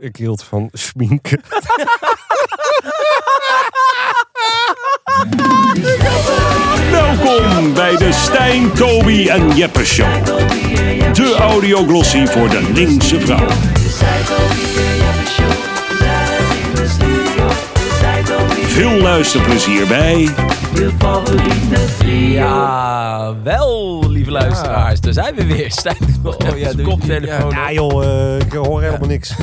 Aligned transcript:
Ik 0.00 0.16
hield 0.16 0.42
van 0.42 0.68
schminken. 0.72 1.40
Welkom 6.90 7.74
bij 7.74 7.96
de 7.96 8.12
Stijn, 8.12 8.72
Toby 8.72 9.28
en 9.28 9.56
Jeppe 9.56 9.84
Show. 9.84 10.24
De 11.14 11.36
audioglossie 11.38 12.26
voor 12.26 12.48
de 12.48 12.70
linkse 12.72 13.20
vrouw. 13.20 13.48
Veel 18.66 19.00
luisterplezier 19.00 19.86
bij 19.86 20.28
Ja, 22.04 23.34
wel, 23.42 24.08
lieve 24.10 24.30
luisteraars. 24.30 25.00
Daar 25.00 25.12
zijn 25.12 25.34
we 25.34 25.46
weer. 25.46 25.70
Stijn 25.80 25.96
nog 26.22 26.36
Oh, 26.36 26.46
even 26.46 26.58
ja, 26.58 26.72
doe- 26.72 26.84
koptelefoon 26.86 27.50
Ja 27.50 27.72
joh, 27.72 28.04
eh, 28.04 28.38
ik 28.38 28.52
hoor 28.52 28.82
helemaal 28.82 29.08
niks. 29.08 29.34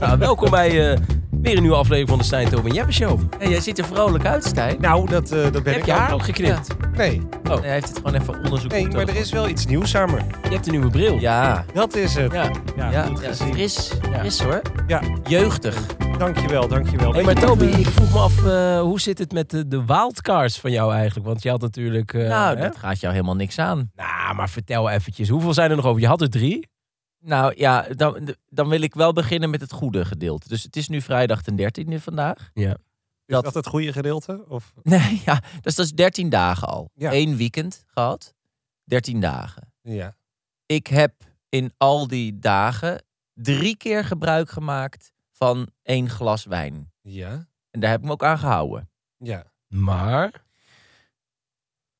Ja, 0.00 0.18
welkom 0.18 0.50
bij 0.50 0.90
eh, 0.92 0.98
weer 1.30 1.54
een 1.56 1.60
nieuwe 1.62 1.76
aflevering 1.76 2.08
van 2.08 2.18
de 2.18 2.24
Stijn, 2.24 2.48
Toby 2.48 2.68
en 2.68 2.74
Jeppe 2.74 2.92
Show. 2.92 3.20
Hey, 3.38 3.48
jij 3.48 3.60
ziet 3.60 3.78
er 3.78 3.84
vrolijk 3.84 4.24
uit, 4.26 4.44
Stijn. 4.44 4.76
Nou, 4.80 5.08
dat, 5.10 5.30
eh, 5.30 5.42
dat 5.42 5.62
ben 5.62 5.72
Heb 5.72 5.76
ik 5.76 5.84
je 5.86 5.92
haar 5.92 6.08
ook. 6.08 6.14
ook 6.14 6.24
geknipt? 6.24 6.66
Nee, 6.96 7.20
Oh, 7.50 7.60
Hij 7.60 7.70
heeft 7.72 7.88
het 7.88 7.96
gewoon 7.96 8.14
even 8.20 8.34
onderzoek 8.44 8.70
nee, 8.70 8.88
maar 8.88 9.08
er 9.08 9.16
is 9.16 9.30
wel 9.32 9.48
iets 9.48 9.66
nieuws 9.66 9.92
me. 9.92 9.98
je 10.42 10.48
hebt 10.50 10.66
een 10.66 10.72
nieuwe 10.72 10.90
bril. 10.90 11.18
Ja, 11.20 11.64
Dat 11.74 11.96
is 11.96 12.14
het. 12.14 12.32
Ja. 12.32 12.50
Ja, 12.76 12.90
ja, 12.90 13.02
goed 13.02 13.20
ja, 13.20 13.28
gezien. 13.28 13.52
fris, 13.52 13.90
Ja. 14.12 14.18
fris 14.18 14.40
hoor. 14.40 14.60
Ja, 14.86 15.00
Jeugdig. 15.28 15.76
Dankjewel, 16.18 16.68
dankjewel. 16.68 17.12
Hey, 17.12 17.22
maar 17.22 17.34
Toby, 17.34 17.64
ik 17.64 17.86
vroeg 17.86 18.12
me 18.12 18.18
af, 18.18 18.44
eh, 18.44 18.80
hoe 18.80 19.00
zit 19.00 19.18
het 19.18 19.32
met 19.32 19.50
de, 19.50 19.68
de 19.68 19.84
wildcards 19.84 20.60
van 20.60 20.70
jou 20.70 20.92
eigenlijk? 20.92 21.26
Want 21.26 21.42
je 21.42 21.50
had 21.50 21.60
natuurlijk... 21.60 22.14
eh, 22.14 22.28
nou, 22.28 22.56
hè? 22.56 22.62
dat 22.62 22.76
gaat 22.76 23.00
jou 23.00 23.12
helemaal 23.12 23.36
niks 23.36 23.58
aan. 23.58 23.90
Nou, 23.94 24.34
maar 24.34 24.50
vertel 24.50 24.90
eventjes. 24.90 25.28
Hoeveel 25.28 25.54
zijn 25.54 25.70
er 25.70 25.76
nog 25.76 25.84
over? 25.86 26.00
Je 26.00 26.06
had 26.06 26.20
er 26.20 26.30
drie. 26.30 26.68
Nou 27.18 27.52
ja, 27.56 27.86
dan, 27.90 28.34
dan 28.48 28.68
wil 28.68 28.80
ik 28.80 28.94
wel 28.94 29.12
beginnen 29.12 29.50
met 29.50 29.60
het 29.60 29.72
goede 29.72 30.04
gedeelte. 30.04 30.48
Dus 30.48 30.62
het 30.62 30.76
is 30.76 30.88
nu 30.88 31.00
vrijdag 31.00 31.42
ten 31.42 31.86
13e 31.88 32.02
vandaag. 32.02 32.50
Ja. 32.54 32.76
is 33.26 33.40
dat 33.40 33.54
het 33.54 33.66
goede 33.66 33.92
gedeelte? 33.92 34.44
Of? 34.48 34.72
Nee, 34.82 35.22
ja, 35.24 35.42
dus 35.60 35.74
dat 35.74 35.86
is 35.86 35.92
13 35.92 36.28
dagen 36.28 36.68
al. 36.68 36.90
Ja. 36.94 37.12
Eén 37.12 37.36
weekend 37.36 37.84
gehad. 37.86 38.34
13 38.84 39.20
dagen. 39.20 39.72
Ja. 39.82 40.14
Ik 40.66 40.86
heb 40.86 41.12
in 41.48 41.72
al 41.76 42.06
die 42.06 42.38
dagen 42.38 43.02
drie 43.34 43.76
keer 43.76 44.04
gebruik 44.04 44.50
gemaakt 44.50 45.12
van 45.36 45.68
één 45.82 46.10
glas 46.10 46.44
wijn. 46.44 46.92
Ja. 47.02 47.46
En 47.70 47.80
daar 47.80 47.90
heb 47.90 48.00
ik 48.00 48.06
me 48.06 48.12
ook 48.12 48.24
aan 48.24 48.38
gehouden. 48.38 48.90
Ja. 49.18 49.44
Maar... 49.68 50.42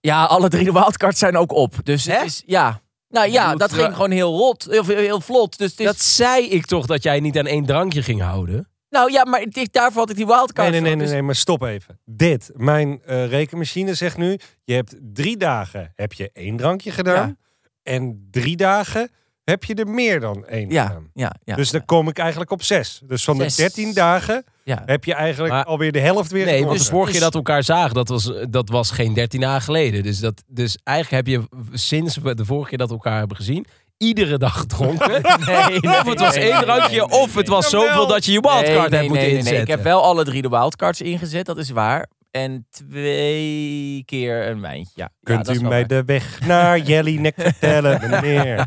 Ja, 0.00 0.24
alle 0.24 0.48
drie 0.48 0.64
de 0.64 0.72
wildcards 0.72 1.18
zijn 1.18 1.36
ook 1.36 1.52
op. 1.52 1.74
Dus 1.82 2.04
het 2.04 2.16
Hè? 2.16 2.24
is, 2.24 2.42
ja. 2.46 2.80
Nou 3.08 3.30
ja, 3.30 3.54
dat 3.54 3.72
ging 3.72 3.92
gewoon 3.94 4.10
heel 4.10 4.36
rot. 4.36 4.64
Heel, 4.70 4.84
heel 4.84 5.20
vlot. 5.20 5.58
Dus 5.58 5.70
het 5.70 5.80
is, 5.80 5.86
Dat 5.86 6.00
zei 6.00 6.48
ik 6.48 6.66
toch 6.66 6.86
dat 6.86 7.02
jij 7.02 7.20
niet 7.20 7.38
aan 7.38 7.46
één 7.46 7.64
drankje 7.66 8.02
ging 8.02 8.20
houden? 8.20 8.68
Nou 8.88 9.12
ja, 9.12 9.24
maar 9.24 9.44
daarvoor 9.70 10.00
had 10.00 10.10
ik 10.10 10.16
die 10.16 10.26
wildcards. 10.26 10.70
Nee, 10.70 10.80
nee, 10.80 10.80
nee, 10.80 10.94
nee, 10.94 11.04
Dus- 11.04 11.12
nee, 11.12 11.22
maar 11.22 11.34
stop 11.34 11.62
even. 11.62 12.00
Dit, 12.04 12.50
mijn 12.54 13.02
eh, 13.02 13.26
rekenmachine 13.28 13.94
zegt 13.94 14.16
nu, 14.16 14.38
je 14.64 14.74
hebt 14.74 14.94
drie 15.00 15.36
dagen 15.36 15.92
heb 15.96 16.12
je 16.12 16.30
één 16.32 16.56
drankje 16.56 16.90
gedaan. 16.90 17.38
En 17.82 18.28
drie 18.30 18.56
dagen 18.56 19.10
heb 19.44 19.64
je 19.64 19.74
er 19.74 19.88
meer 19.88 20.20
dan 20.20 20.46
één 20.46 20.70
Ja, 20.70 20.86
gedaan. 20.86 21.10
ja, 21.14 21.34
ja. 21.44 21.54
dus 21.56 21.70
dan 21.70 21.84
kom 21.84 22.08
ik 22.08 22.18
eigenlijk 22.18 22.50
op 22.50 22.62
zes. 22.62 23.00
Dus 23.04 23.24
van 23.24 23.36
Zes. 23.36 23.56
de 23.56 23.62
dertien 23.62 23.94
dagen 23.94 24.44
ja. 24.64 24.82
heb 24.86 25.04
je 25.04 25.14
eigenlijk 25.14 25.52
Maar- 25.52 25.64
alweer 25.64 25.92
de 25.92 26.00
helft 26.00 26.30
weer 26.30 26.44
Nee, 26.44 26.66
dus 26.66 26.88
vorige 26.88 27.06
keer 27.06 27.14
is- 27.16 27.20
dat 27.22 27.32
we 27.32 27.38
elkaar 27.38 27.62
zagen, 27.62 27.94
dat 27.94 28.08
was, 28.08 28.32
dat 28.50 28.68
was 28.68 28.90
geen 28.90 29.14
13 29.14 29.40
dagen 29.40 29.62
geleden. 29.62 30.02
Dus, 30.02 30.18
dat, 30.20 30.42
dus 30.46 30.78
eigenlijk 30.84 31.26
heb 31.26 31.34
je 31.36 31.48
sinds 31.72 32.16
we 32.16 32.34
de 32.34 32.44
vorige 32.44 32.68
keer 32.68 32.78
dat 32.78 32.88
we 32.88 32.94
elkaar 32.94 33.18
hebben 33.18 33.36
gezien, 33.36 33.66
iedere 33.98 34.38
dag 34.38 34.58
gedronken. 34.58 35.10
Nee, 35.46 35.78
nee, 35.80 35.98
of 36.00 36.04
het 36.08 36.20
was 36.20 36.34
nee, 36.34 36.50
één 36.52 36.60
drankje, 36.60 36.88
nee, 36.98 37.06
nee, 37.08 37.20
of 37.20 37.34
het 37.34 37.48
was 37.48 37.70
zoveel 37.70 38.06
dat 38.06 38.24
je 38.24 38.32
je 38.32 38.40
wildcard 38.40 38.66
nee, 38.66 38.78
hebt 38.78 38.90
moeten 38.92 39.08
nee, 39.16 39.26
nee, 39.26 39.36
inzetten. 39.36 39.62
Ik 39.62 39.68
heb 39.68 39.82
wel 39.82 40.02
alle 40.02 40.24
drie 40.24 40.42
de 40.42 40.48
wildcards 40.48 41.00
ingezet, 41.00 41.46
dat 41.46 41.58
is 41.58 41.70
waar. 41.70 42.06
En 42.34 42.66
twee 42.70 44.02
keer 44.06 44.46
een 44.48 44.60
wijntje. 44.60 44.92
Ja, 44.94 45.08
ja, 45.20 45.34
Kunt 45.34 45.48
u 45.56 45.60
wel 45.60 45.68
mij 45.68 45.78
waar. 45.78 45.88
de 45.88 46.04
weg 46.04 46.40
naar 46.46 46.78
Jellyneck 46.78 47.34
vertellen, 47.36 48.10
meneer? 48.10 48.56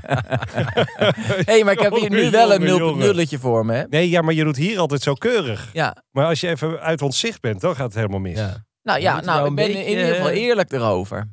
hey, 1.49 1.63
maar 1.63 1.73
ik 1.73 1.79
heb 1.79 1.95
hier 1.95 2.09
nu 2.09 2.29
wel 2.29 2.53
een 2.53 2.61
nul- 2.61 2.95
nulletje 2.95 3.39
voor 3.39 3.65
me. 3.65 3.73
Hè? 3.73 3.83
Nee, 3.89 4.09
ja, 4.09 4.21
maar 4.21 4.33
je 4.33 4.43
doet 4.43 4.55
hier 4.57 4.79
altijd 4.79 5.01
zo 5.01 5.13
keurig. 5.13 5.69
Ja. 5.73 5.95
Maar 6.11 6.25
als 6.25 6.39
je 6.41 6.47
even 6.47 6.79
uit 6.79 7.01
ons 7.01 7.19
zicht 7.19 7.41
bent, 7.41 7.61
dan 7.61 7.75
gaat 7.75 7.85
het 7.85 7.95
helemaal 7.95 8.19
mis. 8.19 8.37
Ja. 8.37 8.65
Nou 8.83 8.99
ja, 8.99 9.21
nou, 9.21 9.49
ik 9.49 9.55
ben 9.55 9.69
in 9.71 9.89
ieder 9.89 10.13
geval 10.15 10.29
eerlijk 10.29 10.71
erover. 10.71 11.27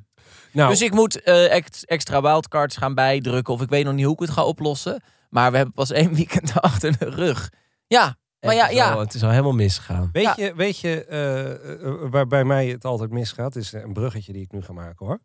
Nou, 0.53 0.71
Dus 0.71 0.83
ik 0.83 0.93
moet 0.93 1.23
eh, 1.23 1.51
ext- 1.53 1.83
extra 1.85 2.23
wildcards 2.23 2.77
gaan 2.77 2.95
bijdrukken. 2.95 3.55
Of 3.55 3.63
ik 3.63 3.69
weet 3.69 3.85
nog 3.85 3.95
niet 3.95 4.05
hoe 4.05 4.15
ik 4.15 4.21
het 4.21 4.31
ga 4.31 4.45
oplossen. 4.45 5.03
Maar 5.31 5.51
we 5.51 5.57
hebben 5.57 5.75
pas 5.75 5.91
één 5.91 6.15
weekend 6.15 6.53
achter 6.61 6.99
de 6.99 7.11
rug. 7.11 7.51
Ja, 7.87 8.17
maar 8.45 8.55
ja, 8.55 8.63
het, 8.63 8.73
is 8.73 8.81
al, 8.81 8.87
ja. 8.93 8.99
het 8.99 9.15
is 9.15 9.23
al 9.23 9.31
helemaal 9.31 9.53
misgegaan. 9.53 10.09
weet 10.13 10.25
ja. 10.25 10.35
je, 10.37 10.55
weet 10.55 10.79
je 10.79 11.05
eh, 11.05 11.51
eh, 11.51 12.11
waar 12.11 12.27
bij 12.27 12.45
mij 12.45 12.67
het 12.67 12.85
altijd 12.85 13.11
misgaat? 13.11 13.57
is 13.57 13.73
een 13.73 13.93
bruggetje 13.93 14.33
die 14.33 14.43
ik 14.43 14.53
nu 14.53 14.63
ga 14.63 14.73
maken 14.73 15.07
hoor. 15.07 15.19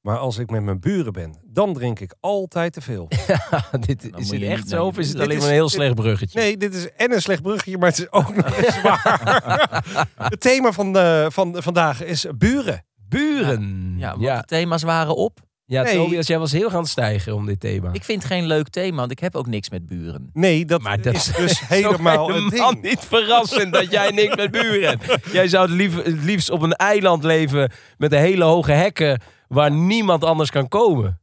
Maar 0.00 0.18
als 0.18 0.38
ik 0.38 0.50
met 0.50 0.62
mijn 0.62 0.80
buren 0.80 1.12
ben, 1.12 1.40
dan 1.44 1.72
drink 1.74 2.00
ik 2.00 2.14
altijd 2.20 2.72
te 2.72 2.80
veel. 2.80 3.08
dit, 3.86 4.02
Dan 4.10 4.20
is 4.20 4.24
moet 4.26 4.30
het 4.30 4.40
je 4.40 4.46
echt 4.46 4.68
zo 4.68 4.84
of 4.86 4.98
is 4.98 5.08
het 5.08 5.16
Dit 5.16 5.22
alleen 5.26 5.36
is- 5.36 5.42
maar 5.42 5.48
een 5.50 5.56
heel 5.56 5.64
dit- 5.66 5.74
slecht 5.74 5.94
bruggetje? 5.94 6.38
Nee, 6.40 6.56
dit 6.56 6.74
is 6.74 6.92
en 6.92 7.12
een 7.12 7.20
slecht 7.22 7.42
bruggetje, 7.42 7.78
maar 7.78 7.88
het 7.88 7.98
is 7.98 8.12
ook 8.12 8.34
nog 8.36 8.56
eens 8.56 8.82
waar. 8.88 9.84
Het 10.16 10.40
thema 10.40 10.72
van, 10.72 10.92
de, 10.92 11.26
van 11.32 11.62
vandaag 11.62 12.02
is 12.02 12.26
buren. 12.36 12.84
Buren. 13.08 13.94
ja, 13.98 14.14
Ja, 14.18 14.34
want 14.34 14.48
de 14.48 14.56
thema's 14.56 14.82
waren 14.82 15.16
op. 15.16 15.40
ja, 15.66 15.82
Nee. 15.82 15.96
Tobias, 15.96 16.26
jij 16.26 16.38
was 16.38 16.52
heel 16.52 16.70
gaan 16.70 16.86
stijgen 16.86 17.34
om 17.34 17.46
dit 17.46 17.60
thema. 17.60 17.88
Ik 17.92 18.04
vind 18.04 18.22
het 18.22 18.32
geen 18.32 18.46
leuk 18.46 18.68
thema, 18.68 18.96
want 18.96 19.10
ik 19.10 19.18
heb 19.18 19.34
ook 19.34 19.46
niks 19.46 19.70
met 19.70 19.86
buren. 19.86 20.30
Nee, 20.32 20.64
dat, 20.64 20.80
Maar 20.82 21.00
dat 21.00 21.14
is 21.14 21.24
dus 21.24 21.60
helemaal 21.68 22.28
het 22.28 22.36
helemaal 22.50 22.70
ding. 22.70 22.82
niet 22.82 23.00
verrassend 23.00 23.72
dat 23.72 23.90
jij 23.90 24.10
niks 24.10 24.36
met 24.36 24.50
buren 24.50 24.88
hebt. 24.88 25.26
Jij 25.32 25.48
zou 25.48 25.66
het, 25.66 25.74
lief, 25.74 25.96
het 26.02 26.22
liefst 26.22 26.50
op 26.50 26.62
een 26.62 26.72
eiland 26.72 27.24
leven 27.24 27.70
met 27.96 28.12
een 28.12 28.18
hele 28.18 28.44
hoge 28.44 28.72
hekken 28.72 29.20
waar 29.48 29.70
niemand 29.70 30.24
anders 30.24 30.50
kan 30.50 30.68
komen. 30.68 31.18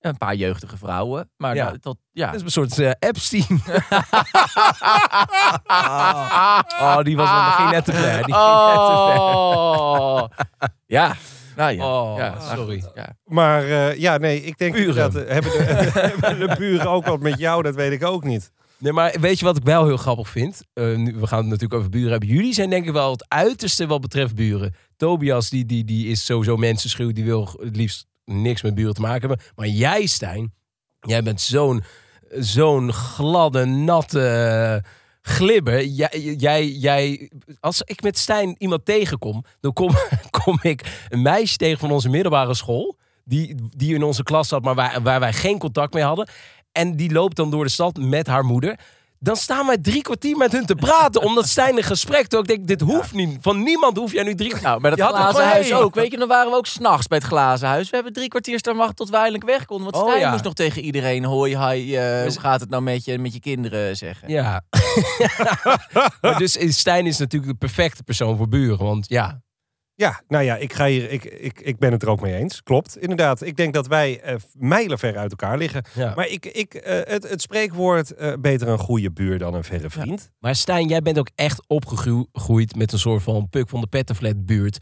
Een 0.00 0.18
paar 0.18 0.34
jeugdige 0.34 0.76
vrouwen. 0.76 1.30
Maar 1.36 1.54
Ja. 1.54 1.64
nou, 1.64 1.78
tot, 1.78 1.96
ja. 2.12 2.26
Dat 2.26 2.34
is 2.34 2.42
een 2.42 2.50
soort 2.50 2.78
eh, 2.78 2.90
Epstein. 2.98 3.46
oh, 6.80 6.98
die 7.02 7.16
was 7.16 7.28
aan 7.28 7.44
het 7.44 7.56
begin 7.56 7.70
net 7.70 7.84
te 7.84 7.92
ver. 7.92 8.24
Die 8.24 8.34
ging 8.34 8.46
net 8.66 8.74
te 8.74 9.10
ver. 9.10 9.18
Oh. 9.20 10.24
ja. 10.86 11.16
Nou 11.60 11.72
ja. 11.72 12.02
Oh, 12.02 12.18
ja, 12.18 12.30
maar 12.30 12.56
sorry. 12.56 12.84
Ja. 12.94 13.16
Maar 13.24 13.64
eh, 13.64 13.96
ja, 13.98 14.16
nee, 14.16 14.42
ik 14.42 14.58
denk 14.58 14.74
Buren. 14.74 14.94
dat 14.94 15.14
eh, 15.14 15.32
hebben, 15.32 15.50
de, 15.50 15.58
hebben 16.20 16.48
de 16.48 16.56
buren 16.58 16.90
ook 16.90 17.06
wat 17.06 17.20
met 17.20 17.38
jou, 17.38 17.62
dat 17.62 17.74
weet 17.74 17.92
ik 17.92 18.04
ook 18.04 18.24
niet. 18.24 18.52
Nee, 18.78 18.92
maar 18.92 19.16
weet 19.20 19.38
je 19.38 19.44
wat 19.44 19.56
ik 19.56 19.62
wel 19.64 19.86
heel 19.86 19.96
grappig 19.96 20.28
vind? 20.28 20.62
Eh, 20.72 20.96
nu, 20.96 21.14
we 21.16 21.26
gaan 21.26 21.38
het 21.38 21.46
natuurlijk 21.46 21.74
over 21.74 21.90
buren 21.90 22.10
hebben. 22.10 22.28
Jullie 22.28 22.54
zijn 22.54 22.70
denk 22.70 22.86
ik 22.86 22.92
wel 22.92 23.10
het 23.10 23.24
uiterste 23.28 23.86
wat 23.86 24.00
betreft 24.00 24.34
buren. 24.34 24.74
Tobias, 24.96 25.50
die, 25.50 25.66
die, 25.66 25.84
die 25.84 26.06
is 26.06 26.24
sowieso 26.24 26.56
mensenschuw. 26.56 27.12
Die 27.12 27.24
wil 27.24 27.48
het 27.62 27.76
liefst 27.76 28.06
niks 28.24 28.62
met 28.62 28.74
buren 28.74 28.94
te 28.94 29.00
maken 29.00 29.28
hebben. 29.28 29.46
Maar 29.54 29.66
jij, 29.66 30.06
Stijn, 30.06 30.54
jij 31.00 31.22
bent 31.22 31.40
zo'n 31.40 31.82
zo'n 32.30 32.92
gladde, 32.92 33.64
natte 33.64 34.84
glibber. 35.22 35.84
Jij, 35.84 36.34
jij, 36.38 36.66
jij, 36.66 37.30
als 37.60 37.82
ik 37.84 38.02
met 38.02 38.18
Stijn 38.18 38.54
iemand 38.58 38.84
tegenkom, 38.84 39.44
dan 39.60 39.72
kom, 39.72 39.90
kom 40.44 40.58
ik 40.62 41.06
een 41.08 41.22
meisje 41.22 41.56
tegen 41.56 41.78
van 41.78 41.90
onze 41.90 42.08
middelbare 42.08 42.54
school. 42.54 42.98
Die, 43.24 43.54
die 43.76 43.94
in 43.94 44.02
onze 44.02 44.22
klas 44.22 44.48
zat, 44.48 44.62
maar 44.62 44.74
waar, 44.74 45.02
waar 45.02 45.20
wij 45.20 45.32
geen 45.32 45.58
contact 45.58 45.94
mee 45.94 46.02
hadden. 46.04 46.28
En 46.72 46.96
die 46.96 47.12
loopt 47.12 47.36
dan 47.36 47.50
door 47.50 47.64
de 47.64 47.70
stad 47.70 47.98
met 47.98 48.26
haar 48.26 48.44
moeder. 48.44 48.78
Dan 49.22 49.36
staan 49.36 49.66
wij 49.66 49.78
drie 49.78 50.02
kwartier 50.02 50.36
met 50.36 50.52
hun 50.52 50.66
te 50.66 50.74
praten. 50.74 51.22
omdat 51.22 51.48
Stijn 51.48 51.76
een 51.76 51.82
gesprek. 51.82 52.26
Terwijl 52.26 52.42
ik 52.42 52.48
denk, 52.48 52.66
dit 52.66 52.80
hoeft 52.80 53.12
niet. 53.12 53.38
Van 53.40 53.62
niemand 53.62 53.96
hoef 53.96 54.12
jij 54.12 54.22
nu 54.22 54.34
drie 54.34 54.48
kwartier. 54.48 54.68
Nou, 54.68 54.80
bij 54.80 54.90
dat 54.90 55.08
glazen 55.08 55.44
huis 55.44 55.72
ook. 55.72 55.94
Weet 55.94 56.10
je, 56.10 56.18
dan 56.18 56.28
waren 56.28 56.50
we 56.50 56.56
ook 56.56 56.66
s'nachts 56.66 57.06
bij 57.06 57.18
het 57.18 57.26
glazen 57.26 57.68
huis. 57.68 57.90
We 57.90 57.94
hebben 57.94 58.12
drie 58.12 58.28
kwartier 58.28 58.58
staan 58.58 58.76
wachten 58.76 58.96
tot 58.96 59.10
we 59.10 59.16
eindelijk 59.16 59.44
weg 59.44 59.64
konden. 59.64 59.90
Want 59.90 60.04
Oh, 60.04 60.08
Stijn 60.10 60.24
ja. 60.24 60.30
moest 60.30 60.44
nog 60.44 60.54
tegen 60.54 60.82
iedereen... 60.82 61.24
Hoi, 61.24 61.58
hi, 61.58 61.96
eh, 61.96 62.22
hoe 62.22 62.40
gaat 62.40 62.60
het 62.60 62.70
nou 62.70 62.82
met 62.82 63.04
je, 63.04 63.18
met 63.18 63.32
je 63.32 63.40
kinderen 63.40 63.96
zeggen. 63.96 64.28
Ja. 64.28 64.62
maar 66.20 66.38
dus 66.38 66.56
is- 66.56 66.78
Stijn 66.78 67.06
is 67.06 67.18
natuurlijk 67.18 67.52
de 67.52 67.58
perfecte 67.58 68.02
persoon 68.02 68.36
voor 68.36 68.48
buren. 68.48 68.78
Want 68.78 69.08
ja, 69.08 69.42
Ja, 69.94 70.22
nou 70.28 70.44
ja, 70.44 70.56
ik, 70.56 70.72
ga 70.72 70.86
hier, 70.86 71.10
ik, 71.10 71.24
ik, 71.24 71.60
ik 71.60 71.78
ben 71.78 71.92
het 71.92 72.02
er 72.02 72.08
ook 72.08 72.20
mee 72.20 72.34
eens. 72.34 72.62
Klopt, 72.62 72.96
inderdaad. 72.98 73.42
Ik 73.42 73.56
denk 73.56 73.74
dat 73.74 73.86
wij 73.86 74.20
eh, 74.20 74.34
mijlenver 74.52 75.16
uit 75.16 75.30
elkaar 75.30 75.58
liggen. 75.58 75.84
ja. 75.94 76.12
Maar 76.14 76.28
ik, 76.28 76.46
ik, 76.46 76.74
eh, 76.74 77.12
het, 77.12 77.28
het 77.28 77.40
spreekwoord 77.42 78.14
eh, 78.14 78.32
beter 78.40 78.68
een 78.68 78.78
goede 78.78 79.10
buur 79.12 79.38
dan 79.38 79.54
een 79.54 79.64
verre 79.64 79.90
vriend. 79.90 80.30
Maar 80.38 80.54
Stijn, 80.56 80.88
jij 80.88 81.02
bent 81.02 81.18
ook 81.18 81.30
echt 81.34 81.62
opgegroeid 81.68 82.76
met 82.76 82.92
een 82.92 82.98
soort 82.98 83.22
van 83.22 83.48
Puk 83.48 83.68
van 83.68 83.80
de 83.80 83.86
Pettenflat 83.86 84.46
buurt. 84.46 84.78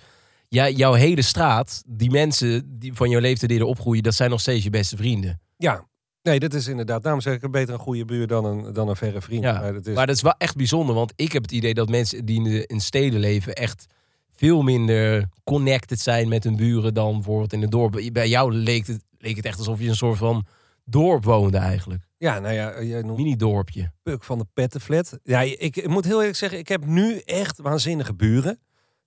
Ja, 0.49 0.69
jouw 0.69 0.93
hele 0.93 1.23
straat, 1.23 1.83
die 1.87 2.11
mensen 2.11 2.79
die 2.79 2.95
van 2.95 3.11
jouw 3.11 3.21
leeftijd 3.21 3.51
die 3.51 3.67
opgroeien, 3.67 4.03
dat 4.03 4.15
zijn 4.15 4.31
nog 4.31 4.41
steeds 4.41 4.65
je 4.65 4.71
beste 4.71 4.97
vrienden. 4.97 5.41
Ja, 5.57 5.87
nee, 6.23 6.39
dat 6.39 6.55
is 6.55 6.67
inderdaad. 6.67 7.03
Daarom 7.03 7.21
zeg 7.21 7.35
ik 7.43 7.51
beter 7.51 7.75
een 7.75 7.81
goede 7.81 8.05
buur 8.05 8.27
dan 8.27 8.45
een, 8.45 8.73
dan 8.73 8.89
een 8.89 8.97
verre 8.97 9.21
vriend. 9.21 9.43
Ja, 9.43 9.61
Maar 9.61 9.73
dat 9.73 9.87
is, 9.87 9.95
Maar 9.95 10.07
dat 10.07 10.17
is 10.17 10.23
wel 10.23 10.35
echt 10.39 10.57
bijzonder, 10.57 10.95
want 10.95 11.13
ik 11.17 11.33
heb 11.33 11.43
het 11.43 11.53
idee 11.53 11.75
dat 11.75 11.89
mensen 11.89 12.25
die 12.25 12.37
in, 12.37 12.43
de, 12.45 12.67
in 12.67 12.81
steden 12.81 13.21
leven 13.21 13.55
echt 13.55 13.87
veel 14.31 14.63
minder 14.63 15.29
connected 15.45 16.01
zijn 16.01 16.29
met 16.29 16.45
hun 16.45 16.57
buren 16.57 16.95
dan 16.95 17.13
bijvoorbeeld 17.13 17.53
in 17.53 17.63
het 17.63 17.71
dorp. 17.71 18.01
Bij 18.13 18.29
jou 18.29 18.53
leek 18.53 18.87
het, 18.87 19.05
leek 19.19 19.37
het 19.37 19.45
echt 19.45 19.59
alsof 19.59 19.81
je 19.81 19.89
een 19.89 19.97
soort 19.97 20.19
van 20.19 20.47
dorp 20.85 21.25
woonde 21.25 21.59
eigenlijk. 21.59 22.07
Ja, 22.19 22.39
nou 22.39 22.55
ja, 22.55 22.83
jij 22.83 23.03
noemt 23.03 23.19
Mini-dorpje. 23.19 23.93
Puk 24.03 24.25
van 24.25 24.39
de 24.39 24.47
Pettenflat. 24.55 25.19
Ja, 25.23 25.41
ik, 25.41 25.77
ik 25.77 25.89
moet 25.89 26.05
heel 26.05 26.19
eerlijk 26.19 26.37
zeggen, 26.37 26.59
ik 26.59 26.69
heb 26.69 26.87
nu 26.87 27.19
echt 27.19 27.59
waanzinnige 27.59 28.15
buren. 28.15 28.61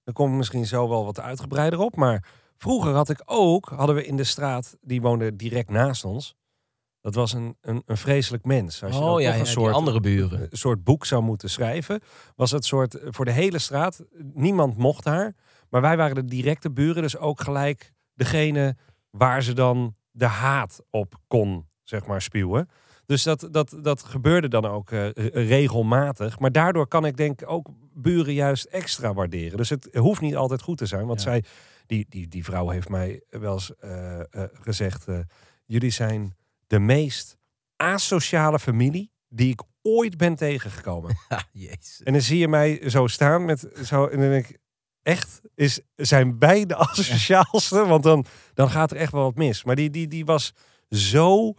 Daar 0.04 0.14
kom 0.14 0.32
ik 0.32 0.38
misschien 0.38 0.66
zo 0.66 0.90
wel 0.90 1.06
wat 1.06 1.20
uitgebreider 1.20 1.80
op. 1.80 1.96
Maar 1.96 2.26
vroeger 2.58 2.94
had 2.94 3.10
ik 3.10 3.22
ook, 3.26 3.70
hadden 3.76 3.96
we 3.96 4.06
in 4.06 4.16
de 4.16 4.24
straat, 4.24 4.78
die 4.82 5.02
woonde 5.02 5.36
direct 5.36 5.70
naast 5.70 6.06
ons. 6.06 6.36
Dat 7.02 7.16
was 7.16 7.34
een, 7.34 7.58
een, 7.62 7.82
een 7.86 7.98
vreselijk 7.98 8.46
mens. 8.46 8.84
Als 8.84 8.96
je 8.96 9.02
Oh 9.02 9.22
ja, 9.22 9.28
toch 9.28 9.36
ja 9.36 9.40
een 9.40 9.46
soort, 9.48 9.74
andere 9.74 10.00
buren. 10.00 10.42
een 10.42 10.58
soort 10.58 10.84
boek 10.84 11.06
zou 11.06 11.24
moeten 11.24 11.50
schrijven, 11.50 12.00
was 12.36 12.52
het 12.52 12.66
soort 12.66 12.98
voor 13.04 13.26
de 13.26 13.32
hele 13.32 13.60
straat. 13.60 14.04
Niemand 14.34 14.78
mocht 14.78 15.06
haar. 15.06 15.36
Maar 15.70 15.82
wij 15.82 15.98
waren 15.98 16.16
de 16.16 16.26
directe 16.26 16.72
buren, 16.72 17.02
dus 17.02 17.18
ook 17.18 17.42
gelijk 17.42 17.94
degene 18.14 18.76
waar 19.10 19.44
ze 19.44 19.54
dan 19.54 19.96
de 20.12 20.26
haat 20.26 20.82
op 20.90 21.16
kon, 21.28 21.68
zeg 21.84 22.06
maar, 22.06 22.22
spuwen. 22.22 22.70
Dus 23.06 23.24
dat, 23.24 23.48
dat, 23.52 23.78
dat 23.82 24.04
gebeurde 24.04 24.48
dan 24.48 24.66
ook 24.66 24.92
eh, 24.92 25.10
re- 25.10 25.30
regelmatig. 25.34 26.40
Maar 26.40 26.52
daardoor 26.52 26.88
kan 26.88 27.06
ik 27.06 27.18
denk 27.18 27.42
ook 27.46 27.68
buren 27.94 28.34
juist 28.34 28.66
extra 28.66 29.14
waarderen. 29.14 29.58
Dus 29.58 29.70
het 29.70 29.90
hoeft 29.94 30.22
niet 30.22 30.36
altijd 30.36 30.62
goed 30.62 30.78
te 30.78 30.86
zijn. 30.86 31.06
Want 31.06 31.24
Ja. 31.24 31.30
zij, 31.32 31.44
die, 31.86 32.06
die, 32.10 32.28
die 32.28 32.44
vrouw 32.44 32.70
heeft 32.70 32.90
mij 32.90 33.22
wel 33.30 33.54
eens 33.54 33.76
eh, 33.80 34.20
eh, 34.20 34.26
gezegd... 34.54 35.08
eh, 35.08 35.20
jullie 35.66 35.90
zijn 35.92 36.36
de 36.72 36.80
meest 36.80 37.38
asociale 37.76 38.60
familie 38.60 39.12
die 39.30 39.52
ik 39.52 39.62
ooit 39.82 40.18
ben 40.18 40.36
tegengekomen. 40.36 41.18
Ah, 41.28 41.40
jezus. 41.52 42.02
En 42.04 42.14
dan 42.14 42.22
zie 42.22 42.38
je 42.38 42.48
mij 42.48 42.90
zo 42.90 43.08
staan 43.08 43.46
met 43.46 43.68
zo. 43.84 44.06
En 44.06 44.20
dan 44.20 44.30
denk 44.30 44.48
ik, 44.48 44.58
echt, 45.04 45.42
is, 45.56 45.80
zijn 45.96 46.40
wij 46.40 46.66
de 46.66 46.76
asociaalste? 46.90 47.86
Want 47.86 48.04
dan, 48.04 48.26
dan 48.54 48.70
gaat 48.70 48.92
er 48.92 48.98
echt 48.98 49.12
wel 49.12 49.24
wat 49.24 49.36
mis. 49.36 49.64
Maar 49.64 49.76
die, 49.76 49.90
die, 49.90 50.08
die 50.08 50.26
was 50.26 50.54
zo. 50.90 51.54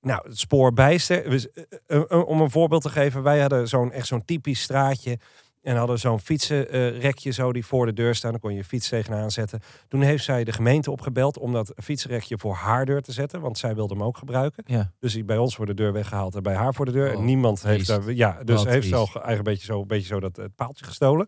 Nou, 0.00 0.28
het 0.28 0.38
spoor 0.38 0.72
bijster. 0.72 1.30
Dus, 1.30 1.50
eh, 1.50 1.64
eh, 1.86 2.02
eh, 2.08 2.28
om 2.28 2.40
een 2.40 2.50
voorbeeld 2.50 2.82
te 2.82 2.90
geven, 2.90 3.22
wij 3.22 3.40
hadden 3.40 3.68
zo'n 3.68 3.92
echt 3.92 4.06
zo'n 4.06 4.24
typisch 4.24 4.62
straatje. 4.62 5.18
En 5.66 5.76
hadden 5.76 5.98
zo'n 5.98 6.20
fietsenrekje 6.20 7.30
zo 7.30 7.52
die 7.52 7.66
voor 7.66 7.86
de 7.86 7.92
deur 7.92 8.14
staan. 8.14 8.30
Dan 8.30 8.40
kon 8.40 8.50
je 8.50 8.56
je 8.56 8.64
fiets 8.64 8.88
tegenaan 8.88 9.30
zetten. 9.30 9.60
Toen 9.88 10.00
heeft 10.00 10.24
zij 10.24 10.44
de 10.44 10.52
gemeente 10.52 10.90
opgebeld 10.90 11.38
om 11.38 11.52
dat 11.52 11.72
fietsenrekje 11.76 12.38
voor 12.38 12.54
haar 12.54 12.86
deur 12.86 13.02
te 13.02 13.12
zetten. 13.12 13.40
Want 13.40 13.58
zij 13.58 13.74
wilde 13.74 13.94
hem 13.94 14.02
ook 14.02 14.16
gebruiken. 14.16 14.64
Ja. 14.66 14.92
Dus 14.98 15.12
die 15.12 15.24
bij 15.24 15.38
ons 15.38 15.56
voor 15.56 15.66
de 15.66 15.74
deur 15.74 15.92
weggehaald 15.92 16.34
en 16.34 16.42
bij 16.42 16.54
haar 16.54 16.74
voor 16.74 16.84
de 16.84 16.92
deur. 16.92 17.12
Oh, 17.12 17.18
en 17.18 17.24
niemand 17.24 17.62
heeft 17.62 17.86
daar. 17.86 18.12
Ja, 18.12 18.44
dus 18.44 18.56
Wat 18.56 18.72
heeft 18.72 18.86
ze 18.86 18.94
al 18.94 19.06
eigenlijk 19.06 19.38
een 19.38 19.44
beetje 19.44 19.64
zo, 19.64 19.80
een 19.80 19.86
beetje 19.86 20.06
zo 20.06 20.20
dat 20.20 20.36
het 20.36 20.54
paaltje 20.54 20.84
gestolen. 20.84 21.26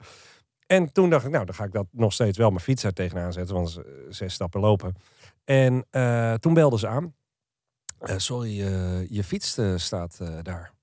En 0.67 0.93
toen 0.93 1.11
dacht 1.11 1.25
ik, 1.25 1.31
nou, 1.31 1.45
dan 1.45 1.55
ga 1.55 1.65
ik 1.65 1.73
dat 1.73 1.87
nog 1.91 2.13
steeds 2.13 2.39
wel 2.39 2.51
mijn 2.51 2.61
fiets 2.61 2.83
daar 2.83 2.93
tegenaan 2.93 3.33
zetten. 3.33 3.55
Want 3.55 3.79
zes 4.09 4.35
stappen 4.35 4.61
lopen. 4.61 4.95
En 5.45 5.87
eh, 5.91 6.35
toen 6.35 6.55
belden 6.55 6.79
ze 6.79 6.87
aan. 6.87 7.15
Eh, 7.99 8.19
sorry, 8.19 8.61
eh, 8.61 9.09
je 9.09 9.25
fiets 9.25 9.59
staat 9.77 10.21
daar. 10.43 10.77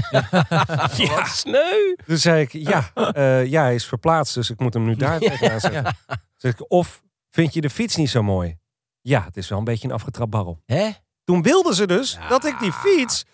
Ja, 0.96 1.24
sneu. 1.24 1.94
Dus 2.06 2.22
zei 2.22 2.40
ik, 2.42 2.52
ja, 2.52 2.90
eh, 2.94 3.46
ja, 3.46 3.62
hij 3.62 3.74
is 3.74 3.86
verplaatst, 3.86 4.34
dus 4.34 4.50
ik 4.50 4.60
moet 4.60 4.74
hem 4.74 4.84
nu 4.84 4.94
daar 4.96 5.18
tegenaan 5.28 5.60
zetten. 5.60 5.96
Zeg 6.36 6.52
ik, 6.52 6.70
of 6.70 7.02
vind 7.30 7.54
je 7.54 7.60
de 7.60 7.70
fiets 7.70 7.96
niet 7.96 8.10
zo 8.10 8.22
mooi? 8.22 8.58
Ja, 9.00 9.24
het 9.24 9.36
is 9.36 9.48
wel 9.48 9.58
een 9.58 9.64
beetje 9.64 9.88
een 9.88 9.94
afgetrapt 9.94 10.30
barrel. 10.30 10.62
Hè? 10.66 10.90
Toen 11.24 11.42
wilden 11.42 11.74
ze 11.74 11.86
dus 11.86 12.12
Ja. 12.20 12.28
dat 12.28 12.44
ik 12.44 12.58
die 12.58 12.72
fiets 12.72 13.24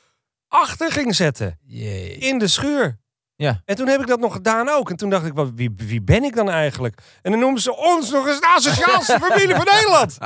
achter 0.48 0.92
ging 0.92 1.14
zetten. 1.14 1.58
Jee. 1.62 2.16
In 2.16 2.38
de 2.38 2.48
schuur. 2.48 2.98
Ja. 3.36 3.62
En 3.64 3.76
toen 3.76 3.86
heb 3.88 4.00
ik 4.00 4.06
dat 4.06 4.20
nog 4.20 4.32
gedaan 4.32 4.68
ook. 4.68 4.90
En 4.90 4.96
toen 4.96 5.10
dacht 5.10 5.26
ik, 5.26 5.32
wat, 5.34 5.50
wie, 5.54 5.70
wie 5.76 6.02
ben 6.02 6.24
ik 6.24 6.34
dan 6.34 6.50
eigenlijk? 6.50 7.00
En 7.22 7.30
dan 7.30 7.40
noemen 7.40 7.60
ze 7.60 7.76
ons 7.76 8.10
nog 8.10 8.26
eens 8.26 8.40
de 8.40 8.46
asociaalste 8.46 9.18
familie 9.28 9.54
van 9.54 9.64
Nederland. 9.64 10.18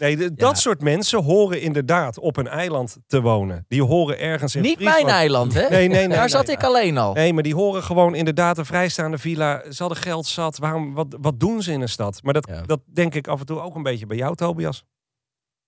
Nee, 0.00 0.16
de- 0.16 0.34
dat 0.34 0.58
soort 0.58 0.80
mensen 0.82 1.22
horen 1.22 1.60
inderdaad 1.60 2.18
op 2.18 2.36
een 2.36 2.46
eiland 2.48 2.96
te 3.06 3.20
wonen. 3.20 3.64
Die 3.68 3.82
horen 3.82 4.18
ergens 4.18 4.54
in 4.54 4.62
Niet 4.62 4.74
Friesland. 4.76 5.02
mijn 5.02 5.14
eiland, 5.16 5.54
hè? 5.54 5.68
Nee, 5.68 5.88
nee, 5.88 6.06
nee. 6.06 6.16
Daar 6.18 6.28
zat 6.30 6.46
nee. 6.46 6.56
ik 6.56 6.62
alleen 6.64 6.98
al. 6.98 7.12
Nee, 7.12 7.32
maar 7.32 7.42
die 7.42 7.54
horen 7.54 7.82
gewoon 7.82 8.14
inderdaad 8.14 8.58
een 8.58 8.64
vrijstaande 8.66 9.18
villa. 9.18 9.62
Ze 9.72 9.82
hadden 9.82 10.02
geld 10.02 10.26
zat. 10.26 10.58
Waarom, 10.58 10.94
wat, 10.94 11.16
wat 11.20 11.40
doen 11.40 11.62
ze 11.62 11.72
in 11.72 11.80
een 11.80 11.88
stad? 11.88 12.22
Maar 12.22 12.32
dat, 12.34 12.46
Ja. 12.48 12.62
dat 12.62 12.80
denk 12.86 13.14
ik 13.14 13.28
af 13.28 13.40
en 13.40 13.46
toe 13.46 13.60
ook 13.60 13.74
een 13.74 13.82
beetje 13.82 14.06
bij 14.06 14.16
jou, 14.16 14.34
Tobias. 14.34 14.84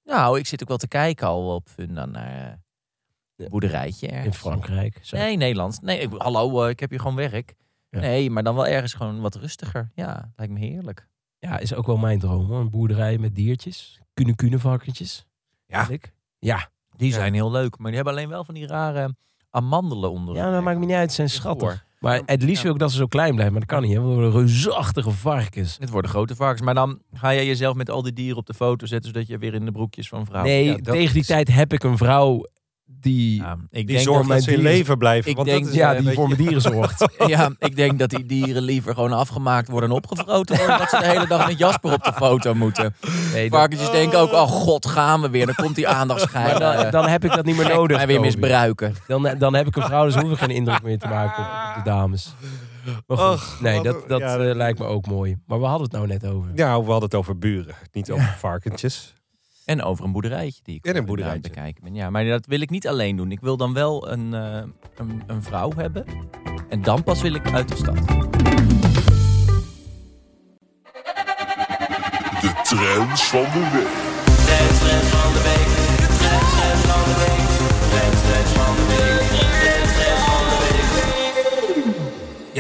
Nou, 0.05 0.39
ik 0.39 0.47
zit 0.47 0.63
ook 0.63 0.69
wel 0.69 0.77
te 0.77 0.89
kijken 0.89 1.27
al 1.27 1.55
op 1.55 1.69
Funda 1.69 2.07
naar 2.07 2.47
eh, 3.37 3.45
een 3.45 3.49
boerderijtje 3.49 4.07
ergens. 4.09 4.27
In 4.27 4.33
Frankrijk. 4.35 4.99
Zo. 5.03 5.17
Nee, 5.17 5.37
Nederlands. 5.37 5.79
Nee, 5.81 5.99
ik, 5.99 6.11
hallo, 6.17 6.63
eh, 6.65 6.69
ik 6.71 6.81
heb 6.81 6.91
hier 6.91 7.01
gewoon 7.01 7.17
werk. 7.17 7.55
Ja. 7.89 8.01
Nee, 8.01 8.31
maar 8.31 8.43
dan 8.43 8.55
wel 8.55 8.67
ergens 8.67 8.93
gewoon 8.95 9.21
wat 9.21 9.35
rustiger. 9.35 9.91
Ja, 9.95 10.33
lijkt 10.37 10.53
me 10.53 10.59
heerlijk. 10.59 11.09
Ja, 11.39 11.59
is 11.59 11.75
ook 11.75 11.87
wel 11.87 11.97
mijn 11.97 12.19
droom. 12.19 12.47
Hoor. 12.47 12.61
Een 12.61 12.71
boerderij 12.71 13.19
met 13.19 13.35
diertjes. 13.35 14.01
Kune 14.15 14.35
kune 14.35 14.59
varkentjes. 14.59 15.27
Ja. 15.67 15.89
Ja. 16.39 16.71
Die 16.97 17.13
zijn 17.13 17.35
heel 17.35 17.51
leuk, 17.51 17.79
maar 17.79 17.87
die 17.87 17.95
hebben 17.97 18.13
alleen 18.15 18.29
wel 18.29 18.45
van 18.45 18.55
die 18.55 18.67
rare 18.67 19.15
amandelen 19.51 20.11
onder. 20.11 20.35
Ja, 20.35 20.51
dat 20.51 20.63
maakt 20.63 20.79
me 20.79 20.87
niet 20.87 20.95
uit. 20.95 21.09
Ze 21.09 21.15
zijn 21.15 21.31
schattig. 21.31 21.85
Maar 22.01 22.21
het 22.27 22.43
liefst 22.43 22.63
wil 22.63 22.73
ik 22.73 22.79
dat 22.79 22.91
ze 22.91 22.97
zo 22.97 23.07
klein 23.07 23.31
blijven. 23.33 23.53
Maar 23.53 23.67
dat 23.67 23.71
kan 23.71 23.83
niet. 23.83 23.93
Hè? 23.97 24.01
We 24.03 24.07
worden 24.07 24.31
reusachtige 24.33 25.11
varkens. 25.11 25.77
Het 25.81 25.91
worden 25.91 26.11
grote 26.11 26.35
varkens. 26.35 26.61
Maar 26.63 26.75
dan 26.75 27.03
ga 27.13 27.35
jij 27.35 27.47
jezelf 27.47 27.75
met 27.77 27.91
al 27.91 28.03
die 28.03 28.13
dieren 28.13 28.37
op 28.37 28.47
de 28.47 28.55
foto 28.55 28.87
zetten, 28.87 29.13
zodat 29.13 29.29
je 29.29 29.39
weer 29.39 29.55
in 29.55 29.65
de 29.65 29.73
broekjes 29.73 30.09
van 30.09 30.27
vrouwen. 30.27 30.53
Nee, 30.53 30.65
ja, 30.65 30.75
tegen 30.77 31.13
die 31.13 31.21
is- 31.21 31.27
tijd 31.27 31.49
heb 31.49 31.73
ik 31.73 31.83
een 31.83 31.97
vrouw 31.97 32.45
die... 33.01 33.41
Ja, 33.43 33.53
ik 33.53 33.59
Die 33.71 33.85
denk 33.87 33.99
zorgt 34.09 34.27
mijn 34.27 34.39
dat 34.41 34.49
ze 34.49 34.55
in 34.55 34.63
leven 34.63 34.99
blijven. 34.99 35.31
ik 35.31 35.37
want 35.37 35.49
denk- 35.49 35.61
dat 35.65 35.69
is 35.73 35.79
ja, 35.79 35.89
een 35.91 35.95
die 35.97 36.03
beetje- 36.05 36.19
voor 36.19 36.29
mijn 36.29 36.41
dieren 36.41 36.61
zorgt. 36.61 37.05
Ja, 37.27 37.51
ik 37.59 37.77
denk 37.77 37.99
dat 37.99 38.11
die 38.11 38.27
dieren 38.27 38.63
liever 38.63 38.95
gewoon 38.95 39.13
afgemaakt 39.13 39.69
worden 39.69 39.91
en 39.91 39.97
opgevroten 39.97 40.57
worden. 40.57 40.79
Dat 40.83 40.91
ze 40.91 40.99
de 40.99 41.07
hele 41.07 41.27
dag 41.27 41.47
met 41.47 41.59
Jasper 41.59 41.93
op 41.93 42.05
de 42.05 42.13
foto 42.13 42.55
moeten. 42.55 42.95
Nee, 43.33 43.51
Varkentjes 43.51 43.91
denken 43.91 44.19
ook, 44.19 44.33
oh 44.33 44.43
god, 44.49 44.87
gaan 44.87 45.21
we 45.21 45.31
weer. 45.31 45.47
Dan 45.47 45.55
komt 45.55 45.75
die 45.75 45.89
aandachtsschijn. 45.89 46.59
maar 46.59 46.77
dan, 46.83 46.91
dan 46.91 47.09
heb 47.09 47.25
ik 47.25 47.31
dat 47.35 47.45
niet 47.45 47.57
meer 47.57 47.69
nodig. 47.69 48.01
En 48.01 48.07
weer 48.07 48.21
misbruiken. 48.21 48.95
Dan, 49.07 49.35
dan 49.39 49.55
heb 49.55 49.67
ik 49.67 49.77
een 49.77 49.83
vrouw, 49.83 50.05
dus 50.05 50.15
hoeven 50.15 50.37
geen 50.39 50.51
indruk 50.51 50.83
meer 50.83 50.99
te 50.99 51.09
maken 51.09 51.43
op, 51.45 51.51
de 51.85 51.91
dames. 51.91 52.35
Maar 53.07 53.17
goed, 53.19 53.27
Och, 53.27 53.59
nee, 53.61 53.83
dat, 53.83 54.09
dat 54.09 54.21
ja, 54.21 54.37
eh, 54.37 54.47
dat- 54.47 54.57
lijkt 54.57 54.79
me 54.79 54.85
ook 54.85 55.07
mooi. 55.07 55.37
Maar 55.47 55.59
we 55.61 55.65
hadden 55.67 55.83
het 55.83 55.93
nou 55.93 56.07
net 56.07 56.27
over. 56.27 56.51
Ja, 56.55 56.79
we 56.79 56.85
hadden 56.91 57.03
het 57.03 57.15
over 57.15 57.39
buren, 57.39 57.75
niet 57.93 58.11
over 58.11 58.35
varkentjes. 58.39 59.13
En 59.65 59.83
over 59.83 60.05
een 60.05 60.13
boerderijtje 60.13 60.61
die 60.63 60.75
ik 60.75 60.85
En 60.85 60.91
een 60.91 60.97
inderdaad 60.97 61.07
boerderijtje. 61.25 61.51
bekijken 61.51 61.85
ben. 61.85 61.95
Ja, 61.95 62.11
maar 62.11 62.25
dat 62.25 62.47
wil 62.47 62.61
ik 62.61 62.71
niet 62.71 62.89
alleen 62.89 63.17
doen. 63.17 63.31
Ik 63.33 63.41
wil 63.41 63.57
dan 63.57 63.73
wel 63.73 64.11
een, 64.11 64.35
eh, 64.35 64.63
een, 64.97 65.23
een 65.27 65.43
vrouw 65.43 65.73
hebben. 65.77 66.05
En 66.69 66.83
dan 66.83 67.03
pas 67.03 67.23
wil 67.23 67.35
ik 67.35 67.53
uit 67.53 67.69
de 67.69 67.77
stad. 67.77 67.97
De 72.41 72.61
trends 72.63 73.23
van 73.23 73.43
de 73.43 73.71
week. 73.73 74.13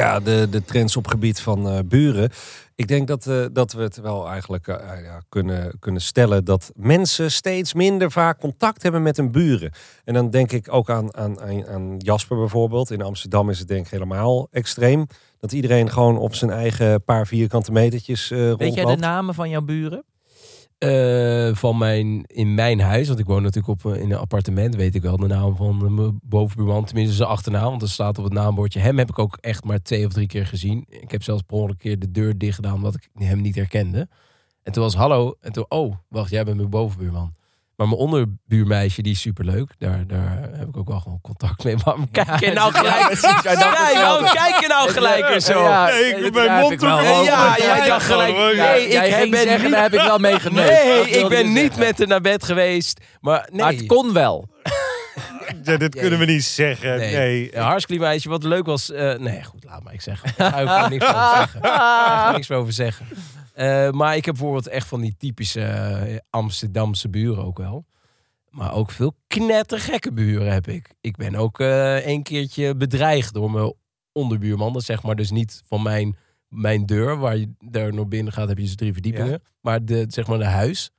Ja, 0.02 0.20
de, 0.20 0.46
de 0.50 0.64
trends 0.64 0.96
op 0.96 1.06
gebied 1.06 1.40
van 1.40 1.68
eh, 1.68 1.78
buren. 1.84 2.30
Ik 2.74 2.88
denk 2.88 3.08
dat, 3.08 3.26
eh, 3.26 3.44
dat 3.52 3.72
we 3.72 3.82
het 3.82 3.96
wel 3.96 4.28
eigenlijk 4.28 4.66
eh, 4.68 4.76
ja, 5.04 5.22
kunnen, 5.28 5.78
kunnen 5.78 6.00
stellen 6.00 6.44
dat 6.44 6.72
mensen 6.76 7.30
steeds 7.30 7.74
minder 7.74 8.10
vaak 8.10 8.38
contact 8.38 8.82
hebben 8.82 9.02
met 9.02 9.16
hun 9.16 9.30
buren. 9.30 9.72
En 10.04 10.14
dan 10.14 10.30
denk 10.30 10.52
ik 10.52 10.72
ook 10.72 10.90
aan, 10.90 11.16
aan, 11.16 11.40
aan, 11.68 11.96
Jasper 11.98 12.36
bijvoorbeeld. 12.36 12.90
In 12.90 13.02
Amsterdam 13.02 13.50
is 13.50 13.58
het 13.58 13.68
denk 13.68 13.84
ik 13.84 13.90
helemaal 13.90 14.48
extreem. 14.50 15.06
Dat 15.38 15.52
iedereen 15.52 15.90
gewoon 15.90 16.18
op 16.18 16.34
zijn 16.34 16.50
eigen 16.50 17.04
paar 17.04 17.26
vierkante 17.26 17.72
metertjes 17.72 18.30
eh 18.30 18.38
Weet 18.38 18.58
jij 18.58 18.58
de 18.58 18.74
rondloopt. 18.74 19.00
namen 19.00 19.34
van 19.34 19.48
jouw 19.48 19.62
buren? 19.62 20.04
Eh, 20.82 21.54
van 21.54 21.78
mijn, 21.78 22.24
in 22.26 22.54
mijn 22.54 22.80
huis, 22.80 23.06
want 23.08 23.18
ik 23.18 23.26
woon 23.26 23.42
natuurlijk 23.42 23.84
op, 23.84 23.92
eh, 23.92 24.00
in 24.00 24.10
een 24.10 24.18
appartement, 24.18 24.74
weet 24.74 24.94
ik 24.94 25.02
wel 25.02 25.16
de 25.16 25.26
naam 25.26 25.56
van 25.56 25.94
mijn 25.94 26.18
bovenbuurman. 26.22 26.84
Tenminste 26.84 27.14
zijn 27.14 27.28
achternaam, 27.28 27.70
want 27.70 27.82
er 27.82 27.88
staat 27.88 28.18
op 28.18 28.24
het 28.24 28.32
naambordje. 28.32 28.80
Hem 28.80 28.98
heb 28.98 29.08
ik 29.08 29.18
ook 29.18 29.38
echt 29.40 29.64
maar 29.64 29.82
twee 29.82 30.06
of 30.06 30.12
drie 30.12 30.26
keer 30.26 30.46
gezien. 30.46 30.84
Ik 30.88 31.10
heb 31.10 31.22
zelfs 31.22 31.42
per 31.42 31.58
een 31.58 31.76
keer 31.76 31.98
de 31.98 32.10
deur 32.10 32.38
dicht 32.38 32.54
gedaan, 32.54 32.74
omdat 32.74 32.94
ik 32.94 33.08
hem 33.14 33.40
niet 33.40 33.54
herkende. 33.54 34.08
En 34.62 34.72
toen 34.72 34.82
was 34.82 34.94
hallo, 34.94 35.34
en 35.40 35.52
toen, 35.52 35.64
oh, 35.68 35.94
wacht, 36.08 36.30
jij 36.30 36.44
bent 36.44 36.56
mijn 36.56 36.70
bovenbuurman. 36.70 37.34
Maar 37.76 37.88
mijn 37.88 38.00
onderbuurmeisje, 38.00 39.02
die 39.02 39.12
is 39.12 39.20
superleuk. 39.20 39.70
Daar, 39.78 40.06
daar 40.06 40.48
heb 40.52 40.68
ik 40.68 40.76
ook 40.76 40.88
wel 40.88 41.00
gewoon 41.00 41.20
contact 41.22 41.64
mee. 41.64 41.76
Maar 41.84 41.94
kijk 42.12 42.40
je 42.40 42.52
nou 42.52 42.72
gelijk. 42.72 43.20
Kijk, 44.32 44.60
je 44.60 44.66
nou 44.68 44.90
gelijk 44.90 45.28
er 45.30 45.40
zo. 45.40 45.62
Ja, 45.62 45.84
Nee, 45.86 46.04
ik- 46.24 46.32
begrijp 46.32 46.60
mond 46.60 46.72
ik 46.72 46.82
open. 46.82 47.22
ja, 47.24 47.54
jij 47.58 47.86
dacht 47.86 48.06
gelijk. 48.06 48.36
Nee, 48.56 48.86
ik 48.86 49.30
ben 49.30 49.40
zeggen, 49.40 49.62
niet- 49.62 49.72
daar 49.72 49.82
heb 49.82 49.92
ik 49.94 50.00
wel 50.00 50.18
mee 50.18 50.40
geneukt. 50.40 50.84
Nee, 50.84 51.08
ik 51.10 51.28
ben 51.28 51.46
niet 51.52 51.56
zeggen. 51.62 51.78
met 51.78 51.98
haar 51.98 52.06
naar 52.08 52.20
bed 52.20 52.44
geweest. 52.44 53.00
Maar 53.20 53.48
nee. 53.50 53.60
Maar 53.60 53.72
het 53.72 53.86
kon 53.86 54.12
wel. 54.12 54.48
Ja, 55.64 55.76
dit 55.76 55.94
kunnen 55.96 56.18
we 56.18 56.24
niet 56.24 56.44
zeggen. 56.44 56.98
Nee. 56.98 57.14
Nee. 57.16 57.50
Ja, 57.52 57.62
hartstikke 57.62 58.02
meisje, 58.02 58.28
wat 58.28 58.42
leuk 58.44 58.66
was. 58.66 58.90
eh, 58.90 59.14
nee, 59.18 59.44
goed, 59.44 59.64
laat 59.64 59.82
maar 59.82 59.92
ik 59.92 60.00
zeggen. 60.00 60.28
Ik 60.28 60.34
ga 60.36 60.60
ook 60.82 60.88
niks 60.90 61.04
over 61.04 61.12
zeggen. 61.36 61.60
Ik 61.60 61.66
ga 61.66 62.26
er 62.26 62.32
niks 62.32 62.48
meer 62.48 62.58
over 62.58 62.72
zeggen. 62.72 63.06
Eh, 63.52 63.90
maar 63.90 64.16
ik 64.16 64.24
heb 64.24 64.34
bijvoorbeeld 64.34 64.66
echt 64.66 64.88
van 64.88 65.00
die 65.00 65.14
typische 65.18 65.62
eh, 65.62 66.18
Amsterdamse 66.30 67.08
buren 67.08 67.44
ook 67.44 67.58
wel. 67.58 67.84
Maar 68.50 68.74
ook 68.74 68.90
veel 68.90 69.16
knettergekke 69.26 70.12
buren 70.12 70.52
heb 70.52 70.68
ik. 70.68 70.94
Ik 71.00 71.16
ben 71.16 71.34
ook 71.34 71.60
eh 71.60 72.06
een 72.06 72.22
keertje 72.22 72.76
bedreigd 72.76 73.34
door 73.34 73.50
mijn 73.50 73.74
onderbuurman. 74.12 74.72
Dat 74.72 74.84
zeg 74.84 75.02
maar 75.02 75.16
dus 75.16 75.30
niet 75.30 75.62
van 75.66 75.82
mijn, 75.82 76.16
mijn 76.48 76.86
deur, 76.86 77.18
waar 77.18 77.36
je 77.36 77.54
daar 77.58 77.94
naar 77.94 78.08
binnen 78.08 78.32
gaat, 78.32 78.48
heb 78.48 78.58
je 78.58 78.64
dus 78.64 78.74
drie 78.76 78.92
verdiepingen. 78.92 79.42
Maar 79.60 79.84
de, 79.84 80.04
zeg 80.08 80.26
maar 80.26 80.38
de 80.38 80.44
huis. 80.44 80.90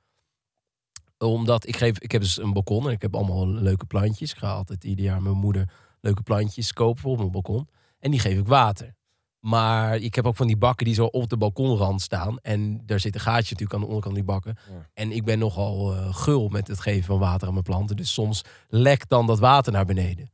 Omdat 1.17 1.67
ik 1.67 1.75
geef, 1.77 1.99
ik 1.99 2.11
heb 2.11 2.21
dus 2.21 2.41
een 2.41 2.53
balkon 2.53 2.85
en 2.85 2.91
ik 2.91 3.01
heb 3.01 3.15
allemaal 3.15 3.47
leuke 3.47 3.85
plantjes. 3.85 4.31
Ik 4.31 4.37
ga 4.37 4.51
altijd 4.51 4.83
ieder 4.83 5.05
jaar 5.05 5.21
mijn 5.21 5.37
moeder 5.37 5.69
leuke 6.01 6.23
plantjes 6.23 6.73
kopen 6.73 7.01
voor 7.01 7.11
op 7.11 7.17
mijn 7.17 7.31
balkon. 7.31 7.67
En 7.99 8.11
die 8.11 8.19
geef 8.19 8.37
ik 8.37 8.47
water. 8.47 8.95
Maar 9.43 9.97
ik 9.97 10.15
heb 10.15 10.25
ook 10.25 10.35
van 10.35 10.47
die 10.47 10.57
bakken 10.57 10.85
die 10.85 10.95
zo 10.95 11.05
op 11.05 11.29
de 11.29 11.37
balkonrand 11.37 12.01
staan. 12.01 12.37
En 12.39 12.81
daar 12.85 12.99
zit 12.99 13.15
een 13.15 13.21
gaatje 13.21 13.41
natuurlijk 13.53 13.73
aan 13.73 13.79
de 13.79 13.85
onderkant 13.85 14.15
van 14.15 14.23
die 14.25 14.33
bakken. 14.33 14.57
Ja. 14.69 14.89
En 14.93 15.11
ik 15.11 15.23
ben 15.25 15.39
nogal 15.39 15.93
eh, 15.95 16.15
gul 16.15 16.47
met 16.47 16.67
het 16.67 16.79
geven 16.79 17.03
van 17.03 17.19
water 17.19 17.47
aan 17.47 17.53
mijn 17.53 17.65
planten. 17.65 17.95
Dus 17.95 18.13
soms 18.13 18.43
lekt 18.67 19.09
dan 19.09 19.27
dat 19.27 19.39
water 19.39 19.71
naar 19.71 19.85
beneden. 19.85 20.31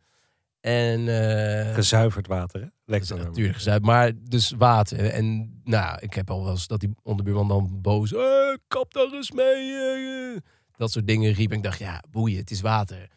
En 0.62 1.08
eh, 1.08 1.74
Gezuiverd 1.74 2.28
water, 2.28 2.72
hè? 2.86 2.96
Is 2.96 3.08
dan. 3.08 3.18
natuurlijk 3.18 3.56
gezegd, 3.56 3.82
maar 3.82 4.12
dus 4.30 4.52
water. 4.58 5.10
En 5.10 5.60
nou, 5.64 5.98
ik 6.00 6.14
heb 6.14 6.30
al 6.30 6.44
wel 6.44 6.52
eens 6.52 6.68
dat 6.68 6.80
die 6.80 6.96
onderbuurman 7.04 7.48
dan 7.48 7.82
boos, 7.82 8.14
eh, 8.14 8.20
kap 8.68 8.94
daar 8.94 9.12
eens 9.14 9.32
mee. 9.32 9.72
eh, 9.74 10.34
eh." 10.34 10.38
dat 10.78 10.92
soort 10.92 11.08
dingen 11.08 11.34
riep. 11.34 11.52
En 11.52 11.58
ik 11.58 11.64
dacht, 11.64 11.80
ja, 11.80 12.04
boeien, 12.12 12.38
het 12.38 12.52
is 12.52 12.62
water. 12.62 13.10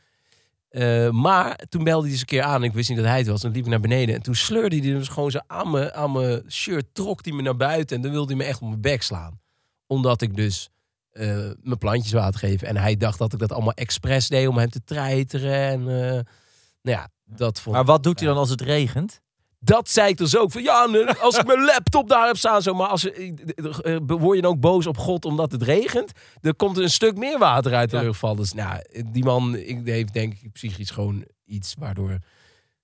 Eh, 0.73 1.11
maar 1.11 1.57
toen 1.69 1.85
belde 1.85 2.02
hij 2.02 2.11
eens 2.11 2.21
een 2.21 2.26
keer 2.26 2.43
aan. 2.43 2.64
Ik 2.64 2.73
wist 2.73 2.88
niet 2.88 2.99
dat 2.99 3.07
hij 3.07 3.19
het 3.19 3.26
was. 3.26 3.41
Dan 3.41 3.52
liep 3.52 3.64
ik 3.64 3.71
naar 3.71 3.81
beneden. 3.81 4.14
En 4.14 4.23
toen 4.23 4.35
sleurde 4.35 4.76
hij 4.76 4.91
dus 4.91 5.09
gewoon 5.09 5.31
zo 5.31 5.38
aan 5.47 5.71
mijn, 5.71 5.93
aan 5.93 6.12
mijn 6.12 6.43
shirt. 6.49 6.87
Trok 6.93 7.25
hij 7.25 7.35
me 7.35 7.43
naar 7.43 7.57
buiten. 7.57 7.97
En 7.97 8.02
dan 8.02 8.11
wilde 8.11 8.35
hij 8.35 8.43
me 8.43 8.49
echt 8.49 8.61
op 8.61 8.69
mijn 8.69 8.81
bek 8.81 9.02
slaan. 9.02 9.41
Omdat 9.87 10.23
ik 10.23 10.37
dus 10.37 10.69
eh, 11.11 11.50
mijn 11.61 11.79
plantjes 11.79 12.12
water 12.12 12.41
geef. 12.41 12.62
En 12.62 12.76
hij 12.76 12.97
dacht 12.97 13.19
dat 13.19 13.33
ik 13.33 13.38
dat 13.38 13.52
allemaal 13.52 13.73
expres 13.73 14.29
deed 14.29 14.47
om 14.47 14.59
hem 14.59 14.71
te 14.71 14.85
treiteren. 14.85 15.55
En 15.55 15.81
eh, 15.81 16.12
nou 16.83 16.99
ja, 16.99 17.09
dat 17.25 17.61
vond 17.61 17.76
Maar 17.76 17.85
wat 17.85 18.02
doet 18.02 18.19
hij 18.19 18.29
dan 18.29 18.37
als 18.37 18.50
het 18.50 18.61
regent? 18.61 19.21
Dat 19.64 19.88
zei 19.88 20.09
ik 20.09 20.16
dus 20.16 20.37
ook. 20.37 20.52
Van, 20.52 20.62
ja, 20.62 20.88
als 21.21 21.38
ik 21.38 21.47
mijn 21.47 21.64
laptop 21.75 22.09
daar 22.09 22.26
heb 22.26 22.37
staan. 22.37 22.62
Zo, 22.62 22.75
maar 22.75 22.87
als, 22.87 23.11
eh, 23.11 23.28
eh, 23.83 24.00
word 24.07 24.37
je 24.37 24.42
dan 24.42 24.50
ook 24.50 24.61
boos 24.61 24.87
op 24.87 24.99
God 24.99 25.25
omdat 25.25 25.52
het 25.52 25.62
regent? 25.62 26.12
Er 26.40 26.54
komt 26.54 26.76
een 26.76 26.90
stuk 26.90 27.16
meer 27.16 27.38
water 27.38 27.75
uit 27.75 27.90
de 27.90 27.97
Ja. 27.97 28.02
lucht 28.02 28.19
vallen. 28.19 28.37
Dus 28.37 28.52
nou, 28.52 28.83
die 29.07 29.25
man 29.25 29.54
heeft 29.85 30.12
denk 30.12 30.33
ik 30.42 30.52
psychisch 30.52 30.90
gewoon 30.90 31.25
iets 31.45 31.75
waardoor 31.78 32.19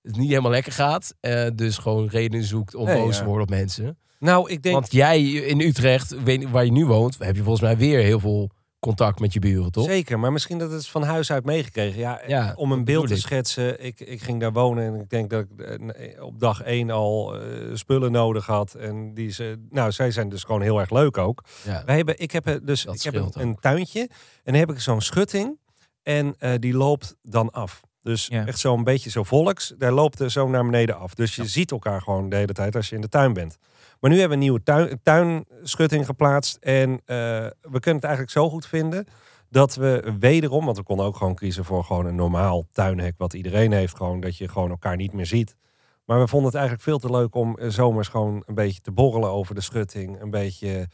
het 0.02 0.16
niet 0.16 0.28
helemaal 0.28 0.50
lekker 0.50 0.72
gaat. 0.72 1.14
Eh, 1.20 1.46
dus 1.54 1.78
gewoon 1.78 2.08
redenen 2.08 2.44
zoekt 2.44 2.74
om 2.74 2.84
Nee, 2.84 3.02
boos 3.02 3.14
ja. 3.14 3.20
te 3.20 3.24
worden 3.26 3.42
op 3.42 3.50
mensen. 3.50 3.98
Nou, 4.18 4.50
ik 4.50 4.62
denk... 4.62 4.74
Want 4.74 4.92
jij 4.92 5.22
in 5.22 5.60
Utrecht, 5.60 6.22
weet, 6.22 6.50
waar 6.50 6.64
je 6.64 6.72
nu 6.72 6.86
woont, 6.86 7.16
heb 7.18 7.36
je 7.36 7.42
volgens 7.42 7.62
mij 7.64 7.76
weer 7.76 8.00
heel 8.02 8.20
veel 8.20 8.50
contact 8.80 9.20
met 9.20 9.32
je 9.32 9.38
buren, 9.38 9.70
toch? 9.72 9.84
Zeker, 9.84 10.18
maar 10.18 10.32
misschien 10.32 10.58
dat 10.58 10.70
het 10.70 10.86
van 10.86 11.02
huis 11.02 11.32
uit 11.32 11.44
meegekregen. 11.44 11.98
Ja, 12.00 12.20
Ja, 12.26 12.52
om 12.56 12.72
een 12.72 12.84
beeld 12.84 13.06
te 13.08 13.14
ik. 13.14 13.20
schetsen. 13.20 13.84
Ik, 13.84 14.00
ik 14.00 14.22
ging 14.22 14.40
daar 14.40 14.52
wonen 14.52 14.84
en 14.94 15.00
ik 15.00 15.10
denk 15.10 15.30
dat 15.30 15.44
ik 15.56 15.60
eh, 15.60 16.22
op 16.24 16.40
dag 16.40 16.62
één 16.62 16.90
al 16.90 17.36
eh, 17.40 17.74
spullen 17.74 18.12
nodig 18.12 18.46
had. 18.46 18.74
En 18.74 19.14
die 19.14 19.30
ze, 19.30 19.66
nou, 19.70 19.92
zij 19.92 20.10
zijn 20.10 20.28
dus 20.28 20.44
gewoon 20.44 20.62
heel 20.62 20.78
erg 20.80 20.90
leuk 20.90 21.18
ook. 21.18 21.44
Ja. 21.64 21.82
Wij 21.86 21.96
hebben, 21.96 22.18
ik 22.18 22.30
heb 22.30 22.46
eh, 22.46 22.54
dus 22.62 22.82
Dat 22.82 22.94
ik 22.94 23.02
heb 23.02 23.14
een, 23.14 23.30
een 23.34 23.54
tuintje 23.60 24.00
en 24.00 24.08
dan 24.52 24.54
heb 24.54 24.70
ik 24.70 24.80
zo'n 24.80 25.00
schutting 25.00 25.58
en 26.02 26.34
eh, 26.38 26.52
die 26.58 26.74
loopt 26.74 27.16
dan 27.22 27.50
af. 27.50 27.80
Dus 28.00 28.26
Ja. 28.26 28.46
echt 28.46 28.58
zo'n 28.58 28.84
beetje 28.84 29.10
zo 29.10 29.22
volks, 29.22 29.74
daar 29.78 29.92
loopt 29.92 30.20
er 30.20 30.30
zo 30.30 30.48
naar 30.48 30.64
beneden 30.64 30.98
af. 30.98 31.14
Dus 31.14 31.36
je 31.36 31.46
ziet 31.46 31.70
elkaar 31.70 32.02
gewoon 32.02 32.28
de 32.28 32.36
hele 32.36 32.52
tijd 32.52 32.76
als 32.76 32.88
je 32.88 32.94
in 32.94 33.00
de 33.00 33.08
tuin 33.08 33.32
bent. 33.32 33.56
Maar 34.00 34.10
nu 34.10 34.18
hebben 34.18 34.38
we 34.38 34.44
een 34.44 34.50
nieuwe 34.50 34.62
tuin, 34.62 35.00
tuinschutting 35.02 36.06
geplaatst 36.06 36.56
en 36.56 36.90
eh, 36.90 37.16
we 37.60 37.80
kunnen 37.80 37.94
het 37.94 38.04
eigenlijk 38.04 38.30
zo 38.30 38.50
goed 38.50 38.66
vinden 38.66 39.06
dat 39.50 39.74
we 39.74 40.16
wederom, 40.18 40.64
want 40.64 40.76
we 40.76 40.82
konden 40.82 41.06
ook 41.06 41.16
gewoon 41.16 41.34
kiezen 41.34 41.64
voor 41.64 41.84
gewoon 41.84 42.06
een 42.06 42.14
normaal 42.14 42.64
tuinhek 42.72 43.14
wat 43.16 43.34
iedereen 43.34 43.72
heeft, 43.72 43.96
gewoon 43.96 44.20
dat 44.20 44.36
je 44.36 44.48
gewoon 44.48 44.70
elkaar 44.70 44.96
niet 44.96 45.12
meer 45.12 45.26
ziet. 45.26 45.56
Maar 46.04 46.18
we 46.18 46.28
vonden 46.28 46.46
het 46.46 46.56
eigenlijk 46.58 46.84
veel 46.84 46.98
te 46.98 47.10
leuk 47.10 47.34
om 47.34 47.58
eh, 47.58 47.68
zomers 47.68 48.08
gewoon 48.08 48.42
een 48.46 48.54
beetje 48.54 48.80
te 48.80 48.92
borrelen 48.92 49.30
over 49.30 49.54
de 49.54 49.60
schutting, 49.60 50.20
een 50.20 50.30
beetje 50.30 50.88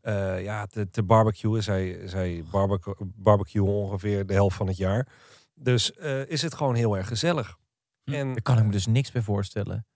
eh, 0.00 0.42
ja, 0.42 0.66
te, 0.66 0.88
te 0.90 1.02
barbecuen. 1.02 1.62
Zij, 1.62 1.98
zij 2.04 2.44
barbecue, 2.50 2.94
barbecue 2.98 3.66
ongeveer 3.66 4.26
de 4.26 4.32
helft 4.32 4.56
van 4.56 4.66
het 4.66 4.76
jaar. 4.76 5.08
Dus 5.54 5.90
is 6.26 6.42
het 6.42 6.54
gewoon 6.54 6.74
heel 6.74 6.96
erg 6.96 7.08
gezellig. 7.08 7.56
Hm. 8.04 8.12
En 8.12 8.26
Daar 8.32 8.42
kan 8.42 8.58
ik 8.58 8.64
me 8.64 8.70
dus 8.70 8.86
niks 8.86 9.10
bij 9.10 9.22
voorstellen. 9.22 9.86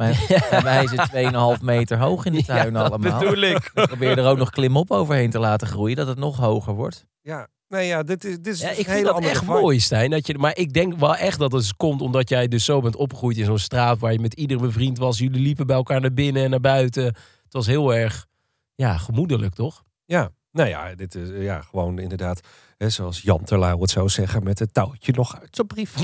Mijn, 0.00 0.16
bij 0.50 0.62
mij 0.62 0.84
is 0.84 0.90
het 0.90 1.58
2,5 1.58 1.64
meter 1.64 1.98
hoog 1.98 2.24
in 2.24 2.32
de 2.32 2.44
tuin 2.44 2.72
Ja, 2.72 2.80
allemaal. 2.80 3.18
bedoel 3.18 3.42
ik. 3.42 3.70
Ik 3.74 3.86
probeer 3.86 4.18
er 4.18 4.26
ook 4.26 4.38
nog 4.38 4.50
klimop 4.50 4.90
overheen 4.90 5.30
te 5.30 5.38
laten 5.38 5.66
groeien, 5.66 5.96
dat 5.96 6.06
het 6.06 6.18
nog 6.18 6.36
hoger 6.36 6.74
wordt. 6.74 7.06
ja, 7.20 7.48
nee, 7.68 7.86
ja, 7.86 8.02
dit 8.02 8.24
is, 8.24 8.36
dit 8.36 8.46
is 8.54 8.60
Ja, 8.60 8.70
ik 8.70 8.88
vind 8.88 9.04
dat 9.04 9.20
echt 9.20 9.38
vibe. 9.38 9.52
mooi, 9.52 9.80
Stijn. 9.80 10.10
Dat 10.10 10.26
je, 10.26 10.38
maar 10.38 10.56
ik 10.56 10.72
denk 10.72 10.98
wel 10.98 11.16
echt 11.16 11.38
dat 11.38 11.52
het 11.52 11.76
komt 11.76 12.00
omdat 12.02 12.28
jij 12.28 12.48
dus 12.48 12.64
zo 12.64 12.80
bent 12.80 12.96
opgegroeid 12.96 13.36
in 13.36 13.44
zo'n 13.44 13.58
straat 13.58 13.98
waar 13.98 14.12
je 14.12 14.18
met 14.20 14.34
iedere 14.34 14.60
bevriend 14.60 14.98
was. 14.98 15.18
Jullie 15.18 15.40
liepen 15.42 15.66
bij 15.66 15.76
elkaar 15.76 16.00
naar 16.00 16.12
binnen 16.12 16.42
en 16.44 16.50
naar 16.50 16.60
buiten. 16.60 17.04
Het 17.04 17.52
was 17.52 17.66
heel 17.66 17.94
erg 17.94 18.26
ja, 18.74 18.96
gemoedelijk, 18.98 19.54
toch? 19.54 19.82
Ja, 20.04 20.30
nou 20.52 20.68
ja, 20.68 20.94
dit 20.94 21.14
is 21.14 21.28
ja, 21.44 21.60
gewoon 21.60 21.98
inderdaad, 21.98 22.40
hè, 22.76 22.90
zoals 22.90 23.20
Jan 23.20 23.44
Terlouw 23.44 23.80
het 23.80 23.90
zou 23.90 24.08
zeggen, 24.08 24.42
met 24.44 24.58
het 24.58 24.74
touwtje 24.74 25.12
nog 25.12 25.40
uit 25.40 25.48
zijn 25.56 25.66
brief. 25.66 25.94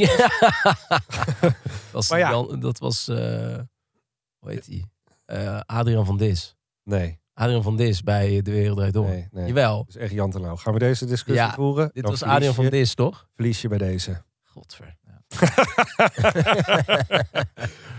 dat 1.41 1.55
was, 1.93 2.11
Maar 2.11 2.19
ja. 2.19 2.31
Jan- 2.31 2.61
dat 2.61 2.79
was 2.79 3.09
eh, 3.09 3.59
hoe 4.47 4.55
heet 4.55 4.65
die? 4.67 4.87
Eh, 5.25 5.61
Adrian 5.67 6.07
van 6.07 6.17
Dis. 6.17 6.57
Nee, 6.85 7.19
Adrian 7.35 7.63
van 7.63 7.77
Dis 7.77 8.03
bij 8.03 8.43
De 8.43 8.51
Wereld 8.51 8.77
Draait 8.77 8.93
Door. 8.95 9.07
nee, 9.07 9.29
nee. 9.31 9.47
Jawel, 9.47 9.77
Dat 9.77 9.89
is 9.89 9.97
echt 9.97 10.13
Jan 10.13 10.31
Terlouw. 10.31 10.57
Gaan 10.57 10.73
we 10.73 10.79
deze 10.79 11.07
discussie 11.07 11.45
Ja, 11.47 11.55
voeren? 11.55 11.91
dit 11.93 12.03
Dan 12.03 12.11
was 12.11 12.19
verlies 12.21 12.37
Adrian 12.37 12.55
van 12.55 12.65
je- 12.65 12.71
Dis, 12.71 12.95
toch? 12.95 13.29
Verlies 13.35 13.61
je 13.63 13.69
bij 13.69 13.79
deze. 13.79 14.23
Godver. 14.45 14.95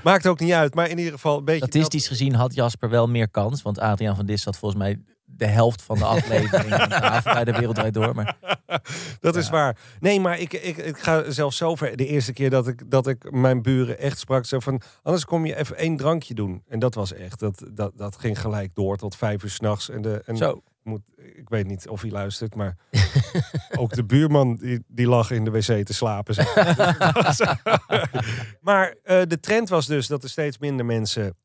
Maakt 0.03 0.27
ook 0.27 0.39
niet 0.39 0.51
uit, 0.51 0.73
maar 0.75 0.89
in 0.89 0.97
ieder 0.97 1.13
geval 1.13 1.37
een 1.37 1.45
beetje... 1.45 1.67
Statistisch 1.67 2.07
gezien 2.07 2.33
had 2.35 2.53
Jasper 2.53 2.89
wel 2.89 3.07
meer 3.07 3.29
kans, 3.29 3.61
want 3.61 3.79
Adriaan 3.79 4.15
van 4.15 4.25
Dis 4.25 4.45
had 4.45 4.57
volgens 4.57 4.81
mij 4.81 4.99
de 5.29 5.45
helft 5.45 5.81
van 5.81 5.97
de 5.97 6.05
aflevering 6.05 6.73
aan 6.73 6.89
tafel 6.89 7.33
bij 7.33 7.45
de 7.45 7.51
Wereld 7.51 7.93
Door. 7.93 8.15
Maar 8.15 8.37
Dat 9.19 9.35
is 9.35 9.49
waar. 9.49 9.77
Nee, 9.99 10.19
maar 10.19 10.39
ik, 10.39 10.53
ik, 10.53 10.77
ik 10.77 10.97
ga 10.97 11.31
zelfs 11.31 11.57
zover. 11.57 11.97
De 11.97 12.05
eerste 12.05 12.33
keer 12.33 12.49
dat 12.49 12.67
ik, 12.67 12.91
dat 12.91 13.07
ik 13.07 13.31
mijn 13.31 13.61
buren 13.61 13.99
echt 13.99 14.19
sprak. 14.19 14.45
Zo 14.45 14.59
van, 14.59 14.81
anders 15.01 15.25
kom 15.25 15.45
je 15.45 15.55
even 15.55 15.77
één 15.77 15.97
drankje 15.97 16.33
doen. 16.33 16.63
En 16.67 16.79
dat 16.79 16.95
was 16.95 17.13
echt. 17.13 17.39
Dat, 17.39 17.63
dat, 17.73 17.91
dat 17.95 18.17
ging 18.17 18.39
gelijk 18.39 18.75
door 18.75 18.97
tot 18.97 19.15
vijf 19.15 19.43
uur 19.43 19.49
s'nachts. 19.49 19.89
En, 19.89 20.01
de, 20.01 20.21
en 20.25 20.37
zo, 20.37 20.61
moet, 20.83 21.01
ik 21.15 21.49
weet 21.49 21.67
niet 21.67 21.87
of 21.87 22.01
hij 22.01 22.11
luistert, 22.11 22.55
maar 22.55 22.77
ook 23.79 23.93
de 23.93 24.05
buurman 24.05 24.55
die, 24.55 24.83
die 24.87 25.07
lag 25.07 25.31
in 25.31 25.43
de 25.43 25.51
wc 25.51 25.85
te 25.85 25.93
slapen. 25.93 26.35
maar 28.61 28.95
eh, 29.03 29.21
de 29.27 29.39
trend 29.39 29.69
was 29.69 29.85
dus 29.85 30.07
dat 30.07 30.23
er 30.23 30.29
steeds 30.29 30.57
minder 30.57 30.85
mensen 30.85 31.35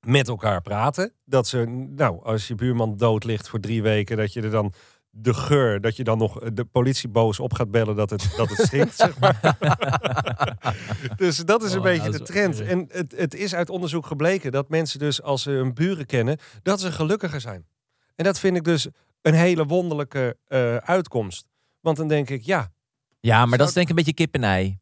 met 0.00 0.28
elkaar 0.28 0.60
praten. 0.62 1.12
Dat 1.24 1.46
ze, 1.46 1.64
nou, 1.96 2.24
als 2.24 2.48
je 2.48 2.54
buurman 2.54 2.96
dood 2.96 3.24
ligt 3.24 3.48
voor 3.48 3.60
drie 3.60 3.82
weken, 3.82 4.16
dat 4.16 4.32
je 4.32 4.42
er 4.42 4.50
dan 4.50 4.72
de 5.10 5.34
geur, 5.34 5.80
dat 5.80 5.96
je 5.96 6.04
dan 6.04 6.18
nog 6.18 6.38
de 6.52 6.64
politie 6.64 7.08
boos 7.08 7.40
op 7.40 7.52
gaat 7.52 7.70
bellen 7.70 7.96
dat 7.96 8.10
het, 8.10 8.28
dat 8.36 8.48
het 8.48 8.66
stinkt. 8.66 8.96
zeg 8.96 9.18
maar. 9.18 9.56
dus 11.16 11.36
dat 11.36 11.62
is 11.62 11.72
een 11.72 11.78
Oh, 11.78 11.84
beetje 11.84 12.10
dat 12.10 12.18
de 12.26 12.32
trend. 12.32 12.60
erg. 12.60 12.68
En 12.68 12.86
het, 12.90 13.14
het 13.16 13.34
is 13.34 13.54
uit 13.54 13.70
onderzoek 13.70 14.06
gebleken 14.06 14.52
dat 14.52 14.68
mensen 14.68 14.98
dus 14.98 15.22
als 15.22 15.42
ze 15.42 15.50
hun 15.50 15.74
buren 15.74 16.06
kennen, 16.06 16.38
dat 16.62 16.80
ze 16.80 16.92
gelukkiger 16.92 17.40
zijn. 17.40 17.66
En 18.14 18.24
dat 18.24 18.38
vind 18.38 18.56
ik 18.56 18.64
dus 18.64 18.88
een 19.22 19.34
hele 19.34 19.64
wonderlijke 19.66 20.36
eh, 20.46 20.76
uitkomst. 20.76 21.46
Want 21.80 21.96
dan 21.96 22.08
denk 22.08 22.30
ik, 22.30 22.42
ja, 22.42 22.72
ja, 23.20 23.46
maar 23.46 23.58
dat 23.58 23.68
is 23.68 23.74
denk 23.74 23.84
ik 23.88 23.90
een 23.90 24.04
beetje 24.04 24.24
kip 24.24 24.34
en 24.34 24.44
ei. 24.44 24.78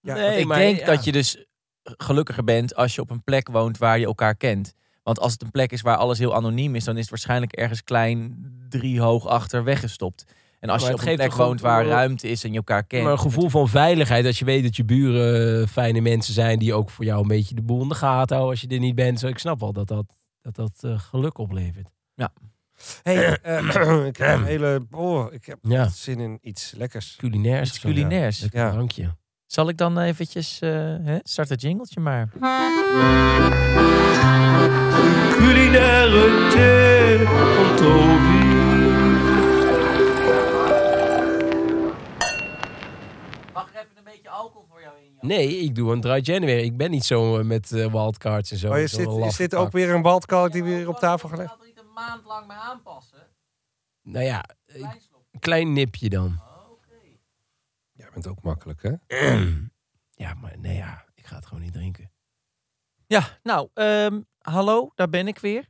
ja 0.00 0.14
Nee, 0.14 0.38
ik 0.40 0.46
maar 0.46 0.58
denk 0.58 0.78
ja. 0.78 0.86
dat 0.86 1.04
je 1.04 1.12
dus 1.12 1.44
gelukkiger 1.82 2.44
bent 2.44 2.74
als 2.74 2.94
je 2.94 3.00
op 3.00 3.10
een 3.10 3.24
plek 3.24 3.48
woont 3.48 3.78
waar 3.78 3.98
je 3.98 4.06
elkaar 4.06 4.34
kent. 4.34 4.74
Want 5.02 5.20
als 5.20 5.32
het 5.32 5.42
een 5.42 5.50
plek 5.50 5.72
is 5.72 5.80
waar 5.80 5.96
alles 5.96 6.18
heel 6.18 6.34
anoniem 6.34 6.74
is, 6.74 6.84
dan 6.84 6.94
is 6.94 7.00
het 7.00 7.10
waarschijnlijk 7.10 7.52
ergens 7.52 7.82
klein 7.84 8.36
drie 8.68 9.00
hoog 9.00 9.26
achter 9.26 9.64
weggestopt. 9.64 10.24
En 10.60 10.68
als 10.68 10.80
Maar 10.82 10.90
je 10.90 10.96
op 10.96 11.06
een 11.06 11.14
plek 11.14 11.32
woont 11.32 11.60
waar 11.60 11.86
ruimte 11.86 12.28
is 12.28 12.44
en 12.44 12.50
je 12.50 12.56
elkaar 12.56 12.84
kent. 12.84 13.02
Maar 13.02 13.12
een 13.12 13.18
gevoel 13.18 13.48
van 13.48 13.68
veiligheid. 13.68 14.24
Dat 14.24 14.36
je 14.36 14.44
weet 14.44 14.62
dat 14.62 14.76
je 14.76 14.84
buren 14.84 15.68
fijne 15.68 16.00
mensen 16.00 16.34
zijn. 16.34 16.58
Die 16.58 16.74
ook 16.74 16.90
voor 16.90 17.04
jou 17.04 17.22
een 17.22 17.28
beetje 17.28 17.54
de 17.54 17.62
boel 17.62 17.82
in 17.82 17.88
de 17.88 17.94
gaten 17.94 18.36
houden. 18.36 18.50
Als 18.50 18.60
je 18.60 18.74
er 18.74 18.78
niet 18.80 18.94
bent. 18.94 19.18
Zo, 19.18 19.26
ik 19.26 19.38
snap 19.38 19.60
wel 19.60 19.72
dat 19.72 19.88
dat, 19.88 20.04
dat, 20.40 20.54
dat 20.54 20.72
eh, 20.80 20.98
geluk 21.00 21.38
oplevert. 21.38 21.90
hey, 23.02 23.38
eh, 23.42 24.06
ik 24.06 24.16
heb 24.16 24.38
een 24.38 24.44
hele, 24.44 24.86
oh, 24.90 25.32
ik 25.32 25.44
heb 25.46 25.58
Ja. 25.62 25.88
zin 25.88 26.20
in 26.20 26.38
iets 26.42 26.72
lekkers. 26.76 27.16
Culinaires. 27.16 27.68
Iets 27.68 27.78
culinairs. 27.78 28.40
Lekker 28.40 28.60
Ja. 28.60 28.70
drankje. 28.70 29.16
Zal 29.52 29.68
ik 29.68 29.76
dan 29.76 29.98
eventjes, 29.98 30.60
eh 30.60 30.70
hè, 31.02 31.18
start 31.22 31.48
het 31.48 31.60
jingletje 31.60 32.00
maar. 32.00 32.28
Culinaire 35.36 36.48
thee 36.50 37.18
van 37.26 37.76
Toby. 37.76 38.44
Mag 43.52 43.74
er 43.74 43.80
even 43.80 43.96
een 43.96 44.04
beetje 44.04 44.28
alcohol 44.28 44.66
voor 44.70 44.80
jou 44.80 44.94
in? 44.98 45.28
Nee, 45.28 45.58
ik 45.58 45.74
doe 45.74 45.92
een 45.92 46.00
dry 46.00 46.20
January. 46.22 46.62
Ik 46.62 46.76
ben 46.76 46.90
niet 46.90 47.04
zo 47.04 47.38
eh, 47.38 47.44
met 47.44 47.72
eh, 47.72 47.92
wildcards 47.92 48.50
en 48.50 48.58
zo. 48.58 48.70
Oh, 48.70 48.78
is, 48.78 48.92
dit, 48.92 49.08
is 49.08 49.36
dit 49.36 49.54
ook 49.54 49.72
weer 49.72 49.94
een 49.94 50.02
wildcard 50.02 50.52
die 50.52 50.64
weer 50.64 50.88
op 50.88 50.96
tafel 50.98 51.28
gelegd? 51.28 51.50
er 51.50 51.66
niet 51.66 51.78
een 51.78 51.92
maand 51.94 52.24
lang 52.24 52.46
mee 52.46 52.56
aanpassen? 52.56 53.26
Nou 54.02 54.24
ja, 54.24 54.44
een 54.66 55.40
klein 55.40 55.72
nipje 55.72 56.08
dan. 56.08 56.50
Bent 58.12 58.26
ook 58.26 58.42
makkelijk, 58.42 58.82
hè? 58.82 58.92
ja, 60.24 60.34
maar 60.34 60.54
nee 60.58 60.76
ja, 60.76 61.04
ik 61.14 61.26
ga 61.26 61.36
het 61.36 61.46
gewoon 61.46 61.62
niet 61.62 61.72
drinken. 61.72 62.10
Ja, 63.06 63.38
nou, 63.42 63.68
ehm, 63.74 64.20
hallo, 64.38 64.90
daar 64.94 65.08
ben 65.08 65.26
ik 65.28 65.38
weer. 65.38 65.68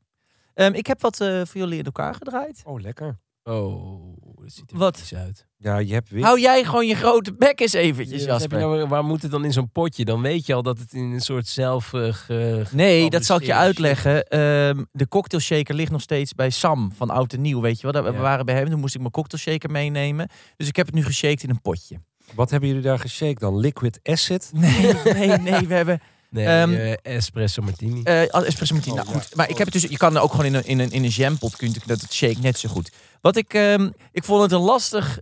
Ehm, 0.55 0.73
ik 0.73 0.87
heb 0.87 1.01
wat 1.01 1.21
eh, 1.21 1.29
voor 1.45 1.61
jullie 1.61 1.79
in 1.79 1.85
elkaar 1.85 2.15
gedraaid. 2.15 2.63
Oh, 2.65 2.81
lekker. 2.81 3.19
Oh, 3.45 4.17
ziet 4.47 4.71
er 4.71 4.77
Wat? 4.79 5.11
uit. 5.17 5.47
Ja, 5.57 5.79
je 5.79 5.93
hebt 5.93 6.11
weer... 6.11 6.23
Hou 6.25 6.41
jij 6.41 6.65
gewoon 6.65 6.87
je 6.87 6.95
grote 6.95 7.35
bek 7.35 7.61
eens 7.61 7.73
eventjes, 7.73 8.21
je 8.21 8.27
Jasper. 8.27 8.59
nou- 8.59 8.87
waar 8.89 9.05
moet 9.05 9.23
het 9.23 9.31
dan 9.31 9.45
in 9.45 9.53
zo'n 9.53 9.71
potje? 9.71 10.05
Dan 10.05 10.23
weet 10.23 10.47
je 10.47 10.55
al 10.55 10.63
dat 10.63 10.79
het 10.79 10.93
in 10.93 11.03
een 11.03 11.21
soort 11.21 11.47
zelf... 11.47 11.93
eh, 11.93 12.13
ge- 12.13 12.65
Nee, 12.73 13.11
dat 13.11 13.25
zal 13.25 13.37
ik 13.37 13.45
je 13.47 13.55
uitleggen. 13.55 14.23
Ehm, 14.25 14.85
de 14.93 15.09
cocktailshaker 15.09 15.75
ligt 15.75 15.91
nog 15.91 16.01
steeds 16.01 16.35
bij 16.35 16.51
Sam 16.51 16.93
van 16.93 17.11
Oud 17.11 17.33
en 17.33 17.41
Nieuw, 17.41 17.61
weet 17.61 17.77
je 17.77 17.83
wel. 17.83 17.93
Daar- 17.93 18.11
We 18.13 18.17
Ja. 18.19 18.23
waren 18.23 18.47
bij 18.47 18.55
hem, 18.55 18.71
toen 18.71 18.81
moest 18.81 18.95
ik 18.95 19.01
mijn 19.01 19.13
cocktailshaker 19.13 19.71
meenemen. 19.71 20.29
Dus 20.57 20.69
ik 20.69 20.77
heb 20.77 20.87
het 20.87 20.95
nu 20.95 21.05
geshaked 21.05 21.43
in 21.43 21.51
een 21.51 21.61
potje. 21.61 22.01
Wat 22.35 22.51
hebben 22.51 22.69
jullie 22.69 22.85
daar 22.85 22.99
geshaked 22.99 23.41
dan? 23.41 23.59
Liquid 23.59 24.01
acid? 24.03 24.51
Nee, 24.55 24.93
nee, 25.05 25.39
nee, 25.39 25.67
we 25.67 25.75
hebben 25.75 26.01
Nee, 26.31 26.47
Ehm, 26.47 26.73
eh, 26.73 26.95
espresso 27.17 27.63
martini. 27.63 28.03
eh 28.03 28.35
espresso 28.47 28.75
martini. 28.75 28.99
Oh, 28.99 29.05
nou 29.05 29.17
goed, 29.17 29.29
ja. 29.29 29.37
maar 29.37 29.51
ik 29.51 29.59
heb 29.59 29.73
het 29.73 29.81
dus, 29.83 29.91
je 29.91 29.97
kan 29.97 30.17
er 30.17 30.23
ook 30.23 30.31
gewoon 30.31 30.47
in 30.47 30.55
een, 30.55 30.65
in 30.67 30.79
een, 30.79 30.91
in 30.91 31.03
een 31.05 31.09
jampot, 31.09 31.57
kun 31.57 31.69
je 31.73 31.81
dat 31.87 32.01
het 32.01 32.13
shake 32.13 32.39
net 32.41 32.59
zo 32.59 32.69
goed. 32.69 32.93
Wat 33.21 33.37
ik, 33.37 33.55
ehm, 33.55 33.91
ik 34.13 34.25
vond 34.25 34.43
het 34.43 34.53
een 34.53 34.61
lastig, 34.61 35.19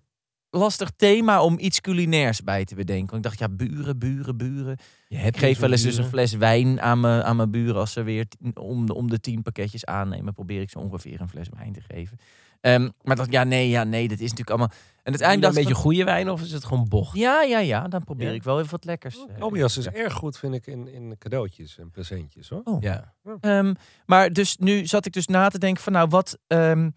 lastig 0.50 0.90
thema 0.96 1.42
om 1.42 1.58
iets 1.58 1.80
culinairs 1.80 2.42
bij 2.42 2.64
te 2.64 2.74
bedenken. 2.74 3.10
Want 3.10 3.24
ik 3.24 3.30
dacht, 3.30 3.38
ja, 3.38 3.48
buren, 3.56 3.98
buren, 3.98 4.36
buren. 4.36 4.76
je 5.08 5.16
hebt 5.16 5.34
Ik 5.36 5.42
geef 5.42 5.58
wel 5.58 5.70
eens 5.72 5.82
dus 5.82 5.96
een 5.96 6.04
fles 6.08 6.32
wijn 6.32 6.80
aan 6.80 7.00
mijn, 7.00 7.22
aan 7.22 7.36
mijn 7.36 7.50
buren. 7.50 7.76
Als 7.80 7.92
ze 7.92 8.02
weer 8.02 8.26
om 8.54 8.86
de, 8.86 8.94
om 8.94 9.10
de 9.10 9.20
tien 9.20 9.42
pakketjes 9.42 9.84
aannemen, 9.84 10.34
probeer 10.34 10.60
ik 10.60 10.70
ze 10.70 10.78
ongeveer 10.78 11.20
een 11.20 11.28
fles 11.28 11.48
wijn 11.56 11.72
te 11.72 11.80
geven. 11.88 12.18
Ehm, 12.60 12.88
maar 13.02 13.16
dat, 13.16 13.26
ja, 13.32 13.44
nee, 13.44 13.68
ja, 13.68 13.84
nee, 13.84 14.08
dat 14.08 14.18
is 14.18 14.30
natuurlijk 14.30 14.50
allemaal. 14.50 14.68
En 14.70 14.76
Een 15.02 15.20
uiteindelijk 15.20 15.54
beetje 15.54 15.68
dacht 15.68 15.78
ik 15.78 15.84
goede 15.84 16.04
wijn 16.04 16.30
of 16.30 16.42
is 16.42 16.52
het 16.52 16.64
gewoon 16.64 16.88
bocht? 16.88 17.16
ja, 17.16 17.42
ja, 17.42 17.58
ja, 17.58 17.88
dan 17.88 18.04
probeer 18.04 18.28
Ja? 18.28 18.34
ik 18.34 18.42
wel 18.42 18.58
even 18.58 18.70
wat 18.70 18.84
lekkers. 18.84 19.24
eh, 19.28 19.34
Tobias 19.36 19.76
is 19.76 19.86
erg 19.86 20.12
goed, 20.12 20.38
vind 20.38 20.54
ik, 20.54 20.66
in, 20.66 20.88
in 20.88 21.18
cadeautjes 21.18 21.78
en 21.78 21.90
presentjes, 21.90 22.48
hoor. 22.48 22.62
Ja. 22.80 23.14
Ehm, 23.40 23.74
maar 24.06 24.32
dus 24.32 24.56
nu 24.56 24.86
zat 24.86 25.06
ik 25.06 25.12
dus 25.12 25.26
na 25.26 25.48
te 25.48 25.58
denken 25.58 25.82
van 25.82 25.92
nou 25.92 26.08
wat... 26.08 26.38
ehm, 26.46 26.90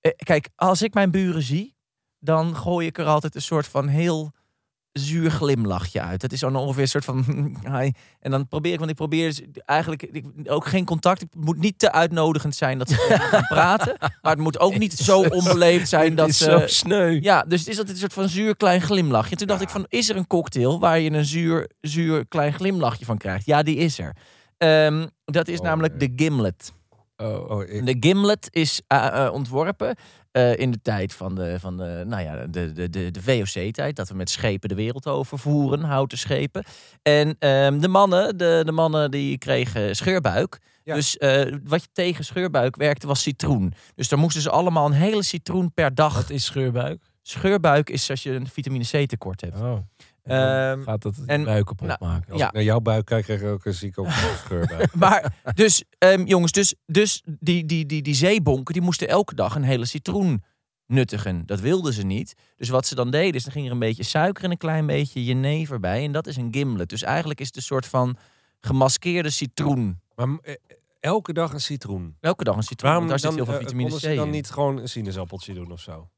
eh, 0.00 0.12
kijk, 0.16 0.48
als 0.54 0.82
ik 0.82 0.94
mijn 0.94 1.10
buren 1.10 1.42
zie, 1.42 1.76
dan 2.18 2.56
gooi 2.56 2.86
ik 2.86 2.98
er 2.98 3.06
altijd 3.06 3.34
een 3.34 3.42
soort 3.42 3.66
van 3.66 3.86
heel 3.88 4.32
zuur 4.98 5.30
glimlachje 5.30 6.00
uit. 6.00 6.20
Dat 6.20 6.32
is 6.32 6.40
dan 6.40 6.56
ongeveer 6.56 6.82
een 6.82 6.88
soort 6.88 7.04
van... 7.04 7.24
hi. 7.78 7.90
En 8.20 8.30
dan 8.30 8.48
probeer 8.48 8.72
ik, 8.72 8.78
want 8.78 8.90
ik 8.90 8.96
probeer 8.96 9.26
dus 9.26 9.42
eigenlijk 9.64 10.02
ik, 10.02 10.24
ook 10.44 10.66
geen 10.66 10.84
contact. 10.84 11.20
Het 11.20 11.34
moet 11.34 11.58
niet 11.58 11.78
te 11.78 11.92
uitnodigend 11.92 12.54
zijn 12.54 12.78
dat 12.78 12.88
ze 12.88 12.94
gaan 13.30 13.46
praten. 13.46 13.96
Maar 14.22 14.32
het 14.32 14.40
moet 14.40 14.58
ook 14.58 14.78
niet 14.78 14.92
zo 14.92 15.20
onbeleefd 15.20 15.88
zijn 15.88 16.14
dat 16.14 16.34
ze... 16.34 16.44
zo 16.44 16.62
sneu. 16.66 17.18
Ja, 17.20 17.42
dus 17.42 17.60
het 17.60 17.68
is 17.68 17.78
altijd 17.78 17.94
een 17.94 18.00
soort 18.00 18.12
van 18.12 18.28
zuur 18.28 18.56
klein 18.56 18.80
glimlachje. 18.80 19.36
Toen 19.36 19.46
dacht 19.46 19.62
ik 19.62 19.68
van, 19.68 19.86
is 19.88 20.08
er 20.08 20.16
een 20.16 20.26
cocktail 20.26 20.80
waar 20.80 20.98
je 21.00 21.10
een 21.10 21.24
zuur, 21.24 21.70
zuur 21.80 22.26
klein 22.26 22.52
glimlachje 22.52 23.04
van 23.04 23.18
krijgt? 23.18 23.46
Ja, 23.46 23.62
die 23.62 23.76
is 23.76 23.98
er. 23.98 24.16
Ehm, 24.58 25.06
dat 25.24 25.48
is 25.48 25.58
Oh, 25.58 25.64
namelijk 25.64 25.94
nee. 25.94 26.08
de 26.14 26.24
gimlet. 26.24 26.72
Oh. 27.22 27.50
Oh, 27.50 27.62
ik- 27.62 27.86
De 27.86 27.96
gimlet 28.08 28.48
is 28.50 28.80
eh, 28.86 29.24
eh, 29.26 29.32
ontworpen 29.32 29.96
eh, 30.30 30.58
in 30.58 30.70
de 30.70 30.80
tijd 30.82 31.12
van 31.14 31.34
de, 31.34 31.60
van 31.60 31.76
de, 31.76 32.02
nou 32.06 32.22
ja, 32.22 32.46
de, 32.46 32.72
de, 32.72 32.90
de, 32.90 33.10
de 33.10 33.22
VOC-tijd. 33.22 33.96
Dat 33.96 34.08
we 34.08 34.14
met 34.14 34.30
schepen 34.30 34.68
de 34.68 34.74
wereld 34.74 35.06
overvoeren, 35.06 35.82
houten 35.82 36.18
schepen. 36.18 36.64
En 37.02 37.36
ehm, 37.38 37.78
de, 37.78 37.88
mannen, 37.88 38.36
de, 38.38 38.62
de 38.64 38.72
mannen 38.72 39.10
die 39.10 39.38
kregen 39.38 39.96
scheurbuik. 39.96 40.58
Ja. 40.84 40.94
Dus 40.94 41.16
wat 41.64 41.82
je 41.82 41.88
tegen 41.92 42.24
scheurbuik 42.24 42.76
werkte 42.76 43.06
was 43.06 43.22
citroen. 43.22 43.74
Dus 43.94 44.08
daar 44.08 44.18
moesten 44.18 44.42
ze 44.42 44.50
allemaal 44.50 44.86
een 44.86 44.92
hele 44.92 45.22
citroen 45.22 45.72
per 45.74 45.94
dag. 45.94 46.14
Wat 46.14 46.30
is 46.30 46.44
scheurbuik? 46.44 47.02
Scheurbuik 47.22 47.90
is 47.90 48.10
als 48.10 48.22
je 48.22 48.30
een 48.32 48.46
vitamine 48.48 48.84
C 48.84 49.08
tekort 49.08 49.40
hebt. 49.40 49.60
Oh. 49.60 49.78
Ehm, 50.28 50.82
gaat 50.82 51.02
dat 51.02 51.16
en- 51.18 51.26
en, 51.26 51.44
buik 51.44 51.66
kapot 51.66 51.88
nou, 51.88 51.98
maken? 52.00 52.32
Als 52.32 52.40
ja. 52.40 52.46
ik 52.46 52.52
naar 52.52 52.62
jouw 52.62 52.80
buik 52.80 53.04
kijk, 53.04 53.24
krijg 53.24 53.40
ik 53.40 53.46
ook 53.48 53.64
een 53.64 53.74
zieke 53.74 54.10
scheur 54.44 54.66
bij. 54.66 54.88
Maar 54.92 55.34
dus, 55.54 55.84
ehm, 55.98 56.24
jongens, 56.24 56.52
dus, 56.52 56.74
dus 56.86 57.22
die, 57.40 57.64
die, 57.66 57.86
die, 57.86 58.02
die 58.02 58.14
zeebonken, 58.14 58.72
die 58.74 58.82
moesten 58.82 59.08
elke 59.08 59.34
dag 59.34 59.54
een 59.54 59.62
hele 59.62 59.84
citroen 59.86 60.42
nuttigen. 60.86 61.46
Dat 61.46 61.60
wilden 61.60 61.92
ze 61.92 62.02
niet. 62.02 62.34
Dus 62.56 62.68
wat 62.68 62.86
ze 62.86 62.94
dan 62.94 63.10
deden, 63.10 63.34
is 63.34 63.42
dan 63.42 63.52
ging 63.52 63.66
er 63.66 63.72
een 63.72 63.78
beetje 63.78 64.02
suiker 64.02 64.44
en 64.44 64.50
een 64.50 64.56
klein 64.56 64.86
beetje 64.86 65.24
jenever 65.24 65.80
bij. 65.80 66.04
En 66.04 66.12
dat 66.12 66.26
is 66.26 66.36
een 66.36 66.48
gimlet. 66.50 66.88
Dus 66.88 67.02
eigenlijk 67.02 67.40
is 67.40 67.46
het 67.46 67.56
een 67.56 67.62
soort 67.62 67.86
van 67.86 68.16
gemaskeerde 68.60 69.30
citroen. 69.30 70.00
Maar 70.14 70.28
eh, 70.42 70.54
elke 71.00 71.32
dag 71.32 71.52
een 71.52 71.60
citroen. 71.60 72.16
Elke 72.20 72.44
dag 72.44 72.56
een 72.56 72.62
citroen, 72.62 72.90
Waarom 72.90 73.08
want 73.08 73.22
daar 73.22 73.30
dan, 73.30 73.38
zit 73.38 73.46
heel 73.46 73.54
veel 73.54 73.62
eh, 73.62 73.68
vitamine 73.68 73.96
C 73.96 74.00
ze 74.00 74.14
dan 74.14 74.26
in. 74.26 74.32
niet 74.32 74.50
gewoon 74.50 74.78
een 74.78 74.88
sinaasappeltje 74.88 75.54
doen 75.54 75.72
of 75.72 75.80
zo? 75.80 76.08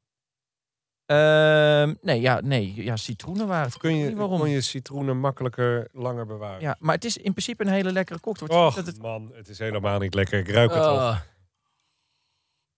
Ehm, 1.11 1.93
nee, 2.01 2.21
ja, 2.21 2.39
nee, 2.39 2.83
ja, 2.83 2.95
citroenen 2.95 3.47
waren 3.47 3.65
het. 3.65 3.77
Kun 3.77 3.95
je, 3.95 4.15
waarom. 4.15 4.39
kon 4.39 4.49
je 4.49 4.61
citroenen 4.61 5.19
makkelijker 5.19 5.87
langer 5.91 6.25
bewaren? 6.25 6.61
Ja, 6.61 6.75
maar 6.79 6.95
het 6.95 7.05
is 7.05 7.17
in 7.17 7.31
principe 7.31 7.63
een 7.63 7.69
hele 7.71 7.91
lekkere 7.91 8.19
cocktail. 8.19 8.65
Och, 8.65 8.75
Dat 8.75 8.85
het, 8.85 9.01
man, 9.01 9.31
het 9.33 9.49
is 9.49 9.59
helemaal 9.59 9.99
niet 9.99 10.13
lekker. 10.13 10.39
Ik 10.39 10.49
ruik 10.49 10.69
het 10.73 10.83
al. 10.83 10.95
Oh, 10.95 11.17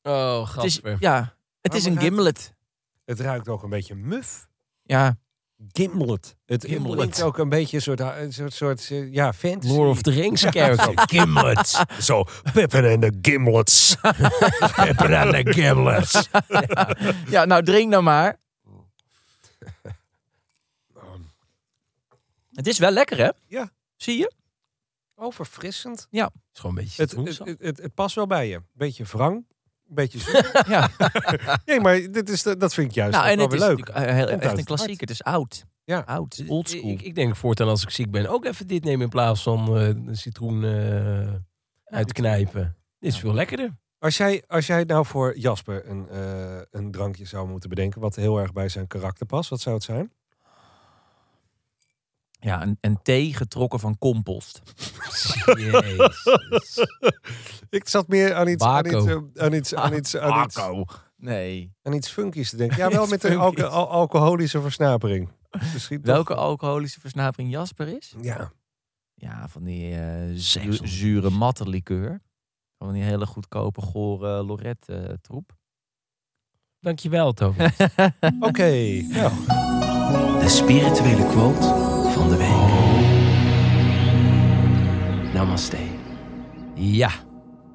oh 0.02 0.56
het 0.56 0.63
is, 0.63 0.74
Gasper. 0.74 0.98
ja, 1.00 1.36
het 1.62 1.74
is 1.74 1.86
een 1.86 2.00
gimlet. 2.00 2.54
Het 3.06 3.19
ruikt 3.19 3.50
ook 3.50 3.63
een 3.63 3.69
beetje 3.69 3.96
muf. 3.96 4.50
Ja, 4.84 5.17
Gimlet. 5.71 6.36
Het 6.45 6.65
Gimlet. 6.65 6.95
klinkt 6.95 7.21
ook 7.21 7.38
een 7.38 7.49
beetje 7.49 7.76
een 7.76 7.82
soort, 7.82 7.99
een 7.99 8.34
soort, 8.34 8.54
soort 8.54 8.88
eh, 8.91 9.13
ja, 9.13 9.34
fantasy. 9.34 9.73
Lord 9.73 9.89
of 9.89 10.02
the 10.02 10.12
Rings 10.12 10.43
character. 10.43 10.93
Gimlet. 11.15 11.84
Zo, 11.99 12.23
Pippin 12.54 12.84
en 12.84 12.99
de 12.99 13.13
Gimlets. 13.21 13.95
Pepper 14.76 15.15
aan 15.15 15.32
de 15.32 15.54
gimlets. 15.54 16.30
ja, 17.30 17.45
nou 17.45 17.63
drink 17.63 17.89
nou 17.89 18.04
maar. 18.04 18.41
Het 22.52 22.67
is 22.67 22.80
wel 22.80 22.91
lekker, 22.91 23.17
hè? 23.17 23.30
Ja. 23.47 23.71
Zie 23.95 24.17
je? 24.17 24.32
Oh, 25.15 25.32
verfrissend. 25.32 26.08
is 26.54 26.60
gewoon 26.60 26.78
een 26.78 26.84
beetje 26.84 27.02
Het, 27.02 27.12
het, 27.12 27.60
het, 27.60 27.78
het 27.78 27.93
past 27.93 28.15
wel 28.15 28.28
bij 28.28 28.47
je. 28.47 28.62
Beetje 28.73 29.04
wrang. 29.04 29.45
Beetje 29.86 30.19
zuur. 30.26 30.63
Ja. 30.67 30.89
nee, 31.65 31.80
maar 31.80 32.12
dit 32.12 32.30
is, 32.30 32.43
dat 32.43 32.74
vind 32.74 32.88
ik 32.89 32.96
juist 32.96 33.17
nou, 33.17 33.30
en 33.30 33.38
wel 33.38 33.48
het 33.50 33.60
weer 33.60 33.69
is 33.69 33.76
leuk. 33.78 33.88
eh, 33.88 34.13
heel, 34.13 34.28
echt 34.28 34.58
een 34.58 34.63
klassieker. 34.63 35.02
Het 35.02 35.10
is 35.10 35.24
oud. 35.24 35.65
Ja. 35.84 36.00
Oud. 36.06 36.43
Oldschool. 36.48 36.89
Ik, 36.89 37.02
ik 37.02 37.15
denk 37.15 37.36
voortaan 37.36 37.67
als 37.67 37.84
ik 37.84 37.89
ziek 37.89 38.12
ben 38.12 38.28
ook 38.28 38.46
even 38.46 38.67
dit 38.67 38.84
nemen 38.84 39.02
in 39.02 39.10
plaats 39.10 39.43
van 39.43 39.78
eh 39.78 39.88
een 39.88 40.17
citroen 40.17 40.63
eh 40.63 41.34
uitknijpen. 41.84 42.76
Dit 43.00 43.12
is 43.13 43.19
veel 43.19 43.34
lekkerder. 43.34 43.72
Als 44.00 44.17
jij, 44.17 44.43
als 44.48 44.67
jij 44.67 44.84
nou 44.84 45.06
voor 45.06 45.38
Jasper 45.38 45.89
een, 45.89 46.10
eh, 46.10 46.62
een 46.72 46.91
drankje 46.91 47.26
zou 47.26 47.48
moeten 47.48 47.69
bedenken... 47.69 48.02
wat 48.02 48.15
heel 48.15 48.39
erg 48.39 48.54
bij 48.54 48.69
zijn 48.69 48.88
karakter 48.88 49.26
past, 49.26 49.50
wat 49.50 49.60
zou 49.60 49.76
het 49.76 49.84
zijn? 49.84 50.12
Ja, 52.43 52.62
een, 52.62 52.77
een 52.82 52.99
thee 53.03 53.34
getrokken 53.34 53.79
van 53.79 53.97
compost. 53.97 54.62
Jezus. 55.45 56.27
Ik 57.69 57.88
zat 57.88 58.08
meer 58.08 58.34
aan 58.36 58.47
iets, 58.47 58.63
aan 58.63 58.86
iets, 58.86 59.06
eh, 59.06 59.15
aan 59.43 59.53
iets, 59.53 59.75
aan 59.75 59.93
iets, 59.93 60.17
aan 60.17 60.43
iets, 60.43 60.60
Nee. 61.17 61.73
aan 61.82 61.93
iets 61.93 62.10
funkies 62.10 62.49
te 62.49 62.56
denken. 62.58 62.77
Ja, 62.77 62.89
wel 62.89 63.08
met 63.08 63.23
een 63.23 63.29
Funkies. 63.32 63.63
alco- 63.63 63.75
al- 63.75 63.89
alcoholische 63.89 64.62
versnapering. 64.62 65.29
Misschien 65.73 66.01
toch- 66.01 66.13
Welke 66.13 66.36
alcoholische 66.36 66.99
versnapering 66.99 67.51
Jasper 67.51 67.88
is? 67.88 68.13
Ja. 68.21 68.51
Ja, 69.13 69.47
van 69.47 69.63
die 69.63 69.95
eh, 69.95 70.36
zu- 70.36 70.77
zure 70.88 71.29
matte 71.29 71.69
likeur. 71.69 72.21
Van 72.77 72.93
die 72.93 73.03
hele 73.03 73.25
goedkope, 73.25 73.82
gore 73.82 74.43
Lorette 74.43 74.95
eh, 74.95 75.13
troep. 75.21 75.51
Dankjewel, 76.79 77.34
Toby. 77.34 77.63
Oké. 78.39 78.71
Nou, 79.10 79.32
De 80.39 80.45
spirituele 80.49 81.27
quote 81.27 81.65
van 82.13 82.30
de 82.30 82.38
week. 82.38 82.49
Namaste. 85.34 85.78
Ja, 86.76 87.12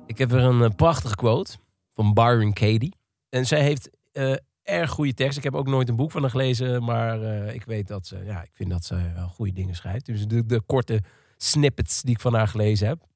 ik 0.06 0.18
heb 0.18 0.30
weer 0.30 0.42
een 0.42 0.62
eh, 0.62 0.70
prachtige 0.76 1.14
quote 1.14 1.56
van 1.88 2.14
Byron 2.14 2.52
Katie. 2.52 2.94
En 3.28 3.46
zij 3.46 3.62
heeft 3.62 3.90
eh, 4.12 4.34
erg 4.62 4.90
goede 4.90 5.14
tekst. 5.14 5.38
Ik 5.38 5.44
heb 5.44 5.54
ook 5.54 5.66
nooit 5.66 5.88
een 5.88 5.96
boek 5.96 6.10
van 6.10 6.20
haar 6.20 6.30
gelezen, 6.30 6.84
maar 6.84 7.22
eh, 7.22 7.54
ik 7.54 7.64
weet 7.64 7.88
dat 7.88 8.06
ze, 8.06 8.24
ja, 8.24 8.42
ik 8.42 8.50
vind 8.52 8.70
dat 8.70 8.84
ze 8.84 9.12
wel 9.14 9.28
goede 9.28 9.52
dingen 9.52 9.74
schrijft. 9.74 10.06
Dus 10.06 10.26
de, 10.26 10.46
de 10.46 10.60
korte 10.60 11.00
snippets 11.36 12.02
die 12.02 12.14
ik 12.14 12.20
van 12.20 12.34
haar 12.34 12.48
gelezen 12.48 12.88
heb. 12.88 13.07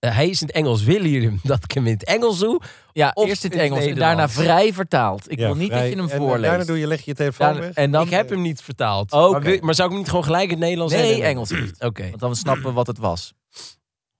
Eh, 0.00 0.14
hij 0.14 0.28
is 0.28 0.40
in 0.40 0.46
het 0.46 0.56
Engels. 0.56 0.82
Willen 0.84 1.10
jullie 1.10 1.40
dat 1.42 1.64
ik 1.64 1.70
hem 1.72 1.86
in 1.86 1.92
het 1.92 2.04
Engels 2.04 2.38
doe? 2.38 2.60
Ja, 2.92 3.10
Of 3.14 3.28
eerst 3.28 3.44
in 3.44 3.50
het 3.50 3.60
Engels 3.60 3.84
en 3.84 3.94
daarna 3.94 4.28
vrij 4.28 4.72
vertaald. 4.72 5.30
Ik 5.32 5.38
ja, 5.38 5.46
wil 5.46 5.54
niet 5.54 5.68
vrij- 5.68 5.80
dat 5.80 5.90
je 5.90 5.96
hem 5.96 6.10
en, 6.10 6.16
voorleest. 6.16 6.42
Daarna 6.48 6.64
doe 6.64 6.78
je, 6.78 6.86
leg 6.86 6.98
je 6.98 7.04
je 7.10 7.14
telefoon 7.16 7.46
Daarna- 7.46 7.60
weg. 7.66 7.74
en 7.74 7.90
dan, 7.90 8.04
ik 8.04 8.10
heb 8.10 8.28
hem 8.30 8.42
niet 8.42 8.62
vertaald. 8.62 9.12
Oké. 9.12 9.30
Maar, 9.30 9.40
wil- 9.42 9.58
maar 9.60 9.74
zou 9.74 9.86
ik 9.88 9.92
hem 9.94 10.02
niet 10.02 10.08
gewoon 10.10 10.24
gelijk 10.24 10.44
in 10.44 10.50
het 10.50 10.58
Nederlands 10.58 10.94
Nee? 10.94 11.22
Engels. 11.22 11.50
Oké. 11.78 12.02
Want 12.08 12.18
dan 12.20 12.36
snappen 12.36 12.64
we 12.64 12.72
wat 12.72 12.86
het 12.86 12.98
was. 12.98 13.32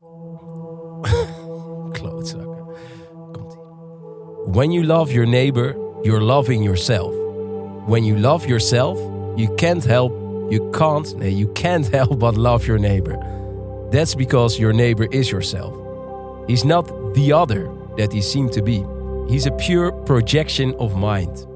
Klootzakken. 1.93 2.59
Komt-ie. 3.33 3.59
When 4.53 4.71
you 4.73 4.87
love 4.87 5.13
your 5.13 5.29
neighbor, 5.29 5.77
you're 6.03 6.23
loving 6.25 6.63
yourself. 6.65 7.15
When 7.87 8.05
you 8.05 8.19
love 8.21 8.47
yourself, 8.47 8.99
you 9.37 9.55
can't 9.55 9.85
help, 9.85 10.13
you 10.51 10.71
can't, 10.71 11.17
nee, 11.19 11.37
you 11.37 11.53
can't 11.53 11.91
help 11.97 12.19
but 12.19 12.37
love 12.37 12.67
your 12.67 12.81
neighbor. 12.81 13.19
That's 13.91 14.15
because 14.15 14.59
your 14.59 14.75
neighbor 14.75 15.07
is 15.09 15.29
yourself. 15.29 15.75
He's 16.47 16.63
not 16.63 16.87
the 17.15 17.35
other 17.35 17.71
that 17.97 18.13
he 18.13 18.21
seemed 18.21 18.53
to 18.53 18.63
be. 18.63 18.85
He's 19.27 19.47
a 19.47 19.51
pure 19.51 19.93
projection 19.93 20.77
of 20.77 20.95
mind. 20.95 21.47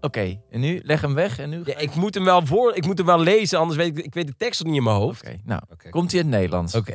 Oké, 0.00 0.40
en 0.50 0.60
nu 0.60 0.80
leg 0.84 1.00
hem 1.00 1.14
weg 1.14 1.38
en 1.38 1.50
nu... 1.50 1.62
Ja, 1.64 1.78
ik 1.78 1.94
moet 1.94 2.14
hem 2.14 2.24
wel 2.24 2.46
voor, 2.46 2.74
ik 2.74 2.86
moet 2.86 2.98
hem 2.98 3.06
wel 3.06 3.20
lezen, 3.20 3.58
anders 3.58 3.78
weet 3.78 3.98
ik, 3.98 4.04
ik 4.04 4.14
weet 4.14 4.26
de 4.26 4.34
tekst 4.36 4.60
nog 4.60 4.68
niet 4.68 4.78
in 4.78 4.84
mijn 4.84 4.96
hoofd. 4.96 5.22
Oké, 5.22 5.36
nou, 5.44 5.62
komt 5.90 6.10
hij 6.10 6.20
in 6.20 6.26
het 6.26 6.34
Nederlands. 6.34 6.74
Oké. 6.74 6.94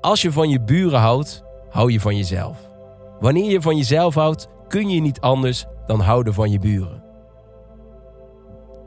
Als 0.00 0.22
je 0.22 0.32
van 0.32 0.48
je 0.48 0.60
buren 0.60 0.98
houdt, 0.98 1.44
hou 1.68 1.92
je 1.92 2.00
van 2.00 2.16
jezelf. 2.16 2.70
Wanneer 3.20 3.50
je 3.50 3.60
van 3.60 3.76
jezelf 3.76 4.14
houdt, 4.14 4.48
kun 4.68 4.88
je 4.88 5.00
niet 5.00 5.20
anders 5.20 5.64
dan 5.86 6.00
houden 6.00 6.34
van 6.34 6.50
je 6.50 6.58
buren. 6.58 7.02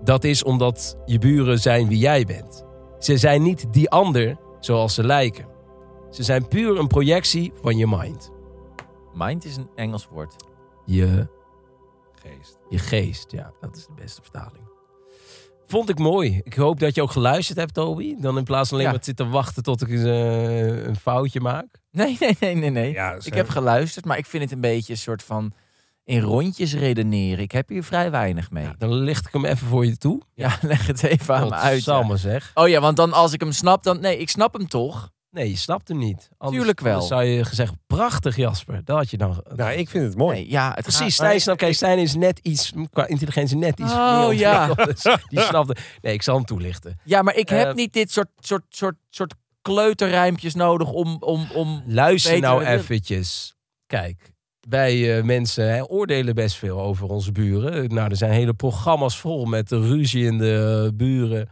Dat 0.03 0.23
is 0.23 0.43
omdat 0.43 0.97
je 1.05 1.19
buren 1.19 1.59
zijn 1.59 1.87
wie 1.87 1.97
jij 1.97 2.25
bent. 2.25 2.65
Ze 2.99 3.17
zijn 3.17 3.41
niet 3.41 3.73
die 3.73 3.89
ander 3.89 4.37
zoals 4.65 4.93
ze 4.93 5.03
lijken. 5.03 5.45
Ze 6.09 6.23
zijn 6.23 6.47
puur 6.47 6.77
een 6.79 6.87
projectie 6.87 7.51
van 7.61 7.77
je 7.77 7.87
mind. 7.87 8.31
Mind 9.13 9.45
is 9.45 9.55
een 9.57 9.69
Engels 9.75 10.07
woord. 10.11 10.35
Je, 10.85 11.27
Geest. 12.21 12.57
je 12.69 12.77
geest, 12.77 13.31
ja, 13.31 13.51
dat 13.61 13.75
is 13.75 13.85
de 13.85 13.93
beste 13.95 14.21
vertaling. 14.21 14.71
Vond 15.67 15.89
ik 15.89 15.99
mooi. 15.99 16.41
Ik 16.43 16.53
hoop 16.53 16.79
dat 16.79 16.95
je 16.95 17.01
ook 17.01 17.11
geluisterd 17.11 17.57
hebt, 17.57 17.73
Toby. 17.73 18.15
Dan 18.19 18.37
in 18.37 18.43
plaats 18.43 18.69
van 18.69 18.77
alleen 18.77 18.89
Ja. 18.91 18.95
maar 18.95 19.05
zitten 19.05 19.29
wachten 19.29 19.63
tot 19.63 19.81
ik 19.81 19.89
eens, 19.89 20.03
eh, 20.03 20.85
een 20.85 20.95
foutje 20.95 21.39
maak. 21.39 21.65
Nee, 21.91 22.17
nee, 22.19 22.35
nee, 22.39 22.55
nee, 22.55 22.69
nee. 22.69 22.91
Ja, 22.91 23.17
ik 23.23 23.33
heb 23.33 23.49
geluisterd, 23.49 24.05
maar 24.05 24.17
ik 24.17 24.25
vind 24.25 24.43
het 24.43 24.51
een 24.51 24.61
beetje 24.61 24.93
een 24.93 24.99
soort 24.99 25.23
van 25.23 25.53
in 26.03 26.21
rondjes 26.21 26.73
redeneren. 26.73 27.43
Ik 27.43 27.51
heb 27.51 27.69
hier 27.69 27.83
vrij 27.83 28.11
weinig 28.11 28.51
mee. 28.51 28.63
Ja, 28.63 28.75
Dan 28.77 28.93
licht 28.93 29.25
ik 29.27 29.33
hem 29.33 29.45
even 29.45 29.67
voor 29.67 29.85
je 29.85 29.97
toe. 29.97 30.21
leg 30.61 30.87
het 30.87 31.03
even 31.03 31.35
aan 31.35 31.47
me 31.47 31.53
uit. 31.53 31.63
ja. 31.63 31.69
Godsamme, 31.93 32.17
zeg. 32.17 32.51
Oh 32.53 32.67
ja, 32.67 32.79
want 32.81 32.97
dan 32.97 33.13
als 33.13 33.33
ik 33.33 33.39
hem 33.39 33.51
snap, 33.51 33.83
dan... 33.83 33.99
Nee, 33.99 34.17
ik 34.17 34.29
snap 34.29 34.53
hem 34.53 34.67
toch. 34.67 35.11
Nee, 35.29 35.49
je 35.49 35.57
snapt 35.57 35.87
hem 35.87 35.97
niet. 35.97 36.29
Anders, 36.37 36.57
Tuurlijk 36.57 36.79
wel. 36.79 36.91
anders 36.91 37.09
zou 37.09 37.23
je 37.23 37.45
gezegd, 37.45 37.73
prachtig 37.87 38.35
Jasper. 38.35 38.81
Dat 38.85 38.97
had 38.97 39.09
je 39.09 39.17
dan... 39.17 39.43
Nou, 39.55 39.71
ik 39.73 39.89
vind 39.89 40.03
het 40.05 40.17
mooi. 40.17 40.35
Nee, 40.37 40.49
ja, 40.49 40.71
het 40.73 40.81
Precies, 40.83 41.17
gaat- 41.17 41.39
Stijn. 41.39 41.57
Kijk, 41.57 41.73
Stijn 41.75 41.97
is 41.99 42.15
net 42.15 42.39
iets, 42.39 42.71
qua 42.91 43.07
intelligentie 43.07 43.57
net 43.57 43.79
iets 43.79 43.91
Oh, 43.93 44.27
ja. 44.31 44.73
Dus 44.73 45.01
die 45.29 45.39
snapte. 45.39 45.75
Nee, 46.01 46.13
ik 46.13 46.21
zal 46.21 46.35
hem 46.35 46.45
toelichten. 46.45 46.99
Ja, 47.03 47.21
maar 47.21 47.35
ik 47.35 47.49
heb 47.49 47.67
Eh, 47.67 47.73
niet 47.73 47.93
dit 47.93 48.11
soort, 48.11 48.27
soort, 48.39 48.63
soort, 48.69 48.95
soort 49.09 49.33
kleuterrijmpjes 49.61 50.53
nodig 50.55 50.91
om... 50.91 51.17
om, 51.19 51.47
om 51.53 51.83
Luister 51.87 52.31
Beter 52.33 52.49
nou 52.49 52.63
eventjes. 52.63 53.55
Kijk, 53.87 54.32
wij 54.69 55.17
eh, 55.17 55.23
mensen 55.23 55.73
hè, 55.73 55.83
oordelen 55.83 56.35
best 56.35 56.55
veel 56.55 56.81
over 56.81 57.07
onze 57.07 57.31
buren. 57.31 57.93
Nou, 57.93 58.09
er 58.09 58.17
zijn 58.17 58.31
hele 58.31 58.53
programma's 58.53 59.19
vol 59.19 59.45
met 59.45 59.69
de 59.69 59.79
ruziende 59.79 60.91
buren. 60.95 61.49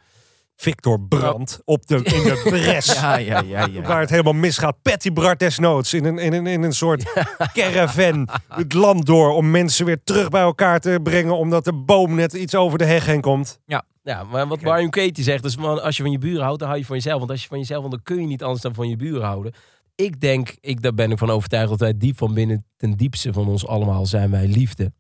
Victor 0.55 1.01
Brandt 1.01 1.61
op 1.65 1.87
de, 1.87 1.95
in 1.95 2.03
de 2.03 2.41
bres. 2.43 2.85
ja, 3.01 3.17
ja, 3.17 3.41
ja, 3.41 3.67
ja. 3.71 3.81
Waar 3.81 3.99
het 3.99 4.09
helemaal 4.09 4.33
misgaat. 4.33 4.81
Patty 4.81 5.13
Bart 5.13 5.39
desnoods. 5.39 5.93
In 5.93 6.05
een, 6.05 6.17
in 6.17 6.33
een, 6.33 6.47
in 6.47 6.63
een 6.63 6.73
soort 6.73 7.13
caravan. 7.53 8.29
Het 8.47 8.73
land 8.73 9.05
door. 9.05 9.29
Om 9.29 9.51
mensen 9.51 9.85
weer 9.85 10.03
terug 10.03 10.29
bij 10.29 10.41
elkaar 10.41 10.79
te 10.79 10.99
brengen. 11.03 11.37
Omdat 11.37 11.65
de 11.65 11.73
boom 11.73 12.15
net 12.15 12.33
iets 12.33 12.55
over 12.55 12.77
de 12.77 12.85
heg 12.85 13.05
heen 13.05 13.21
komt. 13.21 13.59
Ja, 14.03 14.23
maar 14.23 14.47
wat 14.47 14.59
Brian 14.59 14.89
Katie 14.89 15.23
zegt, 15.23 15.53
van, 15.53 15.83
als 15.83 15.97
je 15.97 16.03
van 16.03 16.11
je 16.11 16.17
buren 16.17 16.43
houdt, 16.43 16.59
dan 16.59 16.67
hou 16.67 16.79
je 16.79 16.85
van 16.85 16.95
jezelf. 16.95 17.19
Want 17.19 17.31
als 17.31 17.41
je 17.41 17.47
van 17.47 17.59
jezelf 17.59 17.79
houdt, 17.79 17.95
dan 17.95 18.15
kun 18.15 18.21
je 18.23 18.27
niet 18.27 18.43
anders 18.43 18.61
dan 18.61 18.73
van 18.73 18.89
je 18.89 18.95
buren 18.95 19.25
houden. 19.25 19.53
Ik 19.95 20.19
denk, 20.19 20.55
ik, 20.59 20.81
daar 20.81 20.93
ben 20.93 21.11
ik 21.11 21.17
van 21.17 21.29
overtuigd, 21.29 21.69
dat 21.69 21.79
wij 21.79 21.97
diep 21.97 22.17
van 22.17 22.33
binnen, 22.33 22.65
ten 22.77 22.97
diepste 22.97 23.33
van 23.33 23.47
ons 23.47 23.67
allemaal, 23.67 24.05
zijn 24.05 24.31
wij 24.31 24.47
liefde. 24.47 24.93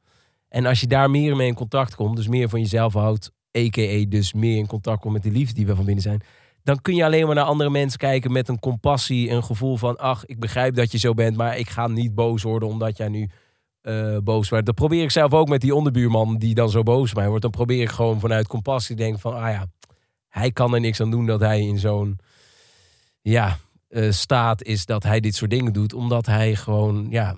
En 0.47 0.65
als 0.65 0.79
je 0.79 0.87
daar 0.87 1.09
meer 1.09 1.35
mee 1.35 1.47
in 1.47 1.53
contact 1.53 1.95
komt, 1.95 2.15
dus 2.15 2.27
meer 2.27 2.49
van 2.49 2.59
jezelf 2.59 2.93
houdt, 2.93 3.31
a.k.a. 3.57 4.05
dus 4.09 4.33
meer 4.33 4.57
in 4.57 4.67
contact 4.67 5.01
komt 5.01 5.13
met 5.13 5.23
die 5.23 5.31
liefde 5.31 5.53
die 5.53 5.65
we 5.65 5.75
van 5.75 5.85
binnen 5.85 6.03
zijn, 6.03 6.21
dan 6.63 6.81
kun 6.81 6.95
je 6.95 7.05
alleen 7.05 7.25
maar 7.25 7.35
naar 7.35 7.43
andere 7.43 7.69
mensen 7.69 7.99
kijken 7.99 8.31
met 8.31 8.47
een 8.47 8.59
compassie, 8.59 9.29
een 9.29 9.43
gevoel 9.43 9.77
van, 9.77 9.97
ach, 9.97 10.25
ik 10.25 10.39
begrijp 10.39 10.75
dat 10.75 10.91
je 10.91 10.97
zo 10.97 11.13
bent, 11.13 11.37
maar 11.37 11.57
ik 11.57 11.69
ga 11.69 11.87
niet 11.87 12.15
boos 12.15 12.43
worden 12.43 12.69
omdat 12.69 12.97
jij 12.97 13.07
nu 13.07 13.29
eh, 13.81 14.17
boos 14.23 14.49
wordt. 14.49 14.65
Dat 14.65 14.75
probeer 14.75 15.03
ik 15.03 15.11
zelf 15.11 15.33
ook 15.33 15.47
met 15.47 15.61
die 15.61 15.75
onderbuurman 15.75 16.37
die 16.37 16.53
dan 16.53 16.69
zo 16.69 16.83
boos 16.83 17.13
mij 17.13 17.27
wordt. 17.27 17.41
Dan 17.41 17.51
probeer 17.51 17.81
ik 17.81 17.89
gewoon 17.89 18.19
vanuit 18.19 18.47
compassie 18.47 18.95
te 18.95 19.01
denken 19.01 19.19
van, 19.19 19.33
ah 19.33 19.51
ja, 19.51 19.65
hij 20.27 20.51
kan 20.51 20.73
er 20.73 20.79
niks 20.79 21.01
aan 21.01 21.11
doen 21.11 21.25
dat 21.25 21.39
hij 21.39 21.61
in 21.61 21.79
zo'n 21.79 22.19
ja, 23.21 23.57
eh, 23.91 24.11
staat 24.11 24.63
is 24.63 24.85
dat 24.85 25.03
hij 25.03 25.19
dit 25.19 25.35
soort 25.35 25.51
dingen 25.51 25.73
doet, 25.73 25.93
omdat 25.93 26.25
hij 26.25 26.55
gewoon 26.55 27.07
ja, 27.09 27.35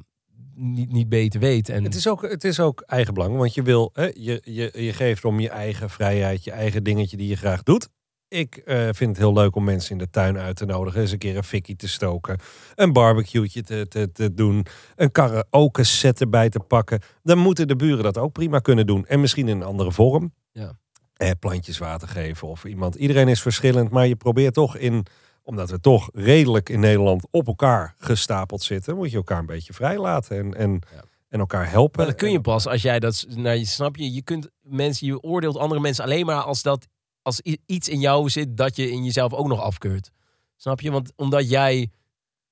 niet, 0.56 0.92
niet 0.92 1.10
beter 1.10 1.39
weet. 1.39 1.70
En 1.70 1.84
Het 1.84 1.96
is 1.96 2.08
ook, 2.08 2.22
het 2.22 2.44
is 2.44 2.60
ook 2.60 2.82
eigenbelang. 2.82 3.38
Want 3.38 3.54
je 3.54 3.62
wil, 3.62 3.89
hè, 3.94 4.12
je, 4.13 4.42
je, 4.44 4.72
je 4.74 4.94
geeft 4.94 5.26
om 5.26 5.39
je 5.39 5.50
eigen 5.50 5.89
vrijheid. 5.89 6.44
Je 6.44 6.52
eigen 6.52 6.84
dingetje 6.84 7.18
die 7.18 7.28
je 7.28 7.36
graag 7.36 7.63
doet. 7.63 7.89
Ik 8.28 8.56
eh, 8.56 8.84
vind 8.92 9.10
het 9.10 9.18
heel 9.18 9.34
leuk 9.34 9.56
om 9.56 9.63
mensen 9.63 9.92
in 9.92 9.98
de 9.98 10.10
tuin 10.10 10.38
uit 10.38 10.56
te 10.56 10.66
nodigen. 10.66 11.02
Eens 11.02 11.12
een 11.12 11.18
keer 11.18 11.38
een 11.38 11.44
fikkie 11.44 11.76
te 11.76 11.88
stoken. 11.88 12.39
Een 12.76 12.94
barbecue'tje 12.94 13.63
te, 13.63 13.86
te, 13.88 14.12
te 14.12 14.34
doen. 14.34 14.66
Een 14.96 15.12
karaoke 15.12 15.84
set 15.84 16.22
erbij 16.22 16.50
te 16.50 16.60
pakken. 16.60 17.02
Dan 17.24 17.38
moeten 17.38 17.68
de 17.68 17.76
buren 17.76 18.04
dat 18.04 18.18
ook 18.18 18.32
prima 18.32 18.60
kunnen 18.60 18.88
doen. 18.88 19.06
En 19.06 19.20
misschien 19.20 19.48
in 19.48 19.56
een 19.56 19.68
andere 19.68 19.92
vorm. 19.92 20.34
Ja. 20.52 20.78
Eh, 21.13 21.32
plantjes 21.39 21.78
water 21.78 22.08
geven 22.08 22.48
of 22.48 22.66
iemand. 22.66 22.96
Iedereen 22.96 23.28
is 23.28 23.42
verschillend. 23.42 23.89
Maar 23.89 24.08
je 24.08 24.16
probeert 24.16 24.54
toch 24.54 24.78
in... 24.78 25.06
Omdat 25.44 25.70
we 25.70 25.80
toch 25.80 26.10
redelijk 26.14 26.70
in 26.70 26.80
Nederland 26.80 27.28
op 27.32 27.48
elkaar 27.48 27.96
gestapeld 27.98 28.64
zitten. 28.64 28.96
Moet 28.96 29.12
je 29.12 29.18
elkaar 29.18 29.40
een 29.40 29.46
beetje 29.46 29.74
vrij 29.74 29.98
laten. 29.98 30.38
En, 30.38 30.54
en, 30.56 30.72
Ja. 30.96 31.04
en 31.30 31.40
elkaar 31.40 31.70
helpen. 31.70 31.98
Maar 32.00 32.10
dat 32.10 32.20
kun 32.20 32.32
je 32.32 32.42
pas 32.42 32.68
als 32.68 32.82
jij 32.82 33.00
dat, 33.00 33.26
nou, 33.30 33.58
je 33.58 33.66
snap 33.66 33.96
je, 33.96 34.14
je 34.14 34.22
kunt 34.22 34.50
mensen, 34.62 35.08
je 35.08 35.22
oordeelt 35.22 35.58
andere 35.58 35.82
mensen 35.82 36.04
alleen 36.04 36.26
maar 36.26 36.42
als 36.42 36.62
dat, 36.62 36.88
als 37.22 37.42
iets 37.66 37.90
in 37.90 38.00
jou 38.00 38.30
zit 38.30 38.58
dat 38.58 38.76
je 38.76 38.92
in 38.92 39.04
jezelf 39.04 39.34
ook 39.34 39.48
nog 39.48 39.62
afkeurt. 39.62 40.12
Snap 40.58 40.82
je? 40.82 40.92
Want 40.92 41.12
omdat 41.16 41.50
jij 41.50 41.92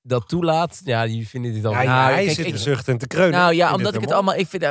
dat 0.02 0.28
toelaat, 0.28 0.80
ja, 0.84 1.06
die 1.06 1.28
vinden 1.28 1.52
dit 1.52 1.62
dan. 1.62 1.72
Ja, 1.72 1.82
Nou, 1.82 2.12
hij 2.12 2.24
kijk, 2.24 2.36
zit 2.36 2.46
ik- 2.46 2.52
te 2.52 2.58
zuchten 2.58 2.92
en 2.92 2.98
te 2.98 3.06
kreunen. 3.06 3.38
Nou 3.40 3.54
ja, 3.54 3.74
omdat 3.74 3.94
ik 3.94 4.00
het 4.00 4.12
allemaal... 4.12 4.34
Ik, 4.34 4.46
vind, 4.48 4.62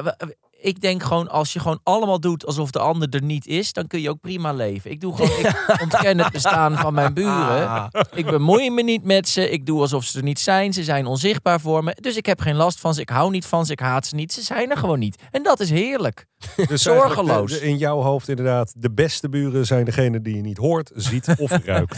ik 0.61 0.81
denk 0.81 1.03
gewoon, 1.03 1.29
als 1.29 1.53
je 1.53 1.59
gewoon 1.59 1.79
allemaal 1.83 2.19
doet 2.19 2.45
alsof 2.45 2.71
de 2.71 2.79
ander 2.79 3.09
er 3.09 3.23
niet 3.23 3.47
is, 3.47 3.73
dan 3.73 3.87
kun 3.87 4.01
je 4.01 4.09
ook 4.09 4.19
prima 4.19 4.53
leven. 4.53 4.91
Ik 4.91 4.99
doe 5.01 5.15
gewoon, 5.15 5.39
ik 5.39 5.77
ontken 5.81 6.19
het 6.19 6.31
bestaan 6.31 6.77
van 6.77 6.93
mijn 6.93 7.13
buren. 7.13 7.89
Ik 8.13 8.25
bemoei 8.25 8.69
me 8.71 8.83
niet 8.83 9.03
met 9.03 9.29
ze. 9.29 9.49
Ik 9.49 9.65
doe 9.65 9.81
alsof 9.81 10.03
ze 10.03 10.17
er 10.17 10.23
niet 10.23 10.39
zijn. 10.39 10.73
Ze 10.73 10.83
zijn 10.83 11.05
onzichtbaar 11.05 11.59
voor 11.59 11.83
me. 11.83 11.95
Dus 11.99 12.15
ik 12.15 12.25
heb 12.25 12.39
geen 12.41 12.55
last 12.55 12.79
van 12.79 12.93
ze. 12.93 13.01
Ik 13.01 13.09
hou 13.09 13.31
niet 13.31 13.45
van 13.45 13.65
ze. 13.65 13.71
Ik 13.71 13.79
haat 13.79 14.05
ze 14.07 14.15
niet. 14.15 14.33
Ze 14.33 14.41
zijn 14.41 14.71
er 14.71 14.77
gewoon 14.77 14.99
niet. 14.99 15.21
En 15.31 15.43
dat 15.43 15.59
is 15.59 15.69
heerlijk. 15.69 16.25
Dus 16.67 16.81
zorgeloos. 16.81 17.51
de- 17.51 17.61
in 17.61 17.77
jouw 17.77 17.99
hoofd 18.01 18.27
inderdaad, 18.29 18.73
de 18.77 18.91
beste 18.91 19.29
buren 19.29 19.65
zijn 19.65 19.85
degene 19.85 20.21
die 20.21 20.35
je 20.35 20.41
niet 20.41 20.57
hoort, 20.57 20.91
ziet 20.95 21.27
of 21.37 21.51
ruikt. 21.65 21.97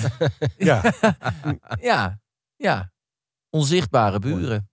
Ja, 0.57 0.81
Ja, 1.81 2.19
ja. 2.55 2.91
Onzichtbare 3.49 4.19
buren. 4.19 4.69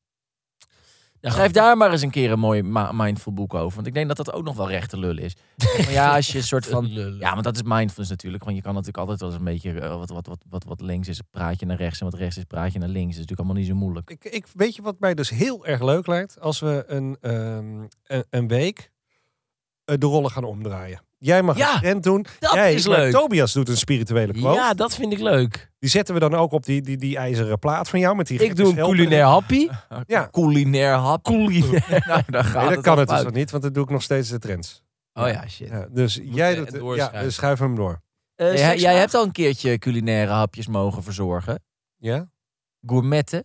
Ja, 1.21 1.31
Schrijf 1.31 1.53
daar 1.53 1.77
maar 1.77 1.91
eens 1.91 2.03
een 2.03 2.11
keer 2.11 2.31
een 2.31 2.39
mooi 2.39 2.63
mindful 2.93 3.33
boek 3.33 3.55
over. 3.55 3.75
Want 3.75 3.87
ik 3.87 3.95
denk 3.95 4.09
dat 4.09 4.17
dat 4.17 4.33
ook 4.33 4.45
nog 4.45 4.57
wel 4.57 4.69
rechte 4.71 4.99
lul 4.99 5.19
is. 5.19 5.37
Maar 5.57 5.91
ja, 5.91 6.15
als 6.17 6.33
je 6.33 6.39
een 6.39 6.45
soort 6.45 6.67
van... 6.67 6.87
Ja, 7.19 7.33
want 7.33 7.45
dat 7.45 7.55
is 7.55 7.63
mindfulness 7.63 8.11
natuurlijk. 8.11 8.45
Want 8.45 8.57
je 8.57 8.63
kan 8.63 8.75
natuurlijk 8.75 8.99
altijd 8.99 9.21
wel 9.21 9.29
eens 9.29 9.39
een 9.39 9.45
beetje... 9.45 9.81
eh, 9.81 9.97
wat, 9.97 10.11
wat, 10.11 10.27
wat, 10.27 10.45
wat, 10.49 10.65
wat 10.65 10.81
links 10.81 11.09
is, 11.09 11.21
praat 11.31 11.61
je 11.61 11.67
naar 11.67 11.77
rechts. 11.77 12.01
En 12.01 12.05
wat 12.11 12.15
rechts 12.15 12.37
is, 12.37 12.45
praat 12.45 12.73
je 12.73 12.79
naar 12.79 12.89
links. 12.89 13.17
Dat 13.17 13.25
is 13.25 13.31
natuurlijk 13.31 13.41
allemaal 13.41 13.57
niet 13.57 13.67
zo 13.67 13.75
moeilijk. 13.75 14.11
ik, 14.11 14.25
ik, 14.25 14.47
weet 14.55 14.75
je 14.75 14.83
wat 14.83 15.01
mij 15.01 15.15
dus 15.15 15.31
heel 15.31 15.67
erg 15.67 15.83
leuk 15.83 16.07
lijkt? 16.07 16.41
Als 16.41 16.61
we 16.61 16.85
een, 16.87 17.17
ehm, 17.21 17.87
een, 18.07 18.25
een 18.31 18.49
week 18.49 18.91
eh, 19.85 19.97
de 19.99 20.07
rollen 20.07 20.31
gaan 20.31 20.45
omdraaien. 20.45 21.01
Jij 21.23 21.43
mag 21.43 21.57
Ja, 21.57 21.75
een 21.75 21.81
trend 21.81 22.03
doen. 22.03 22.27
dat 22.39 22.53
Jij, 22.53 22.75
is 22.75 22.87
leuk. 22.87 23.13
Tobias 23.13 23.53
doet 23.53 23.69
een 23.69 23.77
spirituele 23.77 24.33
quote. 24.33 24.59
Ja, 24.59 24.75
dat 24.75 24.95
vind 24.95 25.13
ik 25.13 25.19
leuk. 25.19 25.71
Die 25.79 25.91
zetten 25.91 26.15
we 26.15 26.21
dan 26.21 26.35
ook 26.35 26.53
op 26.53 26.65
die, 26.65 26.83
die, 26.83 26.97
die 26.97 27.17
ijzeren 27.17 27.59
plaat 27.59 27.89
van 27.89 27.99
jou. 28.01 28.17
Met 28.17 28.27
die 28.27 28.39
Ik 28.43 28.57
doe 28.57 28.69
een 28.69 28.75
culinair 28.85 29.25
happie. 29.25 29.71
Ja, 30.07 30.29
Culinair 30.31 30.95
hap. 30.95 31.25
Culinair. 31.25 32.05
nou, 32.07 32.23
daar 32.27 32.45
gaat 32.45 32.55
nee, 32.55 32.65
dat 32.65 32.75
het 32.75 32.81
kan 32.85 32.99
het 32.99 33.09
dus 33.09 33.23
nog 33.23 33.33
niet, 33.33 33.51
want 33.51 33.63
dat 33.63 33.75
doe 33.75 33.85
ik 33.85 33.91
nog 33.91 34.03
steeds 34.03 34.29
de 34.29 34.39
trends. 34.39 34.83
Oh 35.13 35.29
ja, 35.29 35.49
shit. 35.49 35.69
Ja, 35.69 35.87
dus 35.91 36.21
jij 36.23 36.55
doet... 36.55 36.73
Ja, 36.73 36.79
doorschuiven. 36.79 37.23
dus 37.23 37.35
schuif 37.35 37.59
hem 37.59 37.75
door. 37.77 38.01
Eh, 38.35 38.77
Jij, 38.79 38.97
hebt 38.97 39.15
al 39.15 39.25
een 39.25 39.33
keertje 39.33 39.79
culinaire 39.79 40.33
hapjes 40.33 40.67
mogen 40.67 41.03
verzorgen. 41.03 41.63
Ja? 41.97 42.31
Gourmetten? 42.87 43.45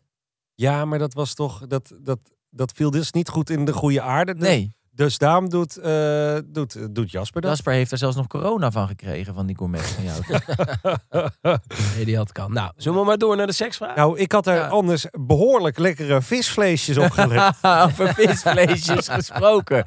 Ja, 0.54 0.86
maar 0.86 1.00
dat 1.00 1.14
was 1.14 1.34
toch... 1.34 1.68
Dat, 1.68 1.94
dat, 2.02 2.20
dat 2.50 2.72
viel 2.72 2.92
dus 2.92 3.12
niet 3.12 3.30
goed 3.30 3.50
in 3.50 3.66
de 3.66 3.74
goede 3.74 4.02
aarde. 4.02 4.34
Dus- 4.36 4.48
Nee. 4.48 4.76
Dus 4.96 5.18
daarom 5.18 5.50
doet, 5.50 5.78
eh, 5.78 6.36
doet, 6.46 6.96
doet 6.96 7.12
Jasper 7.12 7.42
dat. 7.42 7.50
Jasper 7.52 7.74
heeft 7.74 7.92
er 7.92 7.98
zelfs 7.98 8.16
nog 8.16 8.28
corona 8.28 8.72
van 8.72 8.88
gekregen 8.88 9.34
van 9.34 9.46
die 9.46 9.58
gourmet 9.58 9.82
van 9.88 10.04
jou. 10.04 10.22
Nee, 11.96 12.06
die 12.06 12.18
had 12.18 12.32
kan. 12.32 12.54
Nou, 12.54 12.72
zullen 12.78 13.00
we 13.00 13.06
maar 13.06 13.18
door 13.18 13.36
naar 13.36 13.48
de 13.48 13.54
seksvraag? 13.54 13.96
Nou, 13.96 14.20
ik 14.20 14.32
had 14.32 14.48
er 14.48 14.56
Ja. 14.56 14.68
anders 14.68 15.06
behoorlijk 15.12 15.78
lekkere 15.78 16.22
visvleesjes 16.22 16.98
op 16.98 17.12
gelegd. 17.12 17.58
Over 17.86 18.14
visvleesjes 18.14 19.08
gesproken. 19.10 19.86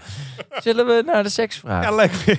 Zullen 0.62 0.86
we 0.86 1.02
naar 1.06 1.22
de 1.22 1.28
seksvraag? 1.28 1.84
ja, 1.84 1.90
lekker. 1.94 2.36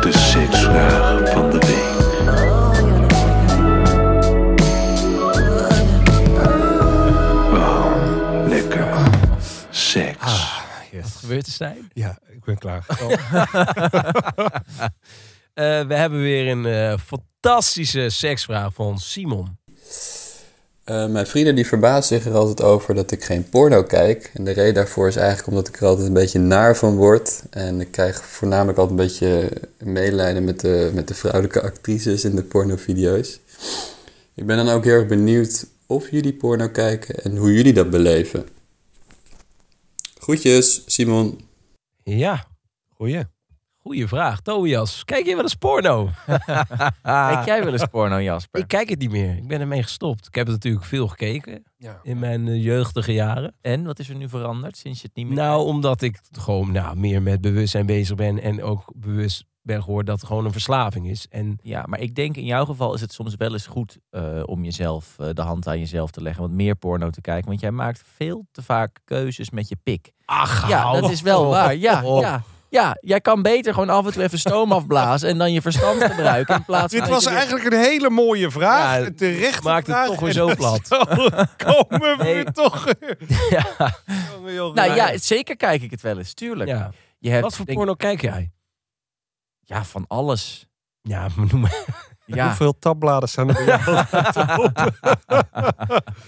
De 0.00 0.12
seksvraag 0.12 1.20
Stijn? 11.40 11.90
Ja, 11.92 12.18
ik 12.28 12.44
ben 12.44 12.58
klaar. 12.58 12.86
Eh, 15.54 15.86
we 15.86 15.94
hebben 15.94 16.20
weer 16.20 16.50
een 16.50 16.66
eh, 16.66 16.98
fantastische 16.98 18.08
seksvraag 18.08 18.74
van 18.74 18.98
Simon. 18.98 19.56
Eh, 20.84 21.06
mijn 21.06 21.26
vrienden 21.26 21.54
die 21.54 21.66
verbazen 21.66 22.16
zich 22.16 22.32
er 22.32 22.38
altijd 22.38 22.62
over 22.62 22.94
dat 22.94 23.10
ik 23.10 23.24
geen 23.24 23.48
porno 23.48 23.82
kijk. 23.82 24.30
En 24.34 24.44
de 24.44 24.50
reden 24.50 24.74
daarvoor 24.74 25.08
is 25.08 25.16
eigenlijk 25.16 25.48
omdat 25.48 25.68
ik 25.68 25.76
er 25.76 25.86
altijd 25.86 26.06
een 26.06 26.12
beetje 26.12 26.38
naar 26.38 26.76
van 26.76 26.96
word. 26.96 27.42
En 27.50 27.80
ik 27.80 27.90
krijg 27.90 28.24
voornamelijk 28.24 28.78
altijd 28.78 28.98
een 28.98 29.06
beetje 29.06 29.50
medelijden 29.78 30.44
met 30.44 30.60
de, 30.60 30.90
met 30.94 31.08
de 31.08 31.14
vrouwelijke 31.14 31.62
actrices 31.62 32.24
in 32.24 32.36
de 32.36 32.42
pornovideo's. 32.42 33.40
Ik 34.34 34.46
ben 34.46 34.56
dan 34.56 34.68
ook 34.68 34.84
heel 34.84 34.94
erg 34.94 35.06
benieuwd 35.06 35.66
of 35.86 36.10
jullie 36.10 36.32
porno 36.32 36.68
kijken 36.68 37.14
en 37.14 37.36
hoe 37.36 37.52
jullie 37.52 37.72
dat 37.72 37.90
beleven. 37.90 38.48
Groetjes, 40.24 40.82
Simon. 40.86 41.40
Ja, 42.02 42.44
Goeie. 42.88 43.24
goede 43.78 44.08
vraag. 44.08 44.40
Tobias, 44.40 45.04
kijk 45.04 45.26
je 45.26 45.34
wel 45.34 45.42
eens 45.42 45.54
porno? 45.54 46.10
Kijk 47.02 47.44
jij 47.46 47.64
wel 47.64 47.72
eens 47.72 47.86
porno, 47.90 48.20
Jasper? 48.20 48.60
Ik 48.60 48.68
kijk 48.68 48.88
het 48.88 48.98
niet 48.98 49.10
meer. 49.10 49.36
Ik 49.36 49.46
ben 49.46 49.60
ermee 49.60 49.82
gestopt. 49.82 50.26
Ik 50.26 50.34
heb 50.34 50.46
het 50.46 50.54
natuurlijk 50.54 50.84
veel 50.84 51.08
gekeken 51.08 51.64
Ja. 51.76 52.00
in 52.02 52.18
mijn 52.18 52.48
eh, 52.48 52.64
jeugdige 52.64 53.12
jaren. 53.12 53.56
En, 53.60 53.84
wat 53.84 53.98
is 53.98 54.08
er 54.08 54.14
nu 54.14 54.28
veranderd 54.28 54.76
sinds 54.76 55.00
je 55.00 55.06
het 55.06 55.16
niet 55.16 55.26
meer 55.26 55.36
Nou, 55.36 55.64
omdat 55.64 56.02
ik 56.02 56.20
gewoon 56.32 56.72
nou, 56.72 56.96
meer 56.96 57.22
met 57.22 57.40
bewustzijn 57.40 57.86
bezig 57.86 58.16
ben. 58.16 58.42
En 58.42 58.62
ook 58.62 58.92
bewust 58.96 59.44
ben 59.66 59.82
geworden 59.82 60.06
dat 60.06 60.18
het 60.20 60.26
gewoon 60.28 60.44
een 60.44 60.52
verslaving 60.52 61.08
is. 61.08 61.26
En 61.30 61.58
Ja, 61.62 61.82
maar 61.86 62.00
ik 62.00 62.14
denk 62.14 62.36
in 62.36 62.44
jouw 62.44 62.64
geval 62.64 62.94
is 62.94 63.00
het 63.00 63.12
soms 63.12 63.34
wel 63.34 63.52
eens 63.52 63.66
goed 63.66 63.98
eh, 64.10 64.22
om 64.44 64.64
jezelf 64.64 65.14
eh, 65.18 65.28
de 65.32 65.42
hand 65.42 65.68
aan 65.68 65.78
jezelf 65.78 66.10
te 66.10 66.22
leggen. 66.22 66.42
Wat 66.42 66.50
meer 66.50 66.74
porno 66.74 67.10
te 67.10 67.20
kijken. 67.20 67.48
Want 67.48 67.60
jij 67.60 67.70
maakt 67.70 68.02
veel 68.16 68.46
te 68.52 68.62
vaak 68.62 68.98
keuzes 69.04 69.50
met 69.50 69.68
je 69.68 69.76
pik. 69.82 70.10
ach, 70.24 70.68
Ja, 70.68 70.80
hou 70.82 71.00
dat 71.00 71.10
is 71.10 71.20
wel 71.20 71.44
op. 71.44 71.50
waar. 71.50 71.76
Ja, 71.76 72.04
op. 72.04 72.22
ja, 72.22 72.42
ja, 72.68 72.96
jij 73.00 73.20
kan 73.20 73.42
beter 73.42 73.72
gewoon 73.72 73.88
af 73.90 74.06
en 74.06 74.12
toe 74.12 74.22
even 74.22 74.38
stoom 74.38 74.72
afblazen 74.72 75.28
en 75.28 75.38
dan 75.38 75.52
je 75.52 75.62
verstand 75.62 76.02
gebruiken. 76.04 76.54
In 76.56 76.64
plaats 76.64 76.92
van 76.92 77.00
Dit 77.02 77.08
was 77.12 77.26
eigenlijk 77.26 77.64
een 77.72 77.78
hele 77.80 78.10
mooie 78.10 78.50
vraag. 78.50 78.98
Ja, 78.98 79.06
een 79.06 79.16
terechte 79.16 79.62
maakt 79.68 79.86
het 79.86 80.06
toch 80.06 80.20
weer 80.20 80.32
zo 80.32 80.54
plat. 80.54 80.86
zo 80.88 80.98
komen 81.56 82.00
we 82.00 82.14
Nee. 82.18 82.34
weer 82.34 82.52
toch. 82.52 82.86
Ja. 83.50 83.64
Nou 84.74 84.94
ja, 84.94 85.18
zeker 85.18 85.56
kijk 85.56 85.82
ik 85.82 85.90
het 85.90 86.00
wel 86.00 86.18
eens, 86.18 86.34
tuurlijk. 86.34 86.70
ja. 86.70 86.90
Je 87.18 87.30
hebt, 87.30 87.42
Wat 87.42 87.56
voor 87.56 87.64
denk- 87.66 87.78
porno 87.78 87.94
kijk 87.94 88.20
jij? 88.20 88.50
Ja, 89.64 89.84
van 89.84 90.04
alles. 90.08 90.66
Ja, 91.02 91.28
maar 91.36 91.46
noem 91.50 91.60
maar. 91.60 91.84
Ja. 92.26 92.46
Hoeveel 92.46 92.78
tabbladen 92.78 93.28
staan 93.28 93.48
er 93.48 93.54
bij 93.54 93.64
jou? 93.64 94.04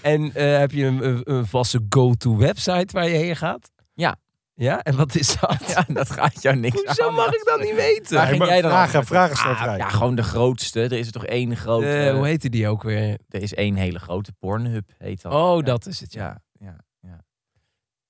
En 0.01 0.33
eh, 0.33 0.57
heb 0.57 0.71
je 0.71 0.85
een, 0.85 1.05
een, 1.05 1.21
een 1.23 1.45
vaste 1.45 1.85
go-to 1.89 2.37
website 2.37 2.87
waar 2.91 3.07
je 3.09 3.15
heen 3.17 3.35
gaat? 3.35 3.71
Ja. 3.93 4.15
Ja, 4.53 4.83
en 4.83 4.95
wat 4.95 5.15
is 5.15 5.35
dat? 5.39 5.63
ja, 5.75 5.85
dat 5.93 6.09
gaat 6.09 6.41
jou 6.41 6.55
niks 6.55 6.83
Hoezo 6.83 7.07
aan. 7.07 7.13
mag 7.13 7.33
ik 7.33 7.41
dat 7.45 7.59
niet 7.61 7.75
weten? 7.75 8.15
Waar 8.17 8.27
ging 8.27 8.45
jij 8.45 8.61
dan 8.61 8.71
vragen, 8.71 9.05
vragen 9.05 9.35
staan 9.37 9.69
Ah. 9.69 9.77
Ja, 9.77 9.89
gewoon 9.89 10.15
de 10.15 10.23
grootste. 10.23 10.81
Er 10.81 10.91
is 10.91 11.05
er 11.05 11.11
toch 11.11 11.25
één 11.25 11.55
grote. 11.55 11.87
Eh, 12.05 12.13
hoe 12.13 12.25
heette 12.25 12.49
die 12.49 12.67
ook 12.67 12.83
weer? 12.83 13.17
Er 13.29 13.41
is 13.41 13.53
één 13.53 13.75
hele 13.75 13.99
grote 13.99 14.33
Pornhub, 14.39 14.89
heet 14.97 15.21
dat. 15.21 15.33
Oh, 15.33 15.57
Ja. 15.57 15.63
dat 15.65 15.85
is 15.85 15.99
het. 15.99 16.13
Ja. 16.13 16.41
Ja, 16.59 16.75
ja. 17.01 17.19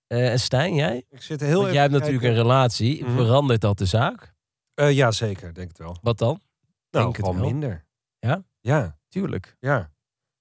Eh, 0.07 0.31
en 0.31 0.39
Stijn, 0.39 0.73
jij? 0.75 1.05
Ik 1.09 1.21
zit 1.21 1.39
heel 1.39 1.49
Want 1.49 1.61
even 1.61 1.73
jij 1.73 1.81
hebt 1.81 1.93
natuurlijk 1.93 2.21
kijken. 2.21 2.39
een 2.39 2.45
relatie. 2.47 3.03
Mhm. 3.05 3.15
Verandert 3.15 3.61
dat 3.61 3.77
de 3.77 3.85
zaak? 3.85 4.33
Eh, 4.77 4.91
ja, 4.91 5.11
zeker. 5.11 5.53
Denk 5.53 5.67
het 5.67 5.77
wel. 5.77 5.97
Wat 6.01 6.17
dan? 6.17 6.39
Nou, 6.91 7.03
Denk 7.05 7.15
het 7.17 7.25
gewoon 7.25 7.41
wel. 7.41 7.49
minder. 7.51 7.85
Ja? 8.19 8.43
Ja, 8.61 8.97
Tuurlijk. 9.09 9.55
ja. 9.59 9.89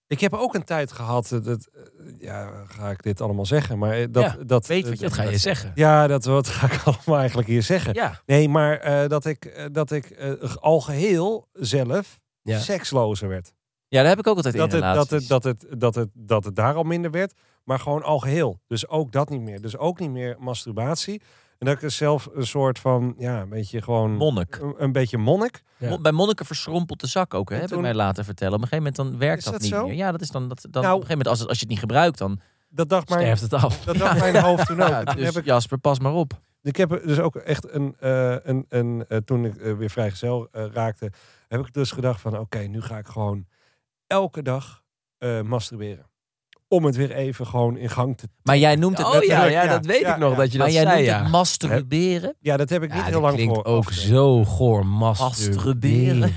Ik 0.06 0.20
heb 0.20 0.32
ook 0.32 0.54
een 0.54 0.64
tijd 0.64 0.92
gehad, 0.92 1.32
eh, 1.32 1.44
dat, 1.44 1.66
eh, 1.72 1.82
ja, 2.18 2.64
ga 2.66 2.90
ik 2.90 3.02
dit 3.02 3.20
allemaal 3.20 3.46
zeggen, 3.46 3.78
maar 3.78 3.92
eh, 3.92 4.06
dat, 4.10 4.22
Ja, 4.22 4.36
dat, 4.46 4.66
weet 4.66 4.88
wat 4.88 4.98
je 4.98 5.04
Dat 5.04 5.12
ga 5.14 5.22
je 5.22 5.38
zeggen. 5.38 5.72
Ja, 5.74 6.06
dat 6.06 6.24
wat 6.24 6.48
ga 6.48 6.72
ik 6.72 6.82
allemaal 6.84 7.18
eigenlijk 7.18 7.48
hier 7.48 7.62
zeggen. 7.62 7.94
Ja. 7.94 8.20
Nee, 8.26 8.48
maar 8.48 9.08
dat 9.08 9.24
ik, 9.24 9.68
dat 9.72 9.90
ik 9.90 10.16
al 10.60 10.80
geheel 10.80 11.48
zelf 11.52 12.20
Ja. 12.42 12.58
sekslozer 12.58 13.28
werd. 13.28 13.52
Ja, 13.88 14.00
dat 14.00 14.08
heb 14.08 14.18
ik 14.18 14.26
ook 14.26 14.36
altijd 14.36 14.56
Dat 14.56 14.72
in 14.72 14.82
het, 14.82 14.94
dat, 14.94 15.10
het, 15.10 15.28
dat, 15.28 15.44
het, 15.44 15.66
dat, 15.80 15.94
het, 15.94 16.08
dat 16.14 16.44
het 16.44 16.56
daar 16.56 16.74
al 16.74 16.82
minder 16.82 17.10
werd, 17.10 17.34
maar 17.64 17.78
gewoon 17.78 18.02
al 18.02 18.18
geheel. 18.18 18.60
Dus 18.66 18.88
ook 18.88 19.12
dat 19.12 19.28
niet 19.28 19.40
meer. 19.40 19.60
Dus 19.60 19.76
ook 19.76 19.98
niet 20.00 20.10
meer 20.10 20.36
masturbatie. 20.38 21.22
En 21.58 21.66
dat 21.66 21.74
ik 21.76 21.82
er 21.82 21.90
zelf 21.90 22.28
een 22.34 22.46
soort 22.46 22.78
van, 22.78 23.14
ja, 23.18 23.40
een 23.40 23.48
beetje 23.48 23.82
gewoon... 23.82 24.10
Monnik. 24.14 24.56
Een, 24.56 24.74
een 24.78 24.92
beetje 24.92 25.18
monnik. 25.18 25.62
Ja. 25.76 25.98
Bij 25.98 26.12
monniken 26.12 26.46
verschrompelt 26.46 27.00
de 27.00 27.06
zak 27.06 27.34
ook, 27.34 27.50
hè? 27.50 27.56
Heb 27.56 27.72
ik 27.72 27.80
mij 27.80 27.94
laten 27.94 28.24
vertellen. 28.24 28.54
Op 28.54 28.62
een 28.62 28.68
gegeven 28.68 28.92
moment 28.92 29.10
dan 29.10 29.18
werkt 29.28 29.38
Is 29.38 29.44
dat, 29.44 29.52
dat 29.52 29.62
niet 29.62 29.70
zo? 29.70 29.86
meer. 29.86 29.94
Ja, 29.96 30.12
dat 30.12 30.20
is 30.20 30.30
dan, 30.30 30.48
dat, 30.48 30.66
dan 30.70 30.82
Nou- 30.82 30.94
op 30.94 31.00
een 31.00 31.06
gegeven 31.06 31.08
moment 31.08 31.28
als, 31.28 31.38
het, 31.38 31.48
als 31.48 31.56
je 31.56 31.62
het 31.62 31.72
niet 31.72 31.80
gebruikt, 31.82 32.18
dan... 32.18 32.40
Dat 32.68 32.88
dacht 32.88 33.08
mijn, 33.08 33.20
Sterft 33.20 33.40
het 33.42 33.52
af. 33.52 33.84
dat 33.84 33.96
dacht 33.96 34.18
mijn 34.18 34.40
hoofd 34.42 34.66
toen 34.66 34.82
ook. 34.82 34.88
Ja, 34.88 35.04
dus 35.04 35.24
heb 35.24 35.36
ik, 35.36 35.44
Jasper, 35.44 35.78
pas 35.78 35.98
maar 35.98 36.12
op. 36.12 36.40
ik 36.62 36.76
heb 36.76 36.88
dus 37.04 37.18
ook 37.18 37.36
echt 37.36 37.70
een, 37.72 37.96
eh, 38.00 38.36
een, 38.42 38.64
een 38.68 39.04
eh, 39.08 39.18
toen 39.18 39.44
ik 39.44 39.56
eh, 39.56 39.76
weer 39.76 39.90
vrijgezel 39.90 40.48
raakte, 40.52 41.12
heb 41.48 41.66
ik 41.66 41.72
dus 41.72 41.90
gedacht 41.90 42.20
van, 42.20 42.38
oké, 42.38 42.58
nu 42.58 42.80
ga 42.82 42.98
ik 42.98 43.06
gewoon 43.06 43.46
elke 44.06 44.42
dag 44.42 44.82
eh, 45.18 45.40
masturberen. 45.42 46.06
Om 46.68 46.84
het 46.84 46.96
weer 46.96 47.10
even 47.12 47.46
gewoon 47.46 47.76
in 47.76 47.88
gang 47.90 48.16
te... 48.16 48.28
Maar 48.42 48.56
jij 48.58 48.76
noemt 48.76 48.98
het... 48.98 49.06
Oh 49.06 49.12
net- 49.12 49.26
ja, 49.26 49.40
druk, 49.40 49.52
ja, 49.52 49.62
ja. 49.62 49.70
dat 49.72 49.86
weet 49.86 50.00
Ja, 50.00 50.12
ik 50.12 50.18
nog 50.20 50.30
ja. 50.30 50.36
dat 50.36 50.52
je 50.52 50.58
maar 50.58 50.66
dat 50.66 50.76
jij 50.76 50.84
zei, 50.84 50.96
noemt 50.96 51.08
ja. 51.08 51.22
het 51.22 51.30
masturberen. 51.30 52.34
Ja, 52.40 52.56
dat 52.56 52.68
heb 52.68 52.82
ik 52.82 52.92
niet 52.92 52.98
Ja, 53.02 53.06
heel 53.06 53.20
lang 53.20 53.34
klinkt 53.34 53.54
voor. 53.54 53.64
ook 53.64 53.92
zo 53.92 54.44
goor. 54.44 54.86
Masturberen. 54.86 56.32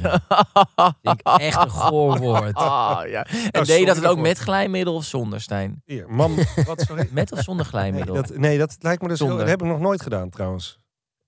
Echt 1.24 1.64
een 1.64 1.70
goor 1.70 2.20
woord. 2.20 2.56
Ah, 2.70 3.08
ja. 3.10 3.26
En 3.52 3.64
deed 3.64 3.80
je 3.80 3.86
dat 3.86 3.96
het 3.96 4.06
ook 4.06 4.18
met 4.20 4.38
glijmiddel 4.38 4.94
of 4.96 5.04
zonder, 5.04 5.42
Stijn? 5.42 5.82
Hier, 5.86 6.06
mam, 6.10 6.36
wat, 6.66 6.82
sorry? 6.82 7.08
Met 7.12 7.32
of 7.32 7.40
zonder 7.42 7.66
Nee 7.66 7.82
glijmiddel? 7.82 8.16
dat, 8.16 8.38
nee, 8.38 8.58
dat 8.58 8.76
lijkt 8.80 9.02
me 9.02 9.08
dus... 9.08 9.20
dat 9.20 9.48
heb 9.48 9.62
ik 9.62 9.68
nog 9.68 9.80
nooit 9.80 10.02
gedaan 10.02 10.30
trouwens. 10.30 10.80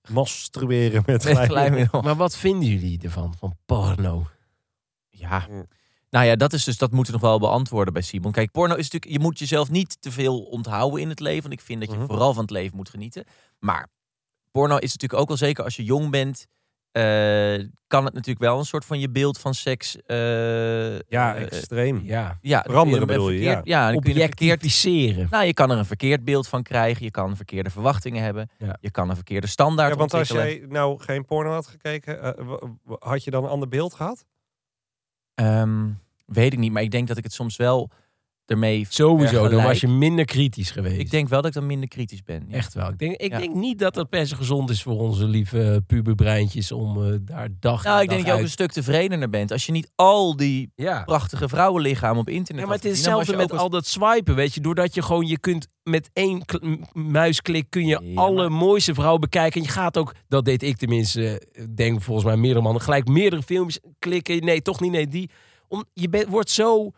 Masturberen 0.08 1.02
met, 1.06 1.06
Met 1.06 1.22
glijmiddel. 1.22 1.56
glijmiddel. 1.56 2.02
Maar 2.02 2.16
wat 2.16 2.36
vinden 2.36 2.68
jullie 2.68 3.00
ervan, 3.02 3.34
van 3.38 3.56
porno? 3.66 4.26
Ja. 5.10 5.46
Nou 6.12 6.26
ja, 6.26 6.36
dat 6.36 6.52
is 6.52 6.64
dus 6.64 6.78
dat 6.78 6.90
moeten 6.92 7.12
we 7.14 7.20
nog 7.20 7.28
wel 7.28 7.38
beantwoorden 7.38 7.92
bij 7.92 8.02
Simon. 8.02 8.32
Kijk, 8.32 8.50
porno 8.50 8.74
is 8.74 8.82
natuurlijk, 8.90 9.12
je 9.12 9.18
moet 9.18 9.38
jezelf 9.38 9.70
niet 9.70 9.96
te 10.02 10.10
veel 10.10 10.40
onthouden 10.40 11.00
in 11.00 11.08
het 11.08 11.20
leven. 11.20 11.42
Want 11.42 11.52
ik 11.54 11.60
vind 11.60 11.80
dat 11.80 11.90
je 11.90 11.96
Mhm. 11.96 12.06
vooral 12.06 12.32
van 12.32 12.42
het 12.42 12.50
leven 12.50 12.76
moet 12.76 12.88
genieten. 12.88 13.24
Maar 13.58 13.88
porno 14.50 14.76
is 14.76 14.92
natuurlijk 14.92 15.20
ook 15.20 15.28
wel 15.28 15.36
zeker 15.36 15.64
als 15.64 15.76
je 15.76 15.84
jong 15.84 16.10
bent, 16.10 16.46
eh, 16.90 17.02
kan 17.86 18.04
het 18.04 18.14
natuurlijk 18.14 18.38
wel 18.38 18.58
een 18.58 18.64
soort 18.64 18.84
van 18.84 19.00
je 19.00 19.10
beeld 19.10 19.38
van 19.38 19.54
seks. 19.54 19.96
eh, 20.06 20.16
Ja, 20.98 21.34
eh, 21.34 21.42
extreem. 21.42 22.00
Ja. 22.04 22.38
ja, 22.40 22.62
veranderen 22.66 23.06
bedoel 23.06 23.30
je, 23.30 23.42
verkeerd- 23.42 23.66
Ja, 23.66 23.88
je. 23.88 23.96
Objectificeren. 23.96 25.26
Nou, 25.30 25.44
je 25.44 25.54
kan 25.54 25.70
er 25.70 25.78
een 25.78 25.84
verkeerd 25.84 26.24
beeld 26.24 26.48
van 26.48 26.62
krijgen. 26.62 27.04
Je 27.04 27.10
kan 27.10 27.36
verkeerde 27.36 27.70
verwachtingen 27.70 28.22
hebben. 28.22 28.50
Ja. 28.58 28.76
Je 28.80 28.90
kan 28.90 29.08
een 29.08 29.14
verkeerde 29.14 29.46
standaard 29.46 29.90
Ja, 29.92 29.96
want 29.96 30.14
als 30.14 30.28
jij 30.28 30.64
nou 30.68 31.00
geen 31.00 31.24
porno 31.24 31.50
had 31.52 31.66
gekeken, 31.66 32.34
had 32.98 33.24
je 33.24 33.30
dan 33.30 33.44
een 33.44 33.50
ander 33.50 33.68
beeld 33.68 33.94
gehad? 33.94 34.24
Ehm, 35.42 35.90
weet 36.26 36.52
ik 36.52 36.58
niet, 36.58 36.72
maar 36.72 36.82
ik 36.82 36.90
denk 36.90 37.08
dat 37.08 37.16
ik 37.16 37.24
het 37.24 37.32
soms 37.32 37.56
wel 37.56 37.90
ermee 38.52 38.86
Sowieso, 38.88 39.48
dan 39.48 39.62
was 39.62 39.80
je 39.80 39.88
minder 39.88 40.24
kritisch 40.24 40.70
geweest. 40.70 40.98
Ik 41.00 41.10
denk 41.10 41.28
wel 41.28 41.40
dat 41.40 41.48
ik 41.50 41.56
dan 41.56 41.66
minder 41.66 41.88
kritisch 41.88 42.22
ben. 42.22 42.44
ja. 42.48 42.56
Echt 42.56 42.74
wel. 42.74 42.88
Ik 42.88 42.98
denk, 42.98 43.16
ik 43.16 43.30
Ja. 43.32 43.38
denk 43.38 43.54
niet 43.54 43.78
dat 43.78 43.94
het 43.94 44.08
per 44.08 44.26
se 44.26 44.36
gezond 44.36 44.70
is 44.70 44.82
voor 44.82 44.98
onze 44.98 45.24
lieve 45.24 45.82
puberbreintjes 45.86 46.72
om 46.72 47.04
eh, 47.04 47.12
daar 47.22 47.48
dag 47.60 47.84
Nou, 47.84 48.02
ik 48.02 48.08
denk 48.08 48.20
dat 48.20 48.30
je 48.30 48.36
ook 48.36 48.42
een 48.44 48.50
stuk 48.50 48.72
tevredener 48.72 49.30
bent. 49.30 49.50
Als 49.52 49.66
je 49.66 49.72
niet 49.72 49.90
al 49.94 50.36
die 50.36 50.72
Ja. 50.76 51.02
prachtige 51.04 51.48
vrouwenlichamen 51.48 52.20
op 52.20 52.28
internet 52.28 52.62
Ja, 52.62 52.68
maar 52.68 52.76
het 52.76 52.84
is 52.86 52.92
hetzelfde 52.96 53.36
met 53.36 53.52
al 53.52 53.70
dat 53.70 53.86
swipen, 53.86 54.34
weet 54.34 54.54
je. 54.54 54.60
Doordat 54.60 54.94
je 54.94 55.02
gewoon, 55.02 55.26
je 55.26 55.38
kunt 55.38 55.66
met 55.82 56.10
één 56.12 56.42
muisklik 56.92 57.66
kun 57.70 57.86
je 57.86 57.98
Ja, 58.02 58.20
alle 58.20 58.34
maar- 58.48 58.52
mooiste 58.52 58.94
vrouwen 58.94 59.20
bekijken. 59.20 59.60
En 59.60 59.66
je 59.66 59.72
gaat 59.72 59.96
ook, 59.98 60.14
dat 60.28 60.44
deed 60.44 60.62
ik 60.62 60.76
tenminste, 60.76 61.38
eh, 61.52 61.64
denk 61.74 62.02
volgens 62.02 62.26
mij 62.26 62.36
meerdere 62.36 62.62
mannen, 62.62 62.82
gelijk 62.82 63.08
meerdere 63.08 63.42
filmpjes 63.42 63.80
klikken. 63.98 64.44
Nee, 64.44 64.62
toch 64.62 64.80
niet, 64.80 64.90
nee, 64.90 65.08
die. 65.08 65.30
Om, 65.68 65.84
je 65.92 66.08
bent, 66.08 66.28
wordt 66.28 66.50
zo, 66.50 66.90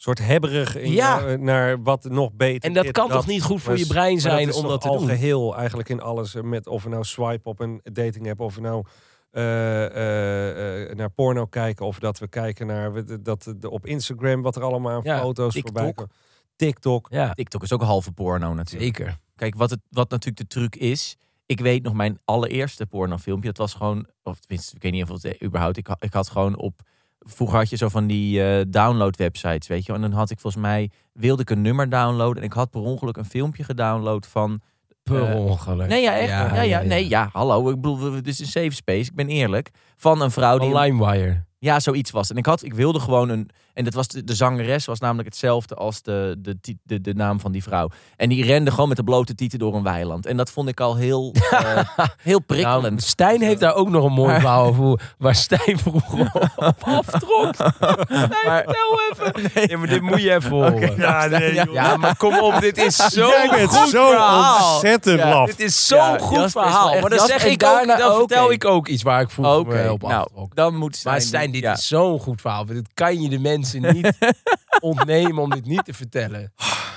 soort 0.00 0.18
hebberig 0.18 0.76
in 0.76 0.90
Ja. 0.92 1.18
jou, 1.18 1.32
eh, 1.32 1.38
naar 1.38 1.82
wat 1.82 2.04
nog 2.04 2.32
beter 2.32 2.68
en 2.68 2.74
dat 2.74 2.90
kan 2.90 3.08
toch 3.08 3.26
niet 3.26 3.42
goed 3.42 3.60
voor 3.62 3.70
Maar 3.72 3.80
je 3.80 3.86
brein 3.86 4.20
zijn 4.20 4.48
is 4.48 4.56
om 4.56 4.68
dat 4.68 4.80
te 4.80 4.88
al 4.88 4.98
doen. 4.98 5.08
geheel 5.08 5.56
eigenlijk 5.56 5.88
in 5.88 6.00
alles. 6.00 6.34
eh, 6.34 6.42
Met 6.42 6.66
of 6.66 6.82
we 6.82 6.88
nou 6.88 7.04
swipe 7.04 7.48
op 7.48 7.60
een 7.60 7.80
dating 7.82 8.30
app, 8.30 8.40
of 8.40 8.54
we 8.54 8.60
nou 8.60 8.84
eh, 9.30 9.84
eh, 9.86 10.90
eh, 10.90 10.96
naar 10.96 11.10
porno 11.10 11.46
kijken, 11.46 11.86
of 11.86 11.98
dat 11.98 12.18
we 12.18 12.28
kijken 12.28 12.66
naar 12.66 12.92
we- 12.92 13.22
dat 13.22 13.54
de- 13.58 13.70
op 13.70 13.86
Instagram 13.86 14.42
wat 14.42 14.56
er 14.56 14.62
allemaal 14.62 14.92
aan 14.92 15.00
Ja, 15.02 15.18
foto's 15.20 15.52
TikTok. 15.52 15.74
voorbij 15.76 15.92
komen. 15.92 16.12
TikTok. 16.56 17.06
Ja, 17.10 17.32
TikTok 17.32 17.62
is 17.62 17.72
ook 17.72 17.82
halve 17.82 18.12
porno 18.12 18.54
natuurlijk. 18.54 18.96
zeker. 18.96 19.18
Kijk, 19.36 19.54
wat, 19.54 19.70
het, 19.70 19.80
wat 19.90 20.10
natuurlijk 20.10 20.36
de 20.38 20.46
truc 20.60 20.76
is. 20.76 21.16
Ik 21.46 21.60
weet 21.60 21.82
nog 21.82 21.92
mijn 21.92 22.18
allereerste 22.24 22.86
pornofilmpje. 22.86 23.48
Dat 23.48 23.56
was 23.58 23.74
gewoon, 23.74 24.06
of 24.22 24.38
tenminste, 24.40 24.76
ik 24.76 24.82
weet 24.82 24.92
niet 24.92 25.10
of 25.10 25.22
het 25.22 25.42
überhaupt. 25.42 25.76
Ik, 25.76 25.88
ik 25.98 26.12
had 26.12 26.28
gewoon 26.28 26.56
op. 26.56 26.80
Vroeger 27.18 27.56
had 27.58 27.70
je 27.70 27.76
zo 27.76 27.88
van 27.88 28.06
die 28.06 28.42
eh, 28.44 28.64
download 28.68 29.16
websites, 29.16 29.68
weet 29.68 29.86
je. 29.86 29.92
En 29.92 30.00
dan 30.00 30.12
had 30.12 30.30
ik 30.30 30.40
volgens 30.40 30.62
mij 30.62 30.90
wilde 31.12 31.42
ik 31.42 31.50
een 31.50 31.62
nummer 31.62 31.88
downloaden 31.88 32.36
en 32.36 32.48
ik 32.48 32.52
had 32.52 32.70
per 32.70 32.80
ongeluk 32.80 33.16
een 33.16 33.24
filmpje 33.24 33.64
gedownload 33.64 34.26
van. 34.26 34.60
Per 35.02 35.28
Eh, 35.28 35.36
ongeluk. 35.36 35.88
Nee, 35.88 36.02
ja, 36.02 36.16
echt. 36.16 36.28
Ja, 36.30 36.60
ja, 36.62 36.80
nee, 36.82 37.08
ja, 37.08 37.28
hallo. 37.32 37.68
Ik 37.68 37.74
bedoel, 37.80 38.10
dit 38.10 38.26
is 38.26 38.38
een 38.38 38.46
safe 38.46 38.70
space. 38.70 39.10
Ik 39.10 39.14
ben 39.14 39.28
eerlijk. 39.28 39.70
Van 39.96 40.20
een 40.20 40.30
vrouw 40.30 40.58
die. 40.58 40.78
LimeWire. 40.78 41.44
Ja, 41.60 41.80
zoiets 41.80 42.10
was. 42.10 42.30
En 42.30 42.36
ik 42.36 42.46
had, 42.46 42.62
ik 42.62 42.74
wilde 42.74 43.00
gewoon 43.00 43.28
een. 43.28 43.50
En 43.74 43.84
dat 43.84 43.94
was 43.94 44.08
de, 44.08 44.24
de 44.24 44.34
zangeres 44.34 44.84
was 44.84 44.98
namelijk 45.00 45.28
hetzelfde 45.28 45.74
als 45.74 46.02
de, 46.02 46.34
de, 46.38 46.58
de, 46.82 47.00
de 47.00 47.14
naam 47.14 47.40
van 47.40 47.52
die 47.52 47.62
vrouw. 47.62 47.88
En 48.16 48.28
die 48.28 48.44
rende 48.44 48.70
gewoon 48.70 48.88
met 48.88 48.96
de 48.96 49.04
blote 49.04 49.34
tieten 49.34 49.58
door 49.58 49.74
een 49.74 49.82
weiland. 49.82 50.26
En 50.26 50.36
dat 50.36 50.50
vond 50.50 50.68
ik 50.68 50.80
al 50.80 50.96
heel, 50.96 51.34
eh, 51.50 51.78
heel 52.22 52.40
prikkelend. 52.40 52.82
Nou, 52.82 53.00
Stijn 53.00 53.42
heeft 53.42 53.60
daar 53.60 53.74
ook 53.74 53.88
nog 53.88 54.04
een 54.04 54.12
mooi 54.12 54.34
verhaal 54.34 54.66
over. 54.66 55.14
Waar 55.18 55.34
Stijn 55.34 55.78
vroeger 55.78 56.30
op 56.56 56.76
aftrok. 56.80 57.54
Stijn, 57.54 58.28
Maar- 58.46 58.64
vertel 58.64 59.00
even. 59.10 59.68
Ja, 59.68 59.78
maar 59.78 59.88
dit 59.88 60.00
moet 60.02 60.22
je 60.22 60.34
even 60.34 60.50
horen. 60.50 60.96
Ja, 60.96 61.26
nee, 61.26 61.54
ja. 61.54 61.64
joh. 61.64 61.74
Ja, 61.74 61.96
maar 61.96 62.16
kom 62.16 62.38
op, 62.38 62.60
dit 62.60 62.76
is 62.78 62.96
zo 62.96 63.26
Jij 63.28 63.48
bent 63.50 63.76
goed 63.76 63.88
zo 63.88 64.08
verhaal. 64.08 64.70
ontzettend 64.72 65.18
Ja, 65.18 65.28
laf. 65.28 65.46
Dit 65.48 65.60
is 65.60 65.86
zo'n 65.86 65.98
Ja, 65.98 66.18
goed 66.18 66.50
verhaal. 66.50 67.00
Maar 67.00 67.10
dan 67.10 67.26
zeg 67.26 67.44
ik 67.44 67.52
ook, 67.52 67.58
daarna 67.60 67.96
dan 67.96 68.10
ook, 68.10 68.18
vertel 68.18 68.52
ik 68.52 68.64
ook 68.64 68.88
iets 68.88 69.02
waar 69.02 69.20
ik 69.20 69.30
vroeger 69.30 69.66
me 69.66 69.92
op 69.92 70.02
nou, 70.02 70.12
aftrok. 70.14 70.54
dan 70.56 70.76
moet 70.76 70.96
Stijn... 70.96 71.20
Stijn, 71.48 71.52
dit 71.52 71.62
ja. 71.62 71.72
is 71.72 71.86
zo'n 71.86 72.18
goed 72.20 72.40
verhaal. 72.40 72.64
Dit 72.64 72.88
kan 72.94 73.22
je 73.22 73.28
de 73.28 73.38
mensen 73.38 73.94
niet 73.94 74.18
ontnemen 74.80 75.42
om 75.42 75.50
dit 75.50 75.64
niet 75.64 75.84
te 75.84 75.94
vertellen. 75.94 76.52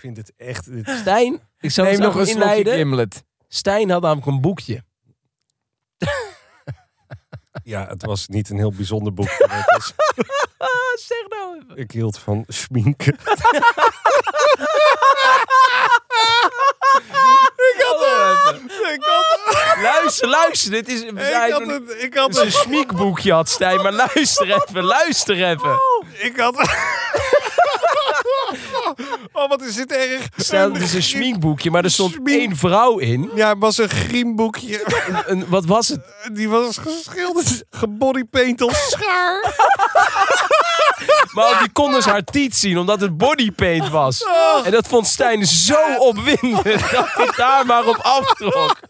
vind 0.00 0.16
het 0.16 0.32
echt... 0.36 0.72
dit- 0.72 0.88
Stijn, 0.88 1.40
ik 1.60 1.70
zal 1.70 1.84
Neem 1.84 1.98
nog 2.00 2.14
een 2.14 2.26
inleiden. 2.28 2.74
Gimlet. 2.74 3.24
Stijn 3.48 3.90
had 3.90 4.02
namelijk 4.02 4.26
een 4.26 4.40
boekje. 4.40 4.84
ja, 7.64 7.86
het 7.88 8.04
was 8.04 8.28
niet 8.28 8.50
een 8.50 8.56
heel 8.56 8.72
bijzonder 8.72 9.14
boek. 9.14 9.28
was- 9.66 9.92
zeg 11.08 11.28
nou 11.28 11.60
even. 11.62 11.76
ik 11.76 11.90
hield 11.90 12.18
van 12.18 12.44
schminken. 12.48 13.16
Ik 17.60 17.84
had, 17.84 18.56
Luister, 19.82 20.28
luister. 20.28 20.70
Dit 20.70 20.88
is, 20.88 21.00
we 21.00 21.06
ik 21.46 21.52
had, 21.52 21.60
een, 21.60 21.70
een, 21.70 22.02
ik 22.02 22.14
had, 22.14 22.36
een 22.36 22.52
smiekboekje 22.52 23.32
had 23.32 23.48
Stijn. 23.48 23.82
Maar 23.82 23.92
luister 23.92 24.50
even, 24.68 24.84
luister 24.84 25.44
even. 25.48 25.78
ik 26.18 26.36
had... 26.36 26.54
Oh, 29.32 29.48
wat 29.48 29.62
is 29.62 29.74
dit 29.74 29.92
erg. 29.92 30.26
Stel, 30.36 30.72
het 30.72 30.82
is 30.82 30.94
een 30.94 31.02
smiekboekje, 31.02 31.70
maar 31.70 31.84
er 31.84 31.90
stond 31.90 32.12
Schmink- 32.12 32.28
één 32.40 32.56
vrouw 32.56 32.98
in. 32.98 33.30
Ja, 33.34 33.48
het 33.48 33.58
was 33.58 33.78
een 33.78 33.88
griemboekje. 33.88 34.82
Een, 35.08 35.22
een- 35.26 35.44
wat 35.48 35.64
was 35.64 35.88
het? 35.88 36.00
Die 36.32 36.48
was 36.48 36.76
geschilderd, 36.78 37.64
gebodypaint 37.70 38.60
als 38.62 38.90
schaar. 38.90 39.42
Maar 41.34 41.58
die 41.58 41.72
kon 41.72 41.92
dus 41.92 42.04
haar 42.04 42.24
tiet 42.24 42.56
zien, 42.56 42.78
omdat 42.78 43.00
het 43.00 43.16
bodypaint 43.16 43.88
was. 43.88 44.24
Oh. 44.26 44.66
En 44.66 44.70
dat 44.72 44.88
vond 44.88 45.06
Stijn 45.06 45.46
zo 45.46 45.96
opwindend 45.98 46.64
dat 46.92 47.06
hij 47.12 47.30
daar 47.36 47.66
maar 47.66 47.86
op 47.86 47.96
aftrok. 48.02 48.76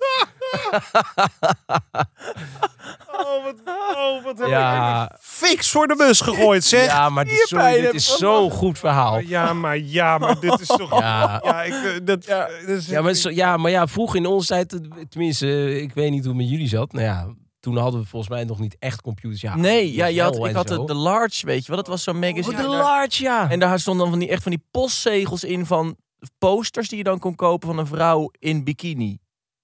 Oh, 3.12 3.44
wat, 3.44 3.55
oh, 3.96 4.24
wat 4.24 4.38
heb 4.38 4.48
Ja. 4.48 5.05
ik 5.11 5.16
fix 5.20 5.70
voor 5.70 5.87
de 5.87 5.96
bus 5.96 6.20
gegooid, 6.20 6.64
zeg. 6.64 6.87
Ja, 6.87 7.09
maar 7.09 7.24
dit, 7.24 7.44
sorry, 7.48 7.81
dit 7.81 7.94
is 7.94 8.16
zo'n 8.16 8.50
goed 8.50 8.79
verhaal. 8.79 9.18
Ja, 9.18 9.53
maar 9.53 9.79
ja, 9.79 10.18
maar 10.18 10.40
dit 10.40 10.61
is 10.61 10.66
toch... 10.66 11.00
Ja. 11.00 11.40
Ja, 11.44 11.62
ik, 11.62 11.72
eh, 11.72 11.90
dat, 12.03 12.24
ja. 12.26 12.38
dat 12.66 12.68
is- 12.76 12.87
Ja, 12.87 13.03
maar, 13.03 13.14
zo- 13.14 13.31
ja, 13.31 13.57
maar 13.57 13.70
ja, 13.70 13.87
vroeger 13.87 14.16
in 14.16 14.26
onze 14.26 14.46
tijd, 14.46 14.79
tenminste, 15.09 15.81
ik 15.81 15.94
weet 15.94 16.11
niet 16.11 16.20
hoe 16.24 16.33
het 16.33 16.40
met 16.42 16.50
jullie 16.50 16.68
zat. 16.68 16.92
Nou 16.92 17.05
ja, 17.05 17.26
toen 17.61 17.77
hadden 17.77 18.01
we 18.01 18.07
volgens 18.07 18.31
mij 18.33 18.44
nog 18.44 18.59
niet 18.59 18.77
echt 18.79 19.01
computers. 19.01 19.40
Ja, 19.40 19.57
Nee, 19.57 19.94
ja, 19.94 20.07
je 20.07 20.23
had, 20.23 20.46
ik 20.46 20.55
had 20.55 20.68
de, 20.68 20.85
de 20.85 20.94
Large, 20.94 21.46
weet 21.46 21.61
je 21.61 21.66
wel. 21.66 21.77
Dat 21.77 21.87
was 21.87 22.03
zo'n 22.03 22.18
magazine. 22.18 22.57
Oh, 22.57 22.62
de 22.62 22.68
large, 22.68 23.23
ja. 23.23 23.51
En 23.51 23.59
daar 23.59 23.81
stonden 23.81 24.03
dan 24.03 24.11
van 24.11 24.20
die, 24.20 24.29
echt 24.29 24.42
van 24.42 24.53
die 24.53 24.64
postzegels 24.70 25.44
in 25.44 25.66
van 25.66 25.96
posters 26.38 26.88
die 26.88 26.99
je 26.99 27.05
dan 27.05 27.18
kon 27.18 27.35
kopen 27.35 27.68
van 27.68 27.79
een 27.79 27.87
vrouw 27.87 28.31
in 28.38 28.64
bikini. 28.64 29.18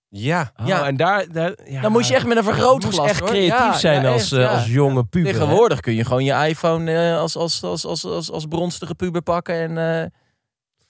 Ja. 0.09 0.53
Oh, 0.61 0.67
ja. 0.67 0.87
en 0.87 0.97
daar, 0.97 1.33
daar 1.33 1.55
ja, 1.69 1.81
Dan 1.81 1.93
moest 1.93 2.09
je 2.09 2.15
echt 2.15 2.27
met 2.27 2.37
een 2.37 2.45
vergrootglas 2.45 2.97
moest 2.97 3.09
echt 3.11 3.21
hoor. 3.21 3.29
creatief 3.29 3.59
Ja, 3.59 3.79
zijn 3.79 4.03
ja, 4.03 4.13
als, 4.13 4.33
echt, 4.33 4.43
eh, 4.43 4.53
als 4.53 4.67
jonge 4.67 5.05
puber. 5.05 5.33
hè? 5.33 5.39
Tegenwoordig 5.39 5.81
kun 5.81 5.95
je 5.95 6.05
gewoon 6.05 6.25
je 6.25 6.33
iPhone 6.49 6.93
eh, 6.93 7.19
als, 7.19 7.37
als, 7.37 7.63
als, 7.63 7.85
als, 7.85 8.05
als, 8.05 8.31
als 8.31 8.47
bronstige 8.47 8.95
puber 8.95 9.23
pakken 9.23 9.55
en... 9.55 10.03
eh, 10.03 10.11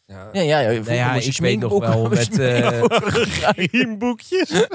ja. 0.07 0.29
ja, 0.33 0.41
ja, 0.43 0.59
ja, 0.71 1.07
Nou 1.13 1.21
ik 1.25 1.39
weet 1.39 1.59
nog 1.61 1.79
wel 1.79 2.09
met, 2.09 2.39
eh. 2.39 2.83
Griemboekjes. 3.61 4.67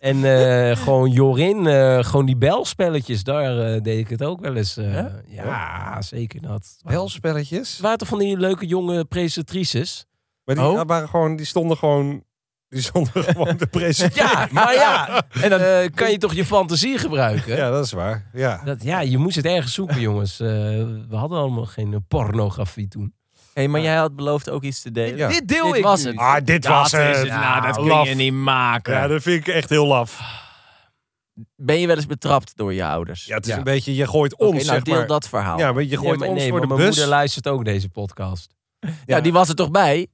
en 0.00 0.24
eh, 0.24 0.76
gewoon 0.76 1.10
Jorin, 1.10 1.66
eh, 1.66 2.04
gewoon 2.04 2.26
die 2.26 2.36
belspelletjes, 2.36 3.22
daar 3.24 3.82
deed 3.82 3.98
ik 3.98 4.08
het 4.08 4.22
ook 4.22 4.40
wel 4.40 4.54
eens. 4.56 4.76
eh, 4.76 4.92
Ja? 4.94 5.10
ja, 5.28 6.02
zeker 6.02 6.40
dat. 6.42 6.76
Belspelletjes. 6.82 7.78
Waren 7.80 7.98
toch 7.98 8.08
van 8.08 8.18
die 8.18 8.36
leuke 8.36 8.66
jonge 8.66 9.04
presentatrices? 9.04 10.06
Maar 10.44 10.54
die 10.54 10.64
Oh. 10.64 10.80
waren 10.86 11.08
gewoon, 11.08 11.36
die 11.36 11.46
stonden 11.46 11.76
gewoon, 11.76 12.24
die 12.68 12.82
stonden 12.82 13.24
gewoon 13.34 13.56
te 13.56 13.66
presenteren. 13.66 14.28
Ja, 14.30 14.48
maar 14.50 14.74
ja, 14.74 15.22
en 15.42 15.50
dan 15.50 15.90
kan 15.94 16.10
je 16.10 16.18
toch 16.18 16.34
je 16.34 16.44
fantasie 16.44 16.98
gebruiken? 16.98 17.56
Ja, 17.56 17.70
dat 17.70 17.84
is 17.84 17.92
waar. 17.92 18.30
Ja. 18.32 18.60
Dat, 18.64 18.82
ja, 18.82 19.00
je 19.00 19.18
moest 19.18 19.36
het 19.36 19.44
ergens 19.44 19.74
zoeken, 19.74 20.00
jongens. 20.00 20.40
Eh, 20.40 20.48
we 21.08 21.16
hadden 21.16 21.38
allemaal 21.38 21.66
geen 21.66 22.04
pornografie 22.08 22.88
toen. 22.88 23.14
Hey, 23.54 23.68
maar 23.68 23.80
jij 23.80 23.94
had 23.96 24.16
beloofd 24.16 24.50
ook 24.50 24.62
iets 24.62 24.82
te 24.82 24.90
delen. 24.90 25.16
Ja. 25.16 25.28
Dit 25.28 25.48
deel 25.48 25.66
Dit 25.66 25.76
ik 25.76 25.82
was 25.82 26.02
nu. 26.02 26.10
het. 26.10 26.18
Ah, 26.18 26.36
dit 26.44 26.66
was 26.66 26.92
het. 26.92 27.28
Nou, 27.28 27.62
dat 27.62 27.76
kun 27.76 27.86
laf. 27.86 28.08
je 28.08 28.14
niet 28.14 28.32
maken. 28.32 28.92
Ja, 28.94 29.06
dat 29.06 29.22
vind 29.22 29.46
ik 29.46 29.54
echt 29.54 29.68
heel 29.70 29.86
laf. 29.86 30.20
Ben 31.56 31.80
je 31.80 31.86
wel 31.86 31.96
eens 31.96 32.06
betrapt 32.06 32.56
door 32.56 32.72
je 32.74 32.84
ouders? 32.84 33.24
Ja, 33.24 33.34
het 33.34 33.44
is 33.46 33.50
Ja. 33.52 33.58
een 33.58 33.64
beetje, 33.64 33.94
je 33.94 34.06
gooit 34.06 34.36
ons, 34.36 34.50
nou, 34.52 34.64
zeg 34.64 34.82
deel 34.82 34.94
maar. 34.94 35.06
dat 35.06 35.28
verhaal. 35.28 35.58
Ja, 35.58 35.66
Ja, 35.66 35.72
maar 35.72 35.82
je 35.82 35.88
Ja, 35.88 35.96
gooit 35.98 36.18
maar 36.18 36.28
ons 36.28 36.38
nee, 36.38 36.50
door 36.50 36.60
de 36.60 36.66
maar 36.66 36.76
mijn 36.76 36.88
bus. 36.88 36.98
moeder 36.98 37.14
luistert 37.14 37.48
ook 37.48 37.64
deze 37.64 37.88
podcast. 37.88 38.54
die 39.22 39.32
was 39.32 39.48
er 39.48 39.54
toch 39.54 39.70
bij? 39.70 40.06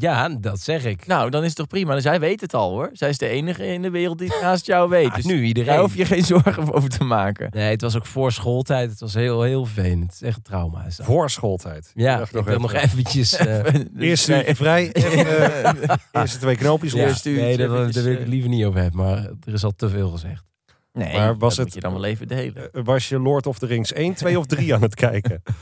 Ja, 0.00 0.28
dat 0.28 0.60
zeg 0.60 0.84
ik. 0.84 1.06
Nou, 1.06 1.30
dan 1.30 1.40
is 1.42 1.46
het 1.48 1.56
toch 1.56 1.66
prima. 1.66 2.00
Zij 2.00 2.20
weet 2.20 2.40
het 2.40 2.54
al 2.54 2.70
hoor. 2.70 2.90
Zij 2.92 3.08
is 3.08 3.18
de 3.18 3.28
enige 3.28 3.66
in 3.66 3.82
de 3.82 3.90
wereld 3.90 4.18
die 4.18 4.28
het 4.28 4.40
naast 4.42 4.66
jou 4.66 4.88
weet. 4.88 5.14
Dus 5.14 5.24
nu 5.24 5.34
daar 5.36 5.44
iedereen. 5.44 5.78
hoef 5.78 5.96
je 5.96 6.04
geen 6.04 6.24
zorgen 6.34 6.72
over 6.72 6.88
te 6.88 7.04
maken. 7.04 7.48
Nee, 7.50 7.70
het 7.70 7.80
was 7.80 7.96
ook 7.96 8.06
voor 8.06 8.32
schooltijd. 8.32 8.90
Het 8.90 9.00
was 9.00 9.14
heel, 9.14 9.42
heel 9.42 9.64
vervelend. 9.64 10.02
Het 10.02 10.14
is 10.14 10.22
echt 10.22 10.36
een 10.36 10.42
trauma. 10.42 10.84
is 10.84 10.96
dat. 10.96 11.06
Voor 11.06 11.30
schooltijd. 11.30 11.90
Ja, 11.94 12.16
Dacht 12.16 12.34
ik 12.34 12.44
wil 12.44 12.58
nog 12.58 12.72
even. 12.74 12.88
eventjes... 12.88 13.32
eh, 13.36 13.64
Eerst 13.98 14.28
uurtje 14.28 14.54
vrij. 14.54 14.92
Even, 14.92 15.26
eh, 15.88 15.96
eerste 16.12 16.38
twee 16.38 16.56
knoopjes 16.56 16.92
ja, 16.92 16.98
nee, 17.24 17.56
daar, 17.56 17.68
daar 17.68 17.76
wil 17.76 17.88
ik 17.88 17.94
het 17.94 18.06
eh. 18.20 18.26
liever 18.26 18.48
niet 18.50 18.64
over 18.64 18.80
hebben. 18.80 19.00
Maar 19.00 19.16
er 19.46 19.52
is 19.52 19.64
al 19.64 19.72
te 19.76 19.88
veel 19.88 20.10
gezegd. 20.10 20.44
Nee, 20.92 21.12
Maar 21.16 21.36
was 21.38 21.54
dat 21.56 21.64
het- 21.64 21.64
moet 21.64 21.74
je 21.74 21.80
dan 21.80 21.92
wel 21.92 22.04
even 22.04 22.28
delen. 22.28 22.70
Was 22.84 23.08
je 23.08 23.18
Lord 23.20 23.46
of 23.46 23.58
the 23.58 23.66
Rings 23.66 23.92
1, 23.92 24.14
2 24.14 24.38
of 24.38 24.46
3 24.46 24.74
aan 24.74 24.82
het 24.82 24.94
kijken? 24.94 25.42
Het 25.44 25.54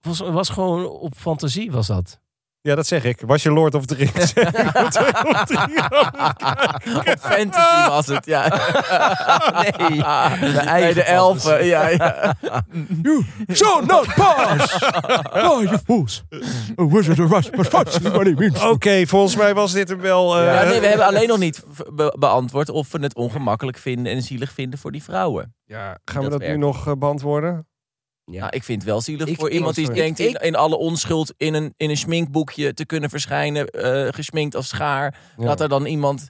was, 0.00 0.18
het 0.18 0.32
was 0.32 0.48
gewoon 0.48 0.86
op 0.88 1.14
fantasie 1.16 1.70
was 1.70 1.86
dat. 1.86 2.20
Ja, 2.66 2.74
dat 2.74 2.86
zeg 2.86 3.04
ik. 3.04 3.20
Was 3.26 3.42
je 3.42 3.50
Lord 3.50 3.74
of 3.74 3.84
the 3.86 3.94
Rings 3.94 4.32
1 4.32 4.46
of 4.74 4.88
2 4.88 5.06
of 5.24 5.44
3 5.44 5.58
aan 5.80 6.12
het 6.26 6.36
kijken? 6.36 7.18
Fantasy 7.18 7.88
was 7.88 8.06
het, 8.06 8.26
ja. 8.26 8.42
Nee, 10.64 10.88
de, 10.88 10.94
de 10.94 11.02
elfen, 11.02 11.64
ja, 11.66 11.88
ja. 11.88 12.34
So 13.48 13.80
not 13.80 14.14
pass! 14.14 14.78
Oh, 15.46 15.62
you 15.62 15.78
fools! 15.84 16.24
A 16.80 16.86
wizard 16.86 17.18
of 17.20 17.32
us, 17.32 17.50
but 17.50 17.70
what 17.70 18.26
he 18.26 18.34
means. 18.36 18.62
Oké, 18.64 19.06
volgens 19.06 19.36
mij 19.36 19.54
was 19.54 19.72
dit 19.72 19.88
hem 19.88 20.00
wel... 20.00 20.38
eh, 20.38 20.44
Ja, 20.44 20.62
nee, 20.64 20.80
we 20.80 20.86
hebben 20.86 21.06
alleen 21.06 21.28
nog 21.28 21.38
niet 21.38 21.64
be- 21.94 22.16
beantwoord 22.18 22.68
of 22.70 22.92
we 22.92 22.98
het 23.00 23.14
ongemakkelijk 23.14 23.78
vinden 23.78 24.12
en 24.12 24.22
zielig 24.22 24.52
vinden 24.52 24.78
voor 24.78 24.92
die 24.92 25.02
vrouwen. 25.02 25.54
Ja, 25.64 25.98
gaan 26.04 26.22
we 26.22 26.28
dat 26.30 26.40
nu 26.40 26.56
nog 26.56 26.86
eh, 26.86 26.92
beantwoorden? 26.98 27.66
Ja. 28.30 28.40
Nou, 28.40 28.56
ik 28.56 28.62
vind 28.64 28.82
het 28.82 28.90
wel 28.90 29.00
zielig 29.00 29.28
Ik- 29.28 29.36
voor 29.38 29.48
ik- 29.48 29.54
iemand 29.54 29.74
die 29.74 29.90
denkt 29.92 30.18
ik- 30.18 30.28
in, 30.28 30.34
in 30.46 30.54
alle 30.56 30.76
onschuld 30.76 31.34
in 31.36 31.54
een, 31.54 31.74
in 31.76 31.90
een 31.90 31.96
schminkboekje 31.96 32.74
te 32.74 32.86
kunnen 32.86 33.10
verschijnen, 33.10 33.66
eh, 33.66 34.12
gesminkt 34.12 34.54
als 34.54 34.68
schaar. 34.68 35.18
Ja. 35.36 35.44
Dat 35.46 35.60
er 35.60 35.68
dan 35.68 35.86
iemand 35.86 36.28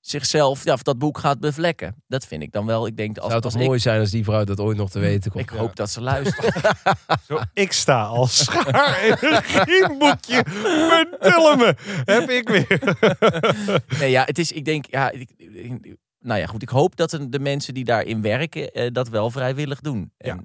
zichzelf, 0.00 0.64
ja, 0.64 0.72
of 0.72 0.82
dat 0.82 0.98
boek 0.98 1.18
gaat 1.18 1.40
bevlekken. 1.40 2.02
Dat 2.06 2.24
vind 2.26 2.42
ik 2.42 2.52
dan 2.52 2.66
wel. 2.66 2.86
Ik 2.86 2.96
denk, 2.96 3.18
als, 3.18 3.30
zou 3.30 3.42
als 3.42 3.52
toch 3.52 3.62
ik, 3.62 3.66
mooi 3.68 3.78
zijn 3.80 4.00
als 4.00 4.10
die 4.10 4.24
vrouw 4.24 4.44
dat 4.44 4.60
ooit 4.60 4.76
nog 4.76 4.90
te 4.90 4.98
weten 4.98 5.30
komt. 5.30 5.42
ik 5.42 5.56
hoop 5.56 5.76
dat 5.76 5.90
ze 5.90 6.00
luistert. 6.00 6.54
Zo, 7.28 7.38
ik 7.54 7.72
sta 7.72 8.02
als 8.04 8.44
schaar 8.44 9.04
in 9.06 9.12
een 9.20 9.42
grienboekje. 9.42 10.42
Verdullen 10.48 11.58
me. 11.58 11.74
Heb 12.04 12.30
ik 12.30 12.48
weer. 12.48 12.80
nee, 14.00 14.10
ja, 14.10 14.24
het 14.24 14.38
is, 14.38 14.52
ik 14.52 14.64
denk, 14.64 14.84
ja, 14.90 15.10
ik- 15.10 15.96
nou 16.20 16.40
ja, 16.40 16.46
goed. 16.46 16.62
Ik 16.62 16.68
hoop 16.68 16.96
dat 16.96 17.10
de, 17.10 17.28
de 17.28 17.38
mensen 17.40 17.74
die 17.74 17.84
daarin 17.84 18.22
werken 18.22 18.70
eh, 18.72 18.88
dat 18.92 19.08
wel 19.08 19.30
vrijwillig 19.30 19.80
doen. 19.80 20.12
Ja. 20.18 20.38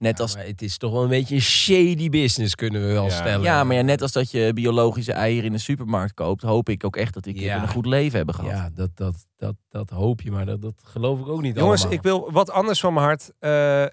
Net 0.00 0.16
Ja, 0.18 0.22
als 0.24 0.34
maar 0.34 0.46
het 0.46 0.62
is 0.62 0.76
toch 0.78 0.92
wel 0.92 1.02
een 1.02 1.08
beetje 1.08 1.34
een 1.34 1.40
shady 1.40 2.08
business, 2.08 2.54
kunnen 2.54 2.80
we 2.86 2.92
wel 2.92 3.04
Ja. 3.04 3.10
stellen. 3.10 3.42
Ja, 3.42 3.64
maar 3.64 3.76
ja, 3.76 3.82
net 3.82 4.02
als 4.02 4.12
dat 4.12 4.30
je 4.30 4.52
biologische 4.52 5.12
eieren 5.12 5.44
in 5.44 5.52
de 5.52 5.58
supermarkt 5.58 6.14
koopt, 6.14 6.42
hoop 6.42 6.68
ik 6.68 6.84
ook 6.84 6.96
echt 6.96 7.14
dat 7.14 7.22
die 7.24 7.32
kinderen 7.34 7.56
Ja. 7.56 7.62
een 7.62 7.68
goed 7.68 7.86
leven 7.86 8.16
hebben 8.16 8.34
gehad. 8.34 8.50
Ja, 8.50 8.70
dat, 8.74 8.90
dat, 8.94 9.26
dat, 9.36 9.54
dat 9.68 9.90
hoop 9.90 10.20
je, 10.20 10.30
maar 10.30 10.46
dat, 10.46 10.62
dat 10.62 10.82
geloof 10.84 11.20
ik 11.20 11.28
ook 11.28 11.42
niet 11.42 11.56
Jongens, 11.56 11.80
allemaal. 11.80 11.98
ik 11.98 12.04
wil 12.04 12.32
wat 12.32 12.50
anders 12.50 12.80
van 12.80 12.92
mijn 12.94 13.06
hart. 13.06 13.30
eh, 13.38 13.84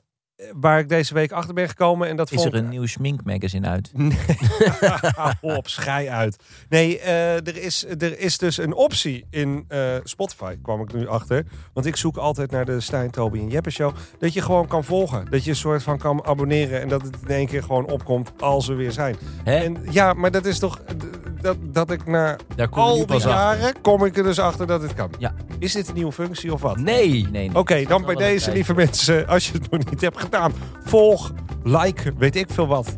waar 0.53 0.79
ik 0.79 0.89
deze 0.89 1.13
week 1.13 1.31
achter 1.31 1.53
ben 1.53 1.69
gekomen. 1.69 2.07
En 2.07 2.15
dat 2.15 2.31
Is 2.31 2.41
vond 2.41 2.53
er 2.53 2.59
een 2.59 2.69
nieuw 2.69 2.85
schminkmagazine 2.85 3.67
uit? 3.67 3.91
Hou 5.15 5.33
op, 5.41 5.67
schei 5.67 6.09
uit. 6.09 6.37
Nee, 6.69 6.99
eh, 6.99 7.35
er, 7.35 7.57
is, 7.57 7.85
er 7.85 8.19
is 8.19 8.37
dus 8.37 8.57
een 8.57 8.73
optie 8.73 9.25
in 9.29 9.65
eh, 9.67 9.95
Spotify, 10.03 10.55
kwam 10.61 10.81
ik 10.81 10.93
nu 10.93 11.07
achter. 11.07 11.45
Want 11.73 11.85
ik 11.85 11.95
zoek 11.95 12.17
altijd 12.17 12.51
naar 12.51 12.65
de 12.65 12.79
Stijn, 12.79 13.11
Toby 13.11 13.39
en 13.39 13.49
Jeppe 13.49 13.69
show. 13.69 13.95
Dat 14.19 14.33
je 14.33 14.41
gewoon 14.41 14.67
kan 14.67 14.83
volgen. 14.83 15.25
Dat 15.29 15.43
je 15.43 15.49
een 15.49 15.55
soort 15.55 15.83
van 15.83 15.97
kan 15.97 16.25
abonneren. 16.25 16.81
En 16.81 16.87
dat 16.87 17.01
het 17.01 17.15
in 17.21 17.27
één 17.27 17.47
keer 17.47 17.63
gewoon 17.63 17.85
opkomt 17.89 18.31
als 18.39 18.67
we 18.67 18.73
weer 18.73 18.91
zijn. 18.91 19.15
Hè? 19.43 19.55
En 19.55 19.77
ja, 19.89 20.13
maar 20.13 20.31
dat 20.31 20.45
is 20.45 20.59
toch... 20.59 20.81
Dat, 21.41 21.57
dat 21.61 21.91
ik 21.91 22.05
na 22.05 22.35
Daar 22.55 22.67
kom 22.67 22.83
je 22.83 22.89
al 22.89 22.95
die 22.95 23.05
pas 23.05 23.15
achter. 23.15 23.29
jaren 23.31 23.73
kom 23.81 24.05
ik 24.05 24.17
er 24.17 24.23
dus 24.23 24.39
achter 24.39 24.67
dat 24.67 24.81
het 24.81 24.93
kan. 24.93 25.09
Ja. 25.19 25.33
Is 25.59 25.73
dit 25.73 25.87
een 25.87 25.93
nieuwe 25.93 26.11
functie 26.11 26.53
of 26.53 26.61
wat? 26.61 26.77
Nee. 26.77 27.09
Nee, 27.09 27.27
nee. 27.31 27.49
Oké, 27.53 27.83
dan 27.83 28.05
bij 28.05 28.15
deze, 28.15 28.51
lieve 28.51 28.73
mensen, 28.73 29.27
als 29.27 29.47
je 29.47 29.53
het 29.53 29.71
nog 29.71 29.89
niet 29.89 30.01
hebt 30.01 30.19
gedaan, 30.19 30.53
volg, 30.85 31.31
like, 31.63 32.13
weet 32.17 32.35
ik 32.35 32.47
veel 32.51 32.67
wat. 32.67 32.93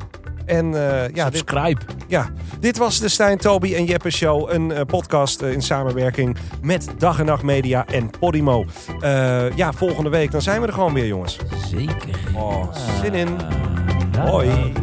En 0.46 0.66
eh, 0.66 1.14
ja, 1.14 1.30
dit, 1.30 1.38
Subscribe. 1.38 1.82
ja, 2.08 2.30
dit 2.60 2.78
was 2.78 3.00
de 3.00 3.10
Stijn, 3.10 3.38
Toby 3.38 3.76
en 3.76 3.86
Jeppe 3.86 4.10
Show. 4.10 4.52
Een 4.54 4.72
eh, 4.72 4.82
podcast 4.86 5.42
eh, 5.42 5.52
in 5.52 5.62
samenwerking 5.62 6.38
met 6.62 6.88
Dag 6.98 7.20
en 7.20 7.26
Nacht 7.26 7.44
Media 7.44 7.86
en 7.86 8.10
Podimo. 8.20 8.66
Eh, 9.00 9.56
ja, 9.56 9.74
volgende 9.74 10.10
week 10.10 10.32
dan 10.32 10.42
zijn 10.42 10.62
we 10.62 10.68
er 10.68 10.74
gewoon 10.74 10.94
weer, 10.94 11.08
jongens. 11.08 11.38
Zeker. 11.68 12.20
Oh, 12.36 12.74
zin 13.02 13.14
in. 13.14 13.38
Hoi. 14.20 14.74